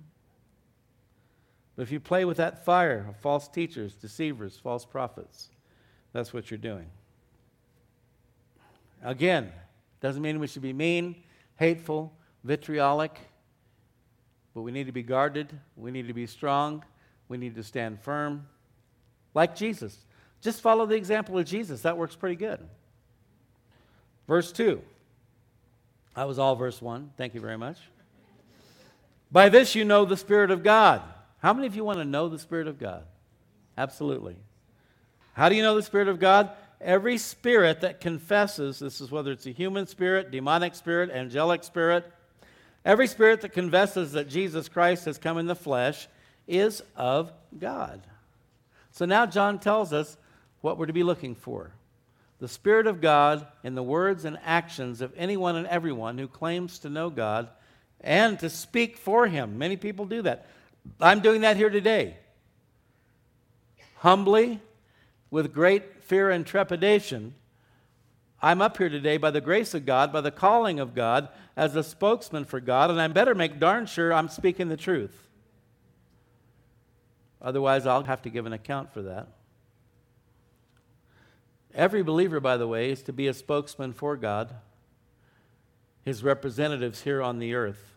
But 1.75 1.83
if 1.83 1.91
you 1.91 1.99
play 1.99 2.25
with 2.25 2.37
that 2.37 2.65
fire 2.65 3.05
of 3.09 3.17
false 3.17 3.49
teachers, 3.49 3.97
deceivers, 3.97 4.57
false 4.57 4.85
prophets, 4.85 5.49
that's 6.13 6.33
what 6.33 6.53
you're 6.53 6.59
doing. 6.59 6.87
Again, 9.03 9.51
doesn't 10.01 10.23
mean 10.23 10.39
we 10.39 10.47
should 10.47 10.63
be 10.63 10.73
mean, 10.73 11.17
hateful, 11.57 12.13
vitriolic. 12.45 13.19
But 14.55 14.63
we 14.63 14.71
need 14.71 14.87
to 14.87 14.93
be 14.93 15.03
guarded. 15.03 15.53
We 15.75 15.91
need 15.91 16.07
to 16.07 16.15
be 16.15 16.29
strong. 16.29 16.85
We 17.27 17.39
need 17.39 17.57
to 17.57 17.65
stand 17.65 18.01
firm. 18.01 18.47
Like 19.35 19.57
Jesus. 19.57 19.99
Just 20.41 20.61
follow 20.61 20.87
the 20.87 20.95
example 20.95 21.37
of 21.37 21.45
Jesus. 21.45 21.83
That 21.83 21.99
works 21.99 22.15
pretty 22.15 22.37
good. 22.37 22.61
Verse 24.29 24.53
2. 24.53 24.81
That 26.17 26.27
was 26.27 26.39
all 26.39 26.57
verse 26.57 26.83
1. 26.83 27.13
Thank 27.17 27.35
you 27.35 27.41
very 27.41 27.57
much. 27.57 27.79
By 29.31 29.49
this 29.49 29.75
you 29.75 29.85
know 29.85 30.05
the 30.05 30.17
Spirit 30.17 30.51
of 30.51 30.63
God. 30.63 31.03
How 31.39 31.53
many 31.53 31.67
of 31.67 31.77
you 31.77 31.85
want 31.85 31.99
to 31.99 32.05
know 32.05 32.29
the 32.29 32.39
Spirit 32.39 32.67
of 32.67 32.79
God? 32.79 33.05
Absolutely. 33.79 34.37
How 35.35 35.49
do 35.49 35.55
you 35.55 35.63
know 35.63 35.77
the 35.77 35.83
Spirit 35.83 36.09
of 36.09 36.19
God? 36.19 36.51
Every 36.81 37.17
spirit 37.17 37.83
that 37.83 38.01
confesses, 38.01 38.79
this 38.79 39.01
is 39.01 39.11
whether 39.11 39.33
it's 39.33 39.47
a 39.47 39.51
human 39.51 39.87
spirit, 39.87 40.31
demonic 40.31 40.75
spirit, 40.75 41.11
angelic 41.11 41.65
spirit, 41.65 42.13
Every 42.87 43.09
spirit 43.09 43.41
that 43.41 43.53
confesses 43.53 44.13
that 44.13 44.29
Jesus 44.29 44.69
Christ 44.69 45.07
has 45.07 45.19
come 45.19 45.39
in 45.39 45.47
the 45.47 45.57
flesh 45.57 46.07
is 46.47 46.85
of 46.95 47.33
God. 47.59 48.01
So 48.93 49.05
now 49.07 49.27
John 49.27 49.59
tells 49.59 49.93
us 49.93 50.17
what 50.61 50.79
we're 50.79 50.87
to 50.87 50.93
be 50.93 51.03
looking 51.03 51.35
for 51.35 51.73
the 52.39 52.49
Spirit 52.49 52.87
of 52.87 53.01
God 53.01 53.47
in 53.65 53.75
the 53.75 53.83
words 53.83 54.25
and 54.25 54.39
actions 54.45 55.01
of 55.01 55.13
anyone 55.17 55.57
and 55.57 55.67
everyone 55.67 56.19
who 56.19 56.29
claims 56.29 56.79
to 56.81 56.91
know 56.91 57.09
God 57.09 57.49
and 58.01 58.39
to 58.41 58.51
speak 58.51 58.99
for 58.99 59.27
Him. 59.27 59.59
Many 59.59 59.77
people 59.77 60.05
do 60.05 60.23
that. 60.23 60.47
I'm 61.01 61.21
doing 61.21 61.41
that 61.41 61.57
here 61.57 61.71
today. 61.71 62.17
Humbly, 63.99 64.61
with 65.31 65.53
great 65.53 66.05
fear 66.05 66.31
and 66.31 66.47
trepidation, 66.47 67.35
I'm 68.43 68.61
up 68.61 68.77
here 68.77 68.91
today 68.91 69.17
by 69.17 69.31
the 69.31 69.41
grace 69.41 69.73
of 69.73 69.87
God, 69.87 70.13
by 70.13 70.21
the 70.21 70.31
calling 70.31 70.79
of 70.79 70.95
God, 70.95 71.31
as 71.57 71.75
a 71.75 71.83
spokesman 71.83 72.45
for 72.45 72.61
God, 72.61 72.91
and 72.91 73.01
I 73.01 73.09
better 73.09 73.35
make 73.35 73.59
darn 73.59 73.87
sure 73.87 74.13
I'm 74.13 74.29
speaking 74.29 74.69
the 74.69 74.77
truth. 74.77 75.27
Otherwise, 77.41 77.87
I'll 77.87 78.05
have 78.05 78.23
to 78.23 78.31
give 78.31 78.45
an 78.45 78.53
account 78.53 78.93
for 78.93 79.03
that. 79.03 79.29
Every 81.77 82.03
believer, 82.03 82.41
by 82.41 82.57
the 82.57 82.67
way, 82.67 82.91
is 82.91 83.03
to 83.03 83.13
be 83.13 83.29
a 83.29 83.35
spokesman 83.35 83.93
for 83.93 84.17
God, 84.17 84.55
his 86.03 86.25
representatives 86.25 87.03
here 87.03 87.21
on 87.21 87.39
the 87.39 87.55
earth. 87.55 87.93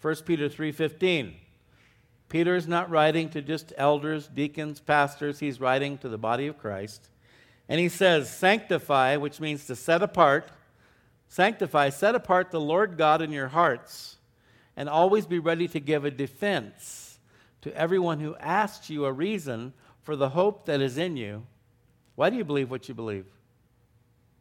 1 0.00 0.24
Peter 0.24 0.48
3:15. 0.48 1.34
Peter 2.28 2.54
is 2.54 2.68
not 2.68 2.88
writing 2.88 3.28
to 3.30 3.42
just 3.42 3.72
elders, 3.76 4.28
deacons, 4.28 4.78
pastors, 4.78 5.40
he's 5.40 5.60
writing 5.60 5.98
to 5.98 6.08
the 6.08 6.18
body 6.18 6.46
of 6.46 6.56
Christ. 6.56 7.08
And 7.68 7.80
he 7.80 7.88
says, 7.88 8.30
Sanctify, 8.30 9.16
which 9.16 9.40
means 9.40 9.66
to 9.66 9.74
set 9.74 10.02
apart, 10.02 10.48
sanctify, 11.26 11.90
set 11.90 12.14
apart 12.14 12.52
the 12.52 12.60
Lord 12.60 12.96
God 12.96 13.22
in 13.22 13.32
your 13.32 13.48
hearts, 13.48 14.18
and 14.76 14.88
always 14.88 15.26
be 15.26 15.40
ready 15.40 15.66
to 15.68 15.80
give 15.80 16.04
a 16.04 16.10
defense 16.12 17.18
to 17.62 17.76
everyone 17.76 18.20
who 18.20 18.36
asks 18.36 18.88
you 18.88 19.04
a 19.04 19.12
reason 19.12 19.72
for 20.02 20.14
the 20.14 20.28
hope 20.28 20.66
that 20.66 20.80
is 20.80 20.96
in 20.96 21.16
you. 21.16 21.44
Why 22.16 22.30
do 22.30 22.36
you 22.36 22.44
believe 22.44 22.70
what 22.70 22.88
you 22.88 22.94
believe? 22.94 23.26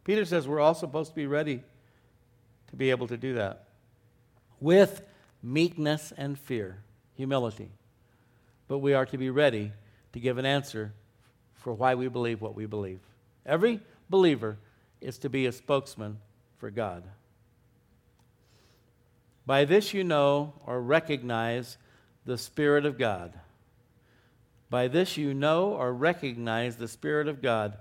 Peter 0.04 0.26
says 0.26 0.48
we're 0.48 0.60
all 0.60 0.74
supposed 0.74 1.12
to 1.12 1.16
be 1.16 1.28
ready 1.28 1.62
to 2.70 2.76
be 2.76 2.90
able 2.90 3.08
to 3.08 3.18
do 3.18 3.36
that 3.36 3.66
with 4.60 5.04
meekness 5.44 6.12
and 6.18 6.40
fear, 6.40 6.78
humility. 7.16 7.70
But 8.68 8.80
we 8.80 8.94
are 8.94 9.06
to 9.06 9.18
be 9.18 9.30
ready 9.30 9.72
to 10.14 10.20
give 10.20 10.38
an 10.38 10.46
answer 10.46 10.94
for 11.54 11.74
why 11.74 11.96
we 11.96 12.08
believe 12.08 12.42
what 12.42 12.56
we 12.56 12.66
believe. 12.66 13.00
Every 13.46 13.80
believer 14.10 14.58
is 15.02 15.18
to 15.20 15.30
be 15.30 15.46
a 15.46 15.52
spokesman 15.52 16.18
for 16.58 16.72
God. 16.72 17.04
By 19.46 19.66
this 19.66 19.94
you 19.94 20.04
know 20.04 20.54
or 20.66 20.82
recognize 20.82 21.78
the 22.26 22.38
Spirit 22.38 22.86
of 22.86 22.98
God. 22.98 23.34
By 24.70 24.88
this 24.88 25.18
you 25.18 25.34
know 25.34 25.70
or 25.70 25.94
recognize 25.94 26.76
the 26.76 26.88
Spirit 26.88 27.28
of 27.28 27.42
God. 27.42 27.78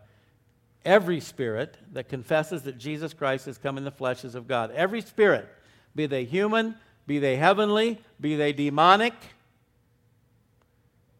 Every 0.84 1.20
spirit 1.20 1.78
that 1.92 2.08
confesses 2.08 2.62
that 2.62 2.76
Jesus 2.76 3.14
Christ 3.14 3.46
has 3.46 3.56
come 3.56 3.78
in 3.78 3.84
the 3.84 3.90
flesh 3.90 4.24
is 4.24 4.34
of 4.34 4.46
God. 4.46 4.70
Every 4.72 5.00
spirit, 5.00 5.48
be 5.94 6.04
they 6.04 6.24
human, 6.24 6.74
be 7.06 7.18
they 7.18 7.36
heavenly, 7.36 8.00
be 8.20 8.36
they 8.36 8.52
demonic, 8.52 9.14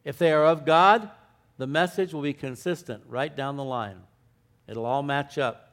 if 0.04 0.18
they 0.18 0.32
are 0.32 0.44
of 0.44 0.66
God, 0.66 1.10
the 1.56 1.66
message 1.66 2.12
will 2.12 2.22
be 2.22 2.34
consistent 2.34 3.02
right 3.08 3.34
down 3.34 3.56
the 3.56 3.64
line. 3.64 4.02
It'll 4.68 4.84
all 4.84 5.02
match 5.02 5.38
up. 5.38 5.72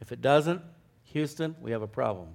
If 0.00 0.12
it 0.12 0.20
doesn't, 0.20 0.62
Houston, 1.04 1.56
we 1.60 1.72
have 1.72 1.82
a 1.82 1.88
problem. 1.88 2.28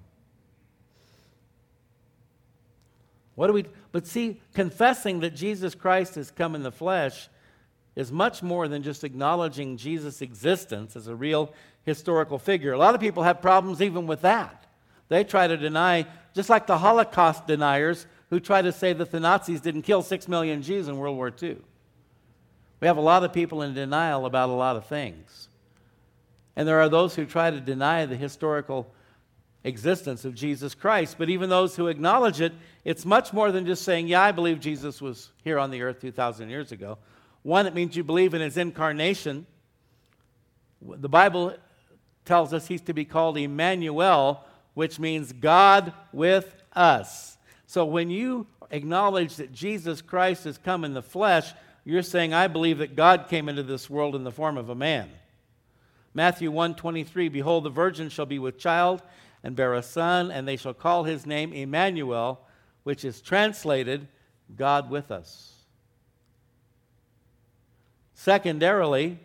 What 3.40 3.48
do 3.48 3.54
we 3.54 3.64
but 3.94 4.06
see 4.06 4.42
confessing 4.54 5.22
that 5.22 5.34
Jesus 5.34 5.74
Christ 5.74 6.16
has 6.16 6.30
come 6.30 6.56
in 6.56 6.62
the 6.62 6.74
flesh 6.74 7.30
is 7.96 8.12
much 8.12 8.44
more 8.44 8.68
than 8.68 8.84
just 8.84 9.06
acknowledging 9.06 9.78
Jesus' 9.78 10.22
existence 10.22 10.98
as 10.98 11.08
a 11.08 11.16
real 11.16 11.54
historical 11.84 12.38
figure. 12.38 12.74
A 12.74 12.78
lot 12.78 12.96
of 12.96 13.00
people 13.00 13.24
have 13.24 13.42
problems 13.42 13.82
even 13.82 14.08
with 14.08 14.24
that. 14.24 14.66
They 15.08 15.24
try 15.24 15.48
to 15.48 15.56
deny, 15.56 16.06
just 16.36 16.50
like 16.50 16.68
the 16.68 16.80
Holocaust 16.80 17.48
deniers 17.48 18.08
who 18.30 18.42
try 18.42 18.62
to 18.62 18.74
say 18.74 18.92
that 18.92 19.10
the 19.10 19.22
Nazis 19.22 19.62
didn't 19.62 19.84
kill 19.84 20.02
six 20.02 20.28
million 20.28 20.62
Jews 20.62 20.90
in 20.90 20.98
World 20.98 21.16
War 21.16 21.32
II. 21.42 21.60
We 22.82 22.88
have 22.88 22.98
a 22.98 23.02
lot 23.02 23.24
of 23.24 23.32
people 23.32 23.62
in 23.62 23.74
denial 23.74 24.26
about 24.26 24.50
a 24.50 24.52
lot 24.52 24.76
of 24.76 24.86
things. 24.86 25.48
And 26.58 26.68
there 26.68 26.82
are 26.82 26.90
those 26.90 27.16
who 27.16 27.26
try 27.26 27.52
to 27.52 27.62
deny 27.62 28.06
the 28.06 28.18
historical 28.18 28.92
existence 29.64 30.26
of 30.26 30.36
Jesus 30.36 30.74
Christ. 30.74 31.16
But 31.18 31.30
even 31.30 31.49
those 31.49 31.76
who 31.76 31.88
acknowledge 31.88 32.41
it, 32.41 32.53
it's 32.86 33.05
much 33.05 33.34
more 33.34 33.51
than 33.51 33.66
just 33.66 33.84
saying, 33.84 34.07
Yeah, 34.07 34.22
I 34.22 34.32
believe 34.32 34.60
Jesus 34.60 35.01
was 35.01 35.30
here 35.43 35.60
on 35.60 35.72
the 35.72 35.82
earth 35.82 35.99
2,000 35.99 36.49
years 36.49 36.72
ago. 36.72 36.97
One, 37.43 37.66
it 37.68 37.74
means 37.74 37.95
you 37.95 38.03
believe 38.03 38.34
in 38.34 38.41
his 38.41 38.57
incarnation. 38.57 39.45
The 40.82 41.10
Bible 41.10 41.55
tells 42.26 42.53
us 42.53 42.68
he's 42.68 42.82
to 42.82 42.93
be 42.93 43.05
called 43.05 43.38
Emmanuel, 43.38 44.45
which 44.74 44.99
means 44.99 45.32
God 45.34 45.93
with 46.14 46.55
us. 46.74 47.38
So 47.66 47.86
when 47.86 48.10
you 48.10 48.47
acknowledge 48.72 49.38
that 49.38 49.51
Jesus 49.51 50.01
Christ 50.01 50.43
has 50.43 50.57
come 50.57 50.84
in 50.84 50.93
the 50.93 51.01
flesh, 51.01 51.51
you're 51.86 52.03
saying, 52.03 52.34
I 52.34 52.47
believe 52.47 52.78
that 52.80 52.95
God 52.95 53.28
came 53.30 53.49
into 53.49 53.64
this 53.64 53.89
world 53.89 54.16
in 54.16 54.24
the 54.24 54.32
form 54.32 54.57
of 54.57 54.70
a 54.70 54.76
man. 54.76 55.10
Matthew 56.14 56.51
1:23 56.51 57.32
Behold 57.32 57.64
the 57.64 57.70
virgin 57.70 58.10
shall 58.10 58.26
be 58.26 58.39
with 58.39 58.57
child 58.57 59.01
and 59.44 59.56
bear 59.56 59.74
a 59.74 59.84
son, 59.84 60.32
and 60.32 60.48
they 60.48 60.58
shall 60.58 60.74
call 60.74 61.04
his 61.04 61.26
name 61.26 61.54
Emmanuel, 61.54 62.42
which 62.84 63.06
is 63.06 63.22
translated 63.22 64.08
God 64.56 64.90
with 64.90 65.12
us. 65.12 65.54
Secondarily, 68.14 69.20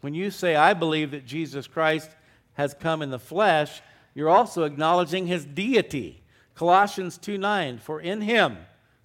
when 0.00 0.14
you 0.14 0.30
say, 0.30 0.56
I 0.56 0.72
believe 0.72 1.10
that 1.10 1.26
Jesus 1.26 1.66
Christ 1.66 2.10
has 2.54 2.74
come 2.74 3.02
in 3.02 3.10
the 3.10 3.18
flesh, 3.18 3.82
you're 4.14 4.30
also 4.30 4.64
acknowledging 4.64 5.26
his 5.26 5.44
deity. 5.44 6.22
Colossians 6.54 7.18
2 7.18 7.36
9, 7.36 7.78
for 7.78 8.00
in 8.00 8.22
him, 8.22 8.56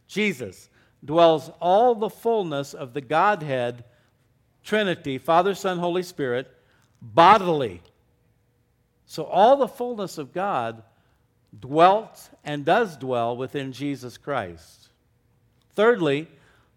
Jesus, 0.07 0.69
dwells 1.03 1.51
all 1.59 1.95
the 1.95 2.09
fullness 2.09 2.73
of 2.73 2.93
the 2.93 3.01
Godhead, 3.01 3.83
Trinity, 4.63 5.17
Father, 5.17 5.55
Son, 5.55 5.79
Holy 5.79 6.03
Spirit, 6.03 6.49
bodily. 7.01 7.81
So 9.11 9.25
all 9.25 9.57
the 9.57 9.67
fullness 9.67 10.17
of 10.17 10.31
God 10.31 10.83
dwelt 11.59 12.29
and 12.45 12.63
does 12.63 12.95
dwell 12.95 13.35
within 13.35 13.73
Jesus 13.73 14.17
Christ. 14.17 14.87
Thirdly, 15.75 16.29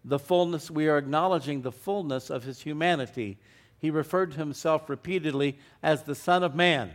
the 0.03 0.19
fullness, 0.19 0.69
we 0.69 0.89
are 0.89 0.97
acknowledging 0.97 1.61
the 1.61 1.71
fullness 1.71 2.29
of 2.29 2.43
his 2.43 2.59
humanity. 2.59 3.37
He 3.79 3.89
referred 3.89 4.33
to 4.33 4.37
himself 4.37 4.89
repeatedly 4.89 5.57
as 5.81 6.03
the 6.03 6.13
Son 6.13 6.43
of 6.43 6.55
Man. 6.55 6.91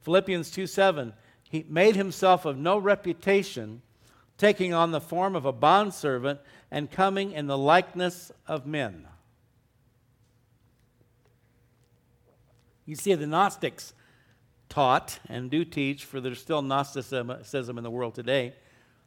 Philippians 0.00 0.50
2 0.50 0.66
7, 0.66 1.12
he 1.50 1.66
made 1.68 1.94
himself 1.94 2.46
of 2.46 2.56
no 2.56 2.78
reputation, 2.78 3.82
taking 4.38 4.72
on 4.72 4.92
the 4.92 5.00
form 5.02 5.36
of 5.36 5.44
a 5.44 5.52
bondservant 5.52 6.40
and 6.70 6.90
coming 6.90 7.32
in 7.32 7.48
the 7.48 7.58
likeness 7.58 8.32
of 8.48 8.64
men. 8.64 9.06
You 12.86 12.96
see, 12.96 13.14
the 13.14 13.26
Gnostics 13.26 13.92
taught 14.72 15.18
and 15.28 15.50
do 15.50 15.66
teach, 15.66 16.06
for 16.06 16.18
there's 16.18 16.40
still 16.40 16.62
Gnosticism 16.62 17.76
in 17.76 17.84
the 17.84 17.90
world 17.90 18.14
today. 18.14 18.54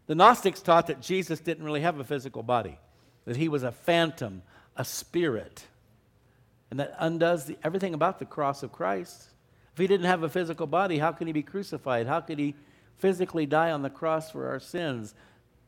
The 0.05 0.13
Gnostics 0.13 0.61
taught 0.61 0.85
that 0.87 1.01
Jesus 1.01 1.39
didn't 1.39 1.65
really 1.65 1.81
have 1.81 1.99
a 1.99 2.03
physical 2.03 2.43
body, 2.43 2.77
that 3.25 3.35
he 3.35 3.49
was 3.49 3.63
a 3.63 3.71
phantom, 3.71 4.43
a 4.77 4.85
spirit, 4.85 5.65
and 6.69 6.79
that 6.79 6.93
undoes 6.99 7.45
the, 7.45 7.57
everything 7.63 7.95
about 7.95 8.19
the 8.19 8.25
cross 8.25 8.61
of 8.61 8.71
Christ. 8.71 9.29
If 9.73 9.79
he 9.79 9.87
didn't 9.87 10.05
have 10.05 10.21
a 10.21 10.29
physical 10.29 10.67
body, 10.67 10.99
how 10.99 11.11
can 11.11 11.25
he 11.25 11.33
be 11.33 11.41
crucified? 11.41 12.05
How 12.05 12.21
could 12.21 12.37
he 12.37 12.53
physically 12.97 13.47
die 13.47 13.71
on 13.71 13.81
the 13.81 13.89
cross 13.89 14.29
for 14.29 14.47
our 14.47 14.59
sins? 14.59 15.15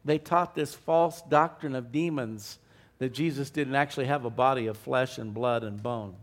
They 0.05 0.19
taught 0.19 0.53
this 0.53 0.75
false 0.75 1.23
doctrine 1.23 1.73
of 1.73 1.91
demons 1.91 2.59
that 2.99 3.13
Jesus 3.13 3.49
didn't 3.49 3.75
actually 3.75 4.05
have 4.05 4.25
a 4.25 4.29
body 4.29 4.67
of 4.67 4.77
flesh 4.77 5.17
and 5.17 5.33
blood 5.33 5.63
and 5.63 5.81
bone. 5.81 6.15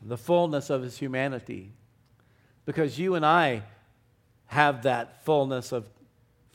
The 0.00 0.16
fullness 0.16 0.70
of 0.70 0.82
his 0.82 0.98
humanity. 0.98 1.72
Because 2.68 2.98
you 2.98 3.14
and 3.14 3.24
I 3.24 3.62
have 4.48 4.82
that 4.82 5.24
fullness 5.24 5.72
of 5.72 5.86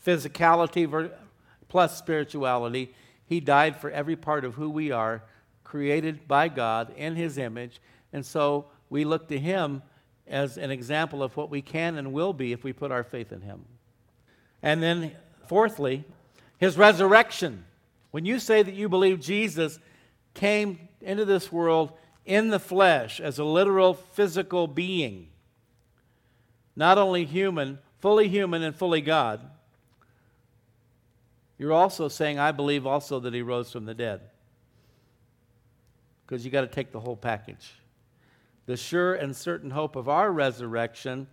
physicality 0.05 1.09
plus 1.67 1.97
spirituality. 1.97 2.93
He 3.25 3.39
died 3.39 3.77
for 3.77 3.89
every 3.89 4.15
part 4.15 4.45
of 4.45 4.53
who 4.53 4.69
we 4.69 4.91
are, 4.91 5.23
created 5.63 6.27
by 6.27 6.49
God 6.49 6.93
in 6.95 7.15
his 7.15 7.39
image. 7.39 7.81
And 8.13 8.23
so 8.23 8.67
we 8.91 9.05
look 9.05 9.27
to 9.29 9.39
him 9.39 9.81
as 10.27 10.55
an 10.55 10.69
example 10.69 11.23
of 11.23 11.35
what 11.35 11.49
we 11.49 11.63
can 11.63 11.97
and 11.97 12.13
will 12.13 12.31
be 12.31 12.51
if 12.51 12.63
we 12.63 12.73
put 12.73 12.91
our 12.91 13.03
faith 13.03 13.31
in 13.31 13.41
him. 13.41 13.65
And 14.61 14.83
then, 14.83 15.13
fourthly, 15.47 16.03
his 16.59 16.77
resurrection. 16.77 17.65
When 18.11 18.23
you 18.23 18.37
say 18.37 18.61
that 18.61 18.75
you 18.75 18.87
believe 18.87 19.19
Jesus 19.19 19.79
came 20.35 20.89
into 21.01 21.25
this 21.25 21.51
world 21.51 21.91
in 22.23 22.49
the 22.49 22.59
flesh 22.59 23.19
as 23.19 23.39
a 23.39 23.43
literal 23.43 23.95
physical 23.95 24.67
being, 24.67 25.29
not 26.75 26.97
only 26.97 27.25
human, 27.25 27.79
fully 27.99 28.27
human 28.27 28.63
and 28.63 28.75
fully 28.75 29.01
God, 29.01 29.41
you're 31.57 31.73
also 31.73 32.07
saying, 32.07 32.39
I 32.39 32.51
believe 32.51 32.85
also 32.85 33.19
that 33.19 33.33
he 33.33 33.41
rose 33.41 33.71
from 33.71 33.85
the 33.85 33.93
dead. 33.93 34.21
Because 36.25 36.43
you 36.43 36.51
got 36.51 36.61
to 36.61 36.67
take 36.67 36.91
the 36.91 36.99
whole 36.99 37.15
package. 37.15 37.75
The 38.65 38.77
sure 38.77 39.13
and 39.13 39.35
certain 39.35 39.71
hope 39.71 39.95
of 39.95 40.09
our 40.09 40.31
resurrection 40.31 41.27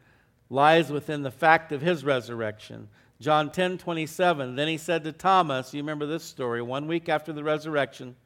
lies 0.50 0.90
within 0.90 1.22
the 1.22 1.30
fact 1.30 1.72
of 1.72 1.80
his 1.80 2.04
resurrection. 2.04 2.88
John 3.20 3.50
10 3.50 3.78
27. 3.78 4.56
Then 4.56 4.68
he 4.68 4.76
said 4.76 5.04
to 5.04 5.12
Thomas, 5.12 5.72
you 5.72 5.80
remember 5.80 6.06
this 6.06 6.24
story, 6.24 6.60
one 6.60 6.86
week 6.86 7.08
after 7.08 7.32
the 7.32 7.44
resurrection 7.44 8.16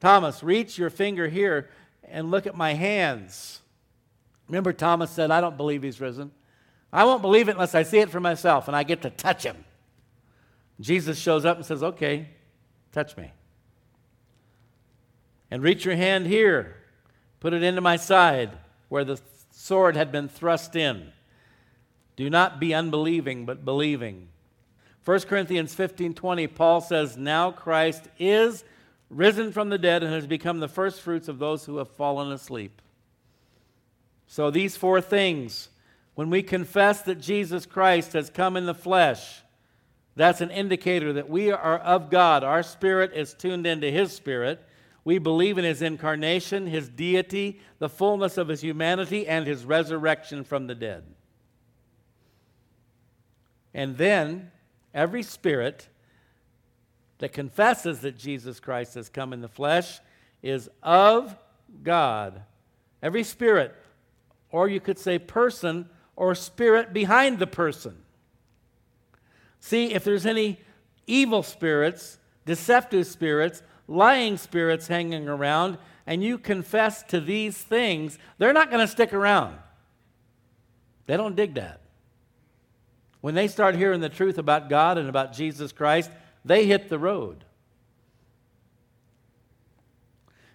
Thomas, 0.00 0.42
reach 0.42 0.78
your 0.78 0.90
finger 0.90 1.28
here 1.28 1.68
and 2.04 2.30
look 2.30 2.46
at 2.46 2.56
my 2.56 2.72
hands. 2.72 3.60
Remember, 4.50 4.72
Thomas 4.72 5.10
said, 5.10 5.30
I 5.30 5.40
don't 5.40 5.56
believe 5.56 5.82
he's 5.82 6.00
risen. 6.00 6.30
I 6.92 7.04
won't 7.04 7.22
believe 7.22 7.48
it 7.48 7.52
unless 7.52 7.74
I 7.74 7.84
see 7.84 8.00
it 8.00 8.10
for 8.10 8.20
myself 8.20 8.68
and 8.68 8.76
I 8.76 8.82
get 8.82 9.02
to 9.02 9.10
touch 9.10 9.44
him. 9.44 9.64
Jesus 10.80 11.18
shows 11.18 11.44
up 11.44 11.56
and 11.56 11.64
says, 11.64 11.82
Okay, 11.82 12.28
touch 12.92 13.16
me. 13.16 13.32
And 15.50 15.62
reach 15.62 15.84
your 15.84 15.96
hand 15.96 16.26
here 16.26 16.76
Put 17.40 17.54
it 17.54 17.62
into 17.62 17.80
my 17.80 17.96
side 17.96 18.50
where 18.90 19.04
the 19.04 19.18
sword 19.50 19.96
had 19.96 20.12
been 20.12 20.28
thrust 20.28 20.76
in. 20.76 21.12
Do 22.16 22.28
not 22.28 22.60
be 22.60 22.74
unbelieving, 22.74 23.46
but 23.46 23.64
believing. 23.64 24.28
1 25.06 25.20
Corinthians 25.22 25.74
15 25.74 26.12
20, 26.12 26.46
Paul 26.48 26.82
says, 26.82 27.16
Now 27.16 27.50
Christ 27.50 28.08
is 28.18 28.62
risen 29.08 29.52
from 29.52 29.70
the 29.70 29.78
dead 29.78 30.02
and 30.02 30.12
has 30.12 30.26
become 30.26 30.60
the 30.60 30.68
first 30.68 31.00
fruits 31.00 31.28
of 31.28 31.38
those 31.38 31.64
who 31.64 31.78
have 31.78 31.88
fallen 31.88 32.30
asleep. 32.30 32.82
So, 34.32 34.48
these 34.48 34.76
four 34.76 35.00
things, 35.00 35.70
when 36.14 36.30
we 36.30 36.44
confess 36.44 37.02
that 37.02 37.20
Jesus 37.20 37.66
Christ 37.66 38.12
has 38.12 38.30
come 38.30 38.56
in 38.56 38.64
the 38.64 38.76
flesh, 38.76 39.42
that's 40.14 40.40
an 40.40 40.52
indicator 40.52 41.12
that 41.14 41.28
we 41.28 41.50
are 41.50 41.78
of 41.78 42.10
God. 42.10 42.44
Our 42.44 42.62
spirit 42.62 43.10
is 43.12 43.34
tuned 43.34 43.66
into 43.66 43.90
His 43.90 44.12
spirit. 44.12 44.64
We 45.02 45.18
believe 45.18 45.58
in 45.58 45.64
his 45.64 45.82
incarnation, 45.82 46.68
his 46.68 46.88
deity, 46.88 47.58
the 47.80 47.88
fullness 47.88 48.38
of 48.38 48.46
his 48.46 48.60
humanity, 48.60 49.26
and 49.26 49.48
his 49.48 49.64
resurrection 49.64 50.44
from 50.44 50.68
the 50.68 50.76
dead. 50.76 51.02
And 53.74 53.96
then, 53.96 54.52
every 54.94 55.24
spirit 55.24 55.88
that 57.18 57.32
confesses 57.32 57.98
that 58.02 58.16
Jesus 58.16 58.60
Christ 58.60 58.94
has 58.94 59.08
come 59.08 59.32
in 59.32 59.40
the 59.40 59.48
flesh 59.48 59.98
is 60.40 60.70
of 60.84 61.36
God. 61.82 62.42
Every 63.02 63.24
spirit, 63.24 63.74
or 64.52 64.68
you 64.68 64.80
could 64.80 64.98
say 64.98 65.18
person, 65.18 65.88
or 66.16 66.34
spirit 66.34 66.92
behind 66.92 67.38
the 67.38 67.46
person. 67.46 67.96
See, 69.60 69.92
if 69.92 70.04
there's 70.04 70.26
any 70.26 70.60
evil 71.06 71.42
spirits, 71.42 72.18
deceptive 72.44 73.06
spirits, 73.06 73.62
lying 73.86 74.36
spirits 74.36 74.86
hanging 74.86 75.28
around 75.28 75.78
and 76.06 76.22
you 76.22 76.38
confess 76.38 77.02
to 77.04 77.20
these 77.20 77.56
things, 77.56 78.18
they're 78.38 78.52
not 78.52 78.70
going 78.70 78.84
to 78.84 78.90
stick 78.90 79.12
around. 79.12 79.56
They 81.06 81.16
don't 81.16 81.36
dig 81.36 81.54
that. 81.54 81.80
When 83.20 83.34
they 83.34 83.48
start 83.48 83.74
hearing 83.74 84.00
the 84.00 84.08
truth 84.08 84.38
about 84.38 84.68
God 84.68 84.96
and 84.96 85.08
about 85.08 85.32
Jesus 85.32 85.72
Christ, 85.72 86.10
they 86.44 86.66
hit 86.66 86.88
the 86.88 86.98
road. 86.98 87.44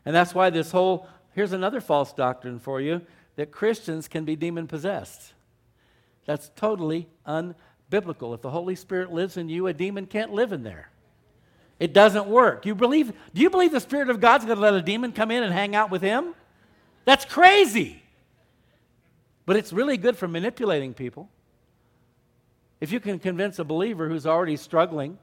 And 0.06 0.16
that's 0.16 0.34
why 0.34 0.50
this 0.50 0.72
whole 0.72 1.08
here's 1.34 1.52
another 1.52 1.82
false 1.82 2.14
doctrine 2.14 2.60
for 2.60 2.80
you 2.80 3.02
that 3.36 3.52
Christians 3.52 4.08
can 4.08 4.26
be 4.26 4.36
demon 4.36 4.68
possessed. 4.68 5.34
That's 6.26 6.50
totally 6.56 7.08
unbiblical. 7.28 8.34
If 8.34 8.42
the 8.42 8.50
Holy 8.50 8.76
Spirit 8.76 9.12
lives 9.12 9.38
in 9.38 9.50
you, 9.50 9.68
a 9.68 9.74
demon 9.74 10.06
can't 10.06 10.34
live 10.34 10.52
in 10.52 10.64
there. 10.64 10.90
It 11.80 11.94
doesn't 11.94 12.28
work. 12.28 12.66
You 12.66 12.74
believe, 12.74 13.12
do 13.34 13.42
you 13.42 13.50
believe 13.50 13.72
the 13.72 13.82
Spirit 13.82 14.10
of 14.10 14.22
God's 14.22 14.46
going 14.46 14.56
to 14.56 14.62
let 14.62 14.74
a 14.74 14.82
demon 14.82 15.12
come 15.12 15.30
in 15.30 15.44
and 15.44 15.54
hang 15.54 15.76
out 15.76 15.92
with 15.92 16.02
him? 16.02 16.34
That's 17.04 17.26
crazy. 17.26 18.02
But 19.46 19.58
it's 19.58 19.74
really 19.74 19.98
good 19.98 20.18
for 20.18 20.28
manipulating 20.28 20.94
people. 20.94 21.30
If 22.80 22.92
you 22.92 23.00
can 23.00 23.20
convince 23.20 23.60
a 23.60 23.64
believer 23.64 24.08
who's 24.08 24.26
already 24.26 24.58
struggling, 24.58 25.18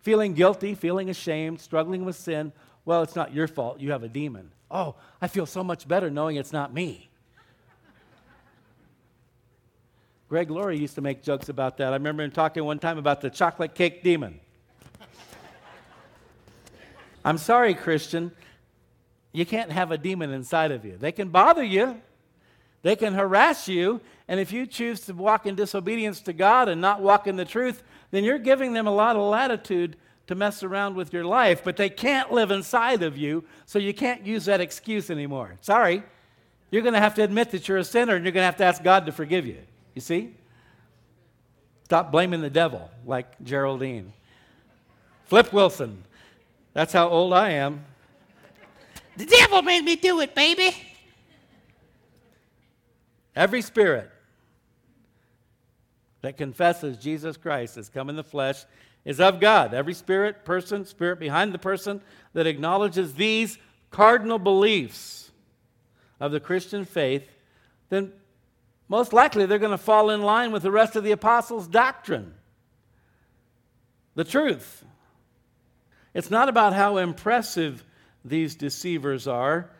feeling 0.00 0.34
guilty, 0.34 0.74
feeling 0.74 1.10
ashamed, 1.10 1.60
struggling 1.60 2.04
with 2.04 2.16
sin, 2.16 2.52
well, 2.84 3.02
it's 3.02 3.16
not 3.16 3.34
your 3.34 3.48
fault. 3.48 3.80
You 3.80 3.92
have 3.92 4.02
a 4.02 4.08
demon. 4.08 4.50
Oh, 4.70 4.96
I 5.20 5.28
feel 5.28 5.46
so 5.46 5.62
much 5.62 5.86
better 5.86 6.10
knowing 6.10 6.36
it's 6.36 6.52
not 6.52 6.72
me. 6.72 7.10
Greg 10.28 10.50
Laurie 10.50 10.78
used 10.78 10.96
to 10.96 11.00
make 11.00 11.22
jokes 11.22 11.48
about 11.48 11.76
that. 11.76 11.92
I 11.92 11.96
remember 11.96 12.24
him 12.24 12.32
talking 12.32 12.64
one 12.64 12.80
time 12.80 12.98
about 12.98 13.20
the 13.20 13.30
chocolate 13.30 13.74
cake 13.74 14.02
demon. 14.02 14.40
I'm 17.24 17.38
sorry, 17.38 17.74
Christian, 17.74 18.32
you 19.32 19.46
can't 19.46 19.70
have 19.70 19.92
a 19.92 19.98
demon 19.98 20.32
inside 20.32 20.72
of 20.72 20.84
you. 20.84 20.96
They 20.98 21.12
can 21.12 21.28
bother 21.28 21.62
you, 21.62 22.00
they 22.82 22.96
can 22.96 23.14
harass 23.14 23.68
you, 23.68 24.00
and 24.26 24.40
if 24.40 24.50
you 24.50 24.66
choose 24.66 25.00
to 25.02 25.14
walk 25.14 25.46
in 25.46 25.54
disobedience 25.54 26.20
to 26.22 26.32
God 26.32 26.68
and 26.68 26.80
not 26.80 27.00
walk 27.00 27.28
in 27.28 27.36
the 27.36 27.44
truth, 27.44 27.84
then 28.10 28.24
you're 28.24 28.38
giving 28.38 28.72
them 28.72 28.88
a 28.88 28.94
lot 28.94 29.14
of 29.14 29.22
latitude 29.22 29.96
to 30.26 30.34
mess 30.34 30.64
around 30.64 30.96
with 30.96 31.12
your 31.12 31.24
life, 31.24 31.62
but 31.62 31.76
they 31.76 31.88
can't 31.88 32.32
live 32.32 32.50
inside 32.50 33.04
of 33.04 33.16
you, 33.16 33.44
so 33.64 33.78
you 33.78 33.94
can't 33.94 34.26
use 34.26 34.46
that 34.46 34.60
excuse 34.60 35.08
anymore. 35.08 35.54
Sorry. 35.60 36.02
You're 36.72 36.82
going 36.82 36.94
to 36.94 37.00
have 37.00 37.14
to 37.14 37.22
admit 37.22 37.52
that 37.52 37.68
you're 37.68 37.78
a 37.78 37.84
sinner 37.84 38.16
and 38.16 38.24
you're 38.24 38.32
going 38.32 38.42
to 38.42 38.46
have 38.46 38.56
to 38.56 38.64
ask 38.64 38.82
God 38.82 39.06
to 39.06 39.12
forgive 39.12 39.46
you. 39.46 39.58
You 39.96 40.02
see? 40.02 40.34
Stop 41.84 42.12
blaming 42.12 42.42
the 42.42 42.50
devil 42.50 42.90
like 43.06 43.42
Geraldine. 43.42 44.12
Flip 45.24 45.52
Wilson. 45.52 46.04
That's 46.74 46.92
how 46.92 47.08
old 47.08 47.32
I 47.32 47.52
am. 47.52 47.84
The 49.16 49.24
devil 49.24 49.62
made 49.62 49.82
me 49.82 49.96
do 49.96 50.20
it, 50.20 50.34
baby. 50.34 50.76
Every 53.34 53.62
spirit 53.62 54.10
that 56.20 56.36
confesses 56.36 56.98
Jesus 56.98 57.38
Christ 57.38 57.76
has 57.76 57.88
come 57.88 58.10
in 58.10 58.16
the 58.16 58.24
flesh 58.24 58.66
is 59.06 59.18
of 59.18 59.40
God. 59.40 59.72
Every 59.72 59.94
spirit, 59.94 60.44
person, 60.44 60.84
spirit 60.84 61.18
behind 61.18 61.54
the 61.54 61.58
person 61.58 62.02
that 62.34 62.46
acknowledges 62.46 63.14
these 63.14 63.56
cardinal 63.90 64.38
beliefs 64.38 65.30
of 66.20 66.32
the 66.32 66.40
Christian 66.40 66.84
faith, 66.84 67.26
then 67.88 68.12
most 68.88 69.12
likely 69.12 69.46
they're 69.46 69.58
going 69.58 69.70
to 69.72 69.78
fall 69.78 70.10
in 70.10 70.22
line 70.22 70.52
with 70.52 70.62
the 70.62 70.70
rest 70.70 70.96
of 70.96 71.04
the 71.04 71.12
apostles' 71.12 71.66
doctrine. 71.66 72.34
The 74.14 74.24
truth. 74.24 74.84
It's 76.14 76.30
not 76.30 76.48
about 76.48 76.72
how 76.72 76.96
impressive 76.96 77.84
these 78.24 78.54
deceivers 78.54 79.26
are, 79.26 79.70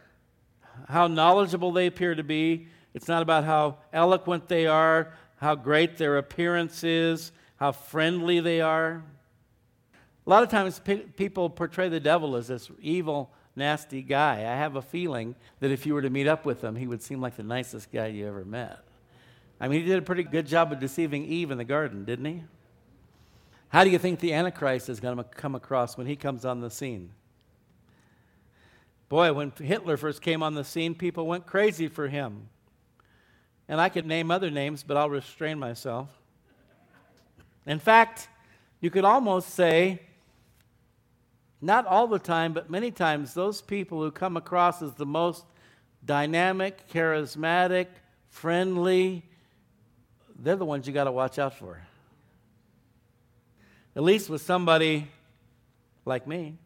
how 0.88 1.06
knowledgeable 1.06 1.72
they 1.72 1.86
appear 1.86 2.14
to 2.14 2.22
be. 2.22 2.68
It's 2.94 3.08
not 3.08 3.22
about 3.22 3.44
how 3.44 3.78
eloquent 3.92 4.48
they 4.48 4.66
are, 4.66 5.14
how 5.36 5.54
great 5.54 5.96
their 5.96 6.18
appearance 6.18 6.84
is, 6.84 7.32
how 7.56 7.72
friendly 7.72 8.40
they 8.40 8.60
are. 8.60 9.02
A 10.26 10.30
lot 10.30 10.42
of 10.42 10.48
times 10.48 10.80
pe- 10.80 10.98
people 10.98 11.48
portray 11.48 11.88
the 11.88 12.00
devil 12.00 12.36
as 12.36 12.48
this 12.48 12.70
evil, 12.80 13.30
nasty 13.54 14.02
guy. 14.02 14.40
I 14.40 14.56
have 14.56 14.76
a 14.76 14.82
feeling 14.82 15.34
that 15.60 15.70
if 15.70 15.86
you 15.86 15.94
were 15.94 16.02
to 16.02 16.10
meet 16.10 16.26
up 16.26 16.44
with 16.44 16.62
him, 16.62 16.76
he 16.76 16.86
would 16.86 17.02
seem 17.02 17.20
like 17.20 17.36
the 17.36 17.42
nicest 17.42 17.92
guy 17.92 18.08
you 18.08 18.26
ever 18.26 18.44
met. 18.44 18.85
I 19.60 19.68
mean, 19.68 19.80
he 19.80 19.86
did 19.86 19.98
a 19.98 20.02
pretty 20.02 20.22
good 20.22 20.46
job 20.46 20.72
of 20.72 20.80
deceiving 20.80 21.24
Eve 21.24 21.50
in 21.50 21.58
the 21.58 21.64
garden, 21.64 22.04
didn't 22.04 22.26
he? 22.26 22.42
How 23.68 23.84
do 23.84 23.90
you 23.90 23.98
think 23.98 24.20
the 24.20 24.32
Antichrist 24.32 24.88
is 24.88 25.00
going 25.00 25.16
to 25.16 25.24
come 25.24 25.54
across 25.54 25.96
when 25.96 26.06
he 26.06 26.16
comes 26.16 26.44
on 26.44 26.60
the 26.60 26.70
scene? 26.70 27.10
Boy, 29.08 29.32
when 29.32 29.52
Hitler 29.52 29.96
first 29.96 30.20
came 30.20 30.42
on 30.42 30.54
the 30.54 30.64
scene, 30.64 30.94
people 30.94 31.26
went 31.26 31.46
crazy 31.46 31.88
for 31.88 32.08
him. 32.08 32.48
And 33.68 33.80
I 33.80 33.88
could 33.88 34.06
name 34.06 34.30
other 34.30 34.50
names, 34.50 34.82
but 34.82 34.96
I'll 34.96 35.10
restrain 35.10 35.58
myself. 35.58 36.08
In 37.66 37.78
fact, 37.78 38.28
you 38.80 38.90
could 38.90 39.04
almost 39.04 39.50
say, 39.50 40.00
not 41.60 41.86
all 41.86 42.06
the 42.06 42.18
time, 42.18 42.52
but 42.52 42.70
many 42.70 42.90
times, 42.90 43.34
those 43.34 43.60
people 43.62 44.00
who 44.00 44.10
come 44.10 44.36
across 44.36 44.82
as 44.82 44.94
the 44.94 45.06
most 45.06 45.44
dynamic, 46.04 46.88
charismatic, 46.88 47.86
friendly, 48.28 49.24
they're 50.38 50.56
the 50.56 50.64
ones 50.64 50.86
you 50.86 50.92
got 50.92 51.04
to 51.04 51.12
watch 51.12 51.38
out 51.38 51.54
for. 51.54 51.80
At 53.94 54.02
least 54.02 54.28
with 54.28 54.42
somebody 54.42 55.08
like 56.04 56.26
me. 56.26 56.58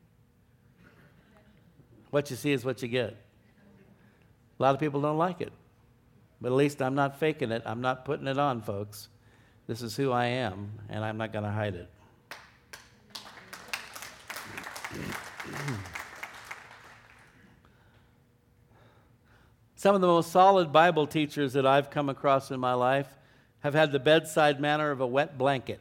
What 2.11 2.31
you 2.31 2.37
see 2.37 2.53
is 2.53 2.65
what 2.65 2.83
you 2.83 2.89
get. 2.89 3.11
A 3.11 4.63
lot 4.63 4.75
of 4.75 4.81
people 4.81 5.01
don't 5.01 5.19
like 5.19 5.41
it. 5.41 5.53
But 6.41 6.49
at 6.49 6.55
least 6.55 6.83
I'm 6.83 6.95
not 6.95 7.21
faking 7.21 7.53
it. 7.53 7.63
I'm 7.65 7.81
not 7.81 8.05
putting 8.05 8.27
it 8.27 8.39
on, 8.39 8.63
folks. 8.63 9.09
This 9.67 9.83
is 9.83 9.97
who 9.97 10.11
I 10.11 10.27
am, 10.27 10.73
and 10.89 11.05
I'm 11.05 11.17
not 11.17 11.33
going 11.33 11.45
to 11.45 11.51
hide 11.51 11.77
it. 11.77 11.89
Some 19.77 19.95
of 19.95 20.01
the 20.01 20.09
most 20.09 20.33
solid 20.33 20.73
Bible 20.73 21.07
teachers 21.07 21.53
that 21.53 21.65
I've 21.65 21.91
come 21.91 22.09
across 22.09 22.51
in 22.51 22.59
my 22.59 22.75
life 22.75 23.07
have 23.61 23.75
had 23.75 23.93
the 23.93 23.99
bedside 23.99 24.61
manner 24.61 24.91
of 24.91 25.01
a 25.01 25.07
wet 25.07 25.39
blanket. 25.39 25.81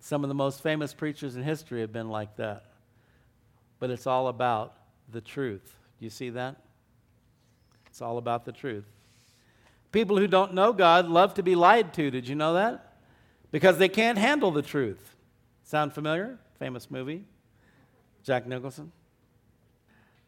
Some 0.00 0.24
of 0.24 0.28
the 0.28 0.34
most 0.34 0.62
famous 0.62 0.92
preachers 0.92 1.36
in 1.36 1.42
history 1.42 1.80
have 1.80 1.92
been 1.92 2.08
like 2.08 2.36
that. 2.36 2.64
But 3.78 3.90
it's 3.90 4.06
all 4.06 4.28
about 4.28 4.74
the 5.10 5.20
truth. 5.20 5.76
Do 5.98 6.04
you 6.04 6.10
see 6.10 6.30
that? 6.30 6.56
It's 7.86 8.02
all 8.02 8.18
about 8.18 8.44
the 8.44 8.52
truth. 8.52 8.84
People 9.92 10.16
who 10.16 10.26
don't 10.26 10.54
know 10.54 10.72
God 10.72 11.08
love 11.08 11.34
to 11.34 11.42
be 11.42 11.54
lied 11.54 11.92
to. 11.94 12.10
Did 12.10 12.26
you 12.26 12.34
know 12.34 12.54
that? 12.54 12.94
Because 13.50 13.78
they 13.78 13.88
can't 13.88 14.18
handle 14.18 14.50
the 14.50 14.62
truth. 14.62 15.14
Sound 15.64 15.92
familiar? 15.92 16.38
Famous 16.58 16.90
movie. 16.90 17.24
Jack 18.24 18.46
Nicholson. 18.46 18.92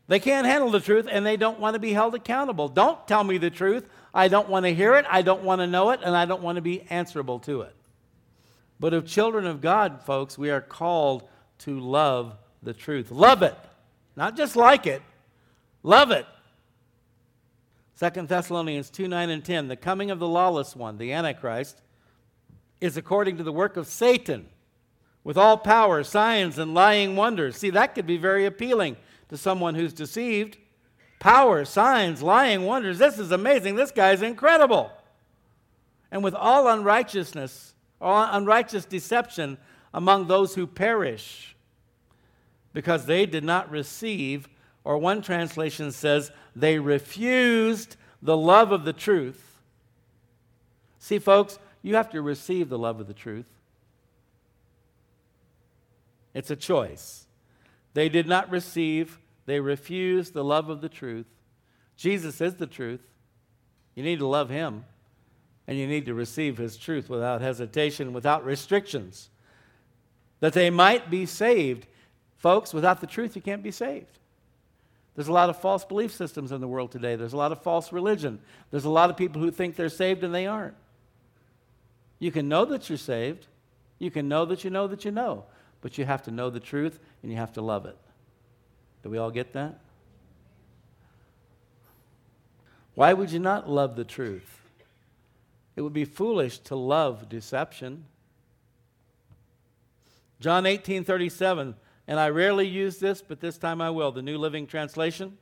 They 0.06 0.20
can't 0.20 0.46
handle 0.46 0.70
the 0.70 0.80
truth 0.80 1.08
and 1.10 1.24
they 1.24 1.36
don't 1.36 1.58
want 1.58 1.74
to 1.74 1.80
be 1.80 1.92
held 1.92 2.14
accountable. 2.14 2.68
Don't 2.68 3.06
tell 3.08 3.24
me 3.24 3.38
the 3.38 3.50
truth. 3.50 3.88
I 4.14 4.28
don't 4.28 4.48
want 4.48 4.64
to 4.64 4.72
hear 4.72 4.94
it. 4.94 5.04
I 5.10 5.22
don't 5.22 5.42
want 5.42 5.60
to 5.60 5.66
know 5.66 5.90
it. 5.90 6.00
And 6.02 6.16
I 6.16 6.24
don't 6.24 6.42
want 6.42 6.56
to 6.56 6.62
be 6.62 6.82
answerable 6.88 7.40
to 7.40 7.62
it. 7.62 7.74
But 8.78 8.94
of 8.94 9.06
children 9.06 9.46
of 9.46 9.60
God, 9.60 10.02
folks, 10.04 10.38
we 10.38 10.50
are 10.50 10.60
called 10.60 11.28
to 11.60 11.78
love 11.78 12.36
the 12.62 12.72
truth. 12.72 13.10
Love 13.10 13.42
it. 13.42 13.56
Not 14.16 14.36
just 14.36 14.56
like 14.56 14.86
it, 14.86 15.02
love 15.82 16.10
it. 16.10 16.26
2 17.98 18.22
Thessalonians 18.22 18.90
2 18.90 19.08
9 19.08 19.30
and 19.30 19.44
10. 19.44 19.68
The 19.68 19.76
coming 19.76 20.10
of 20.10 20.18
the 20.18 20.28
lawless 20.28 20.74
one, 20.74 20.98
the 20.98 21.12
Antichrist, 21.12 21.80
is 22.80 22.96
according 22.96 23.36
to 23.38 23.42
the 23.42 23.52
work 23.52 23.76
of 23.76 23.86
Satan, 23.86 24.46
with 25.22 25.38
all 25.38 25.56
power, 25.56 26.02
signs, 26.02 26.58
and 26.58 26.74
lying 26.74 27.16
wonders. 27.16 27.56
See, 27.56 27.70
that 27.70 27.94
could 27.94 28.06
be 28.06 28.16
very 28.16 28.44
appealing 28.46 28.96
to 29.28 29.36
someone 29.36 29.74
who's 29.74 29.92
deceived. 29.92 30.58
Power, 31.24 31.64
signs, 31.64 32.22
lying 32.22 32.66
wonders. 32.66 32.98
This 32.98 33.18
is 33.18 33.30
amazing. 33.30 33.76
This 33.76 33.90
guy's 33.90 34.20
incredible. 34.20 34.92
And 36.10 36.22
with 36.22 36.34
all 36.34 36.68
unrighteousness, 36.68 37.72
all 37.98 38.28
unrighteous 38.30 38.84
deception 38.84 39.56
among 39.94 40.26
those 40.26 40.54
who 40.54 40.66
perish, 40.66 41.56
because 42.74 43.06
they 43.06 43.24
did 43.24 43.42
not 43.42 43.70
receive 43.70 44.50
or 44.84 44.98
one 44.98 45.22
translation 45.22 45.92
says, 45.92 46.30
they 46.54 46.78
refused 46.78 47.96
the 48.20 48.36
love 48.36 48.70
of 48.70 48.84
the 48.84 48.92
truth. 48.92 49.62
See, 50.98 51.18
folks, 51.18 51.58
you 51.80 51.94
have 51.94 52.10
to 52.10 52.20
receive 52.20 52.68
the 52.68 52.78
love 52.78 53.00
of 53.00 53.06
the 53.06 53.14
truth. 53.14 53.46
It's 56.34 56.50
a 56.50 56.56
choice. 56.56 57.26
They 57.94 58.10
did 58.10 58.28
not 58.28 58.50
receive, 58.50 59.18
they 59.46 59.60
refuse 59.60 60.30
the 60.30 60.44
love 60.44 60.68
of 60.68 60.80
the 60.80 60.88
truth. 60.88 61.26
Jesus 61.96 62.40
is 62.40 62.54
the 62.54 62.66
truth. 62.66 63.00
You 63.94 64.02
need 64.02 64.18
to 64.18 64.26
love 64.26 64.50
him, 64.50 64.84
and 65.66 65.78
you 65.78 65.86
need 65.86 66.06
to 66.06 66.14
receive 66.14 66.58
his 66.58 66.76
truth 66.76 67.08
without 67.08 67.40
hesitation, 67.40 68.12
without 68.12 68.44
restrictions, 68.44 69.30
that 70.40 70.52
they 70.52 70.70
might 70.70 71.10
be 71.10 71.26
saved. 71.26 71.86
Folks, 72.36 72.74
without 72.74 73.00
the 73.00 73.06
truth, 73.06 73.36
you 73.36 73.42
can't 73.42 73.62
be 73.62 73.70
saved. 73.70 74.18
There's 75.14 75.28
a 75.28 75.32
lot 75.32 75.48
of 75.48 75.56
false 75.60 75.84
belief 75.84 76.12
systems 76.12 76.50
in 76.50 76.60
the 76.60 76.68
world 76.68 76.90
today. 76.90 77.14
There's 77.14 77.32
a 77.32 77.36
lot 77.36 77.52
of 77.52 77.62
false 77.62 77.92
religion. 77.92 78.40
There's 78.70 78.84
a 78.84 78.90
lot 78.90 79.10
of 79.10 79.16
people 79.16 79.40
who 79.40 79.50
think 79.50 79.76
they're 79.76 79.88
saved 79.88 80.24
and 80.24 80.34
they 80.34 80.46
aren't. 80.46 80.74
You 82.18 82.32
can 82.32 82.48
know 82.48 82.64
that 82.64 82.88
you're 82.88 82.98
saved. 82.98 83.46
You 83.98 84.10
can 84.10 84.28
know 84.28 84.44
that 84.46 84.64
you 84.64 84.70
know 84.70 84.88
that 84.88 85.04
you 85.04 85.12
know. 85.12 85.44
But 85.80 85.98
you 85.98 86.04
have 86.04 86.22
to 86.24 86.32
know 86.32 86.50
the 86.50 86.60
truth 86.60 86.98
and 87.22 87.30
you 87.30 87.38
have 87.38 87.52
to 87.52 87.62
love 87.62 87.86
it. 87.86 87.96
Do 89.04 89.10
we 89.10 89.18
all 89.18 89.30
get 89.30 89.52
that? 89.52 89.78
Why 92.96 93.12
would 93.12 93.30
you 93.30 93.38
not 93.38 93.70
love 93.70 93.94
the 93.94 94.04
truth? 94.04 94.62
It 95.76 95.82
would 95.82 95.92
be 95.92 96.04
foolish 96.04 96.58
to 96.60 96.74
love 96.74 97.28
deception. 97.28 98.06
John 100.40 100.66
18 100.66 101.04
37 101.04 101.76
and 102.06 102.20
I 102.20 102.28
rarely 102.28 102.66
use 102.66 102.98
this, 102.98 103.22
but 103.22 103.40
this 103.40 103.56
time 103.56 103.80
I 103.80 103.90
will. 103.90 104.12
The 104.12 104.22
New 104.22 104.38
Living 104.38 104.66
Translation. 104.66 105.38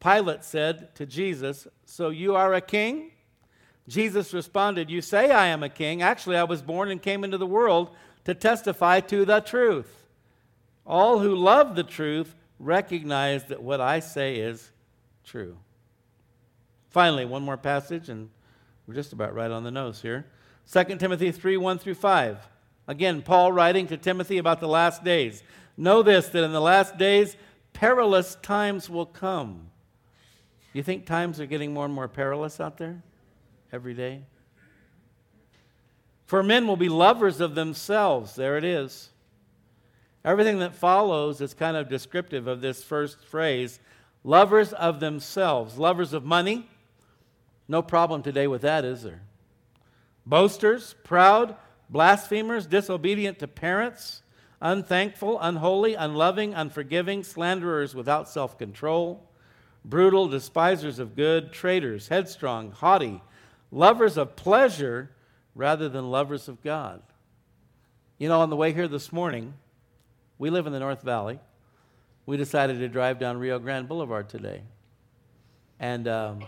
Pilate 0.00 0.42
said 0.42 0.94
to 0.94 1.06
Jesus, 1.06 1.68
So 1.84 2.08
you 2.08 2.34
are 2.34 2.54
a 2.54 2.60
king? 2.60 3.10
Jesus 3.88 4.32
responded, 4.32 4.90
You 4.90 5.02
say 5.02 5.30
I 5.30 5.46
am 5.46 5.62
a 5.62 5.68
king. 5.68 6.02
Actually, 6.02 6.36
I 6.36 6.44
was 6.44 6.62
born 6.62 6.90
and 6.90 7.00
came 7.00 7.24
into 7.24 7.38
the 7.38 7.46
world 7.46 7.90
to 8.24 8.34
testify 8.34 9.00
to 9.00 9.24
the 9.24 9.40
truth. 9.40 10.06
All 10.86 11.18
who 11.18 11.34
love 11.34 11.76
the 11.76 11.84
truth 11.84 12.34
recognize 12.62 13.44
that 13.44 13.62
what 13.62 13.80
I 13.80 14.00
say 14.00 14.36
is 14.36 14.70
true. 15.24 15.58
Finally, 16.90 17.24
one 17.24 17.42
more 17.42 17.56
passage, 17.56 18.08
and 18.08 18.30
we're 18.86 18.94
just 18.94 19.12
about 19.12 19.34
right 19.34 19.50
on 19.50 19.64
the 19.64 19.70
nose 19.70 20.00
here. 20.00 20.26
2 20.70 20.96
Timothy 20.96 21.32
3 21.32 21.56
1 21.56 21.78
through 21.78 21.94
5. 21.94 22.38
Again, 22.86 23.22
Paul 23.22 23.52
writing 23.52 23.86
to 23.88 23.96
Timothy 23.96 24.38
about 24.38 24.60
the 24.60 24.68
last 24.68 25.02
days. 25.02 25.42
Know 25.76 26.02
this 26.02 26.28
that 26.28 26.44
in 26.44 26.52
the 26.52 26.60
last 26.60 26.96
days, 26.96 27.36
perilous 27.72 28.36
times 28.36 28.88
will 28.88 29.06
come. 29.06 29.70
You 30.72 30.82
think 30.82 31.04
times 31.04 31.40
are 31.40 31.46
getting 31.46 31.74
more 31.74 31.84
and 31.84 31.94
more 31.94 32.08
perilous 32.08 32.60
out 32.60 32.78
there 32.78 33.02
every 33.72 33.94
day? 33.94 34.22
For 36.26 36.42
men 36.42 36.66
will 36.66 36.76
be 36.76 36.88
lovers 36.88 37.40
of 37.40 37.54
themselves. 37.54 38.34
There 38.34 38.56
it 38.56 38.64
is. 38.64 39.10
Everything 40.24 40.60
that 40.60 40.74
follows 40.74 41.40
is 41.40 41.54
kind 41.54 41.76
of 41.76 41.88
descriptive 41.88 42.46
of 42.46 42.60
this 42.60 42.82
first 42.82 43.24
phrase 43.24 43.80
lovers 44.24 44.72
of 44.72 45.00
themselves, 45.00 45.78
lovers 45.78 46.12
of 46.12 46.24
money. 46.24 46.68
No 47.66 47.82
problem 47.82 48.22
today 48.22 48.46
with 48.46 48.62
that, 48.62 48.84
is 48.84 49.02
there? 49.02 49.22
Boasters, 50.24 50.94
proud, 51.02 51.56
blasphemers, 51.90 52.66
disobedient 52.66 53.40
to 53.40 53.48
parents, 53.48 54.22
unthankful, 54.60 55.38
unholy, 55.40 55.94
unloving, 55.94 56.54
unforgiving, 56.54 57.24
slanderers 57.24 57.94
without 57.94 58.28
self 58.28 58.56
control, 58.56 59.28
brutal, 59.84 60.28
despisers 60.28 61.00
of 61.00 61.16
good, 61.16 61.52
traitors, 61.52 62.08
headstrong, 62.08 62.70
haughty, 62.70 63.20
lovers 63.72 64.16
of 64.16 64.36
pleasure 64.36 65.10
rather 65.56 65.88
than 65.88 66.10
lovers 66.10 66.48
of 66.48 66.62
God. 66.62 67.02
You 68.18 68.28
know, 68.28 68.40
on 68.40 68.50
the 68.50 68.56
way 68.56 68.72
here 68.72 68.86
this 68.86 69.12
morning, 69.12 69.54
we 70.38 70.50
live 70.50 70.66
in 70.66 70.72
the 70.72 70.80
North 70.80 71.02
Valley. 71.02 71.38
We 72.26 72.36
decided 72.36 72.78
to 72.78 72.88
drive 72.88 73.18
down 73.18 73.38
Rio 73.38 73.58
Grande 73.58 73.88
Boulevard 73.88 74.28
today. 74.28 74.62
And 75.80 76.06
um, 76.06 76.44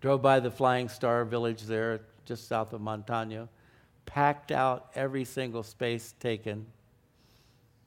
drove 0.00 0.22
by 0.22 0.40
the 0.40 0.50
Flying 0.50 0.88
Star 0.88 1.24
Village 1.24 1.62
there, 1.64 2.00
just 2.24 2.48
south 2.48 2.72
of 2.72 2.80
Montano. 2.80 3.48
Packed 4.06 4.52
out 4.52 4.90
every 4.94 5.24
single 5.24 5.62
space 5.62 6.14
taken. 6.18 6.66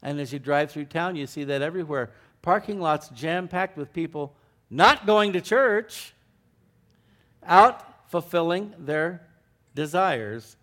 And 0.04 0.20
as 0.20 0.32
you 0.32 0.40
drive 0.40 0.72
through 0.72 0.86
town, 0.86 1.16
you 1.16 1.28
see 1.28 1.44
that 1.46 1.62
everywhere. 1.62 2.12
Parking 2.42 2.80
lots 2.80 3.10
jam 3.10 3.48
packed 3.48 3.78
with 3.78 3.94
people 3.94 4.36
not 4.70 5.06
going 5.06 5.34
to 5.34 5.42
church, 5.42 6.14
out 7.46 8.10
fulfilling 8.10 8.74
their 8.80 9.22
desires 9.76 10.56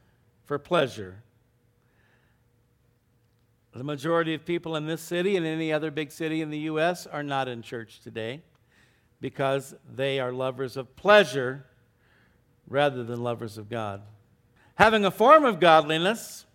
for 0.45 0.59
pleasure. 0.59 1.23
The 3.75 3.85
majority 3.85 4.35
of 4.35 4.45
people 4.45 4.77
in 4.77 4.87
this 4.87 5.01
city 5.01 5.37
and 5.37 5.47
any 5.47 5.73
other 5.73 5.91
big 5.91 6.11
city 6.11 6.41
in 6.41 6.51
the 6.51 6.59
U.S. 6.61 7.07
are 7.07 7.23
not 7.23 7.49
in 7.49 7.63
church 7.63 8.01
today 8.01 8.43
because 9.21 9.75
they 9.95 10.21
are 10.21 10.33
lovers 10.33 10.77
of 10.77 10.97
pleasure 10.97 11.65
rather 12.69 13.05
than 13.05 13.23
lovers 13.23 13.59
of 13.59 13.69
God. 13.69 14.03
Having 14.77 15.05
a 15.05 15.11
form 15.11 15.45
of 15.45 15.61
godliness, 15.61 16.47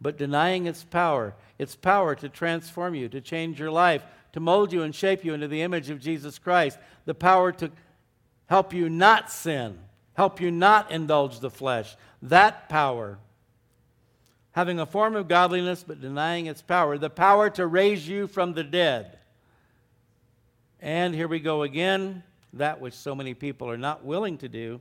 but 0.00 0.16
denying 0.16 0.66
its 0.66 0.84
power, 0.84 1.34
its 1.58 1.76
power 1.76 2.14
to 2.14 2.28
transform 2.28 2.94
you, 2.94 3.08
to 3.08 3.20
change 3.20 3.60
your 3.60 3.70
life, 3.70 4.02
to 4.32 4.40
mold 4.40 4.72
you 4.72 4.82
and 4.82 4.94
shape 4.94 5.24
you 5.24 5.34
into 5.34 5.48
the 5.48 5.62
image 5.62 5.90
of 5.90 6.00
Jesus 6.00 6.38
Christ, 6.38 6.78
the 7.04 7.14
power 7.14 7.52
to 7.52 7.70
help 8.46 8.72
you 8.72 8.88
not 8.88 9.30
sin, 9.30 9.78
help 10.14 10.40
you 10.40 10.50
not 10.50 10.90
indulge 10.90 11.40
the 11.40 11.50
flesh. 11.50 11.96
That 12.22 12.68
power. 12.68 13.18
Having 14.52 14.80
a 14.80 14.86
form 14.86 15.14
of 15.14 15.28
godliness 15.28 15.84
but 15.86 16.00
denying 16.00 16.46
its 16.46 16.62
power, 16.62 16.98
the 16.98 17.10
power 17.10 17.50
to 17.50 17.66
raise 17.66 18.08
you 18.08 18.26
from 18.26 18.54
the 18.54 18.64
dead. 18.64 19.18
And 20.80 21.14
here 21.14 21.28
we 21.28 21.40
go 21.40 21.62
again, 21.62 22.22
that 22.54 22.80
which 22.80 22.94
so 22.94 23.14
many 23.14 23.34
people 23.34 23.68
are 23.70 23.76
not 23.76 24.04
willing 24.04 24.38
to 24.38 24.48
do. 24.48 24.80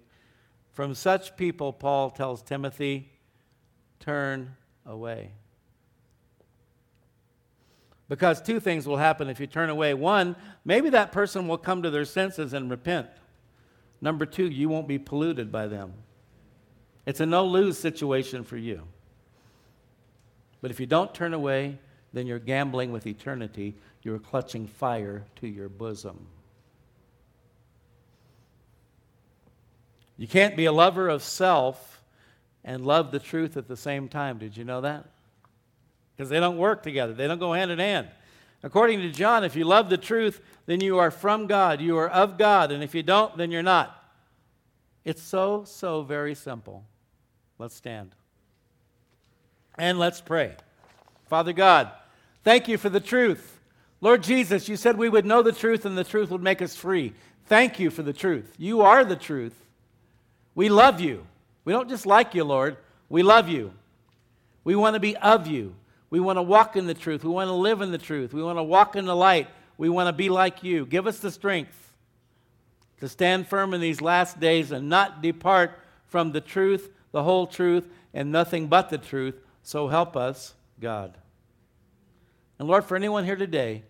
From 0.72 0.95
such 0.95 1.36
people, 1.36 1.74
Paul 1.74 2.09
tells 2.09 2.41
Timothy, 2.41 3.11
turn 3.99 4.55
away. 4.86 5.32
Because 8.07 8.41
two 8.41 8.59
things 8.59 8.88
will 8.88 8.97
happen 8.97 9.30
if 9.30 9.39
you 9.39 9.45
turn 9.45 9.70
away. 9.70 9.93
One, 9.93 10.36
maybe 10.65 10.89
that 10.89 11.11
person 11.11 11.47
will 11.47 11.59
come 11.59 11.84
to 11.84 11.91
their 11.91 12.05
senses 12.05 12.53
and 12.53 12.72
repent. 12.72 13.07
Number 14.01 14.26
two, 14.26 14.47
you 14.47 14.67
won't 14.67 14.88
be 14.88 14.97
polluted 14.97 15.51
by 15.51 15.67
them. 15.67 15.93
It's 17.05 17.20
a 17.20 17.26
no 17.26 17.45
lose 17.45 17.78
situation 17.78 18.43
for 18.43 18.57
you. 18.57 18.84
But 20.62 20.72
if 20.72 20.80
you 20.80 20.86
don't 20.86 21.14
turn 21.14 21.34
away, 21.34 21.78
then 22.14 22.28
you're 22.28 22.39
gambling 22.39 22.91
with 22.91 23.07
eternity. 23.07 23.76
You're 24.01 24.20
clutching 24.20 24.68
fire 24.68 25.24
to 25.38 25.47
your 25.47 25.70
bosom. 25.70 26.28
You 30.18 30.28
can't 30.28 30.57
be 30.57 30.66
a 30.66 30.72
lover 30.72 31.07
of 31.07 31.24
self 31.24 32.03
and 32.64 32.86
love 32.86 33.12
the 33.12 33.20
truth 33.20 33.55
at 33.55 33.68
the 33.68 33.78
same 33.78 34.10
time. 34.10 34.38
Did 34.38 34.57
you 34.57 34.66
know 34.66 34.82
that? 34.82 35.05
Because 36.16 36.30
they 36.30 36.41
don't 36.41 36.57
work 36.57 36.84
together, 36.84 37.14
they 37.14 37.28
don't 37.28 37.39
go 37.39 37.53
hand 37.53 37.72
in 37.72 37.80
hand. 37.80 38.10
According 38.62 38.99
to 38.99 39.12
John, 39.12 39.45
if 39.45 39.55
you 39.55 39.64
love 39.64 39.89
the 39.89 39.97
truth, 39.97 40.41
then 40.66 40.82
you 40.82 40.97
are 40.97 41.12
from 41.12 41.47
God, 41.47 41.80
you 41.80 41.97
are 41.97 42.10
of 42.10 42.38
God, 42.38 42.74
and 42.74 42.84
if 42.84 42.93
you 42.93 43.01
don't, 43.01 43.38
then 43.38 43.51
you're 43.51 43.64
not. 43.64 43.95
It's 45.05 45.22
so, 45.22 45.64
so 45.66 46.01
very 46.01 46.36
simple. 46.36 46.84
Let's 47.57 47.76
stand. 47.76 48.12
And 49.80 49.97
let's 49.97 50.19
pray. 50.19 50.55
Father 51.30 51.53
God, 51.53 51.89
thank 52.43 52.67
you 52.67 52.77
for 52.77 52.89
the 52.89 52.99
truth. 52.99 53.59
Lord 54.01 54.21
Jesus, 54.21 54.67
you 54.67 54.75
said 54.75 54.97
we 54.97 55.09
would 55.09 55.25
know 55.25 55.41
the 55.41 55.51
truth 55.51 55.86
and 55.86 55.97
the 55.97 56.03
truth 56.03 56.30
would 56.30 56.43
make 56.43 56.61
us 56.61 56.75
free. 56.75 57.13
Thank 57.45 57.80
you 57.80 57.89
for 57.89 58.03
the 58.03 58.13
truth. 58.13 58.53
You 58.57 58.82
are 58.82 59.03
the 59.05 59.15
truth. 59.15 59.55
We 60.53 60.69
love 60.69 60.99
you. 60.99 61.25
We 61.63 61.73
don't 61.73 61.89
just 61.89 62.05
like 62.05 62.36
you, 62.36 62.43
Lord. 62.43 62.77
We 63.07 63.23
love 63.23 63.47
you. 63.47 63.73
We 64.63 64.75
want 64.75 64.95
to 64.95 64.99
be 64.99 65.15
of 65.17 65.47
you. 65.47 65.75
We 66.09 66.19
want 66.19 66.38
to 66.38 66.43
walk 66.43 66.75
in 66.75 66.86
the 66.86 66.93
truth. 66.93 67.23
We 67.23 67.30
want 67.30 67.47
to 67.47 67.53
live 67.53 67.82
in 67.82 67.91
the 67.91 67.97
truth. 67.97 68.34
We 68.34 68.43
want 68.43 68.57
to 68.57 68.63
walk 68.63 68.95
in 68.95 69.05
the 69.05 69.15
light. 69.15 69.47
We 69.77 69.89
want 69.89 70.07
to 70.07 70.13
be 70.13 70.30
like 70.30 70.63
you. 70.63 70.86
Give 70.86 71.07
us 71.07 71.19
the 71.19 71.32
strength 71.32 71.93
to 72.99 73.07
stand 73.07 73.47
firm 73.47 73.73
in 73.73 73.80
these 73.80 74.01
last 74.01 74.39
days 74.39 74.71
and 74.71 74.89
not 74.89 75.21
depart 75.21 75.80
from 76.05 76.34
the 76.34 76.41
truth, 76.41 76.89
the 77.11 77.23
whole 77.23 77.47
truth, 77.47 77.88
and 78.13 78.32
nothing 78.32 78.67
but 78.67 78.89
the 78.89 78.97
truth. 78.97 79.36
So 79.64 79.88
help 79.88 80.16
us, 80.16 80.53
God. 80.80 81.18
And 82.57 82.68
Lord, 82.68 82.86
for 82.86 82.95
anyone 82.95 83.26
here 83.26 83.36
today 83.36 83.84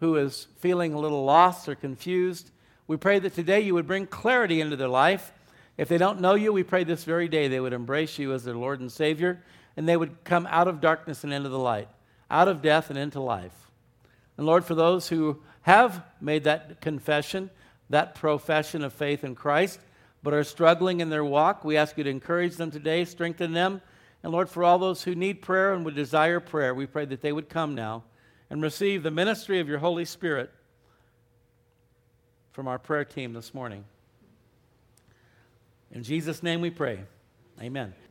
who 0.00 0.16
is 0.16 0.48
feeling 0.58 0.92
a 0.92 0.98
little 0.98 1.24
lost 1.24 1.68
or 1.68 1.74
confused, 1.74 2.50
we 2.86 2.96
pray 2.96 3.18
that 3.18 3.34
today 3.34 3.60
you 3.60 3.74
would 3.74 3.86
bring 3.86 4.06
clarity 4.06 4.60
into 4.60 4.76
their 4.76 4.88
life. 4.88 5.32
If 5.76 5.88
they 5.88 5.98
don't 5.98 6.20
know 6.20 6.34
you, 6.34 6.52
we 6.52 6.62
pray 6.62 6.84
this 6.84 7.04
very 7.04 7.28
day 7.28 7.48
they 7.48 7.60
would 7.60 7.72
embrace 7.72 8.18
you 8.18 8.32
as 8.32 8.44
their 8.44 8.56
Lord 8.56 8.80
and 8.80 8.90
Savior, 8.90 9.42
and 9.76 9.88
they 9.88 9.96
would 9.96 10.24
come 10.24 10.46
out 10.50 10.68
of 10.68 10.80
darkness 10.80 11.24
and 11.24 11.32
into 11.32 11.48
the 11.48 11.58
light, 11.58 11.88
out 12.30 12.48
of 12.48 12.62
death 12.62 12.90
and 12.90 12.98
into 12.98 13.20
life. 13.20 13.70
And 14.36 14.46
Lord, 14.46 14.64
for 14.64 14.74
those 14.74 15.08
who 15.08 15.42
have 15.62 16.02
made 16.20 16.44
that 16.44 16.80
confession, 16.80 17.50
that 17.90 18.14
profession 18.14 18.84
of 18.84 18.92
faith 18.92 19.24
in 19.24 19.34
Christ, 19.34 19.80
but 20.22 20.34
are 20.34 20.44
struggling 20.44 21.00
in 21.00 21.10
their 21.10 21.24
walk, 21.24 21.64
we 21.64 21.76
ask 21.76 21.96
you 21.98 22.04
to 22.04 22.10
encourage 22.10 22.56
them 22.56 22.70
today, 22.70 23.04
strengthen 23.04 23.52
them. 23.52 23.80
And 24.22 24.32
Lord, 24.32 24.48
for 24.48 24.64
all 24.64 24.78
those 24.78 25.04
who 25.04 25.14
need 25.14 25.42
prayer 25.42 25.72
and 25.72 25.84
would 25.84 25.94
desire 25.94 26.40
prayer, 26.40 26.74
we 26.74 26.86
pray 26.86 27.04
that 27.04 27.22
they 27.22 27.32
would 27.32 27.48
come 27.48 27.74
now 27.74 28.04
and 28.50 28.62
receive 28.62 29.02
the 29.02 29.10
ministry 29.10 29.60
of 29.60 29.68
your 29.68 29.78
Holy 29.78 30.04
Spirit 30.04 30.50
from 32.52 32.68
our 32.68 32.78
prayer 32.78 33.04
team 33.04 33.32
this 33.32 33.52
morning. 33.52 33.84
In 35.92 36.02
Jesus' 36.02 36.42
name 36.42 36.60
we 36.60 36.70
pray. 36.70 37.00
Amen. 37.60 37.94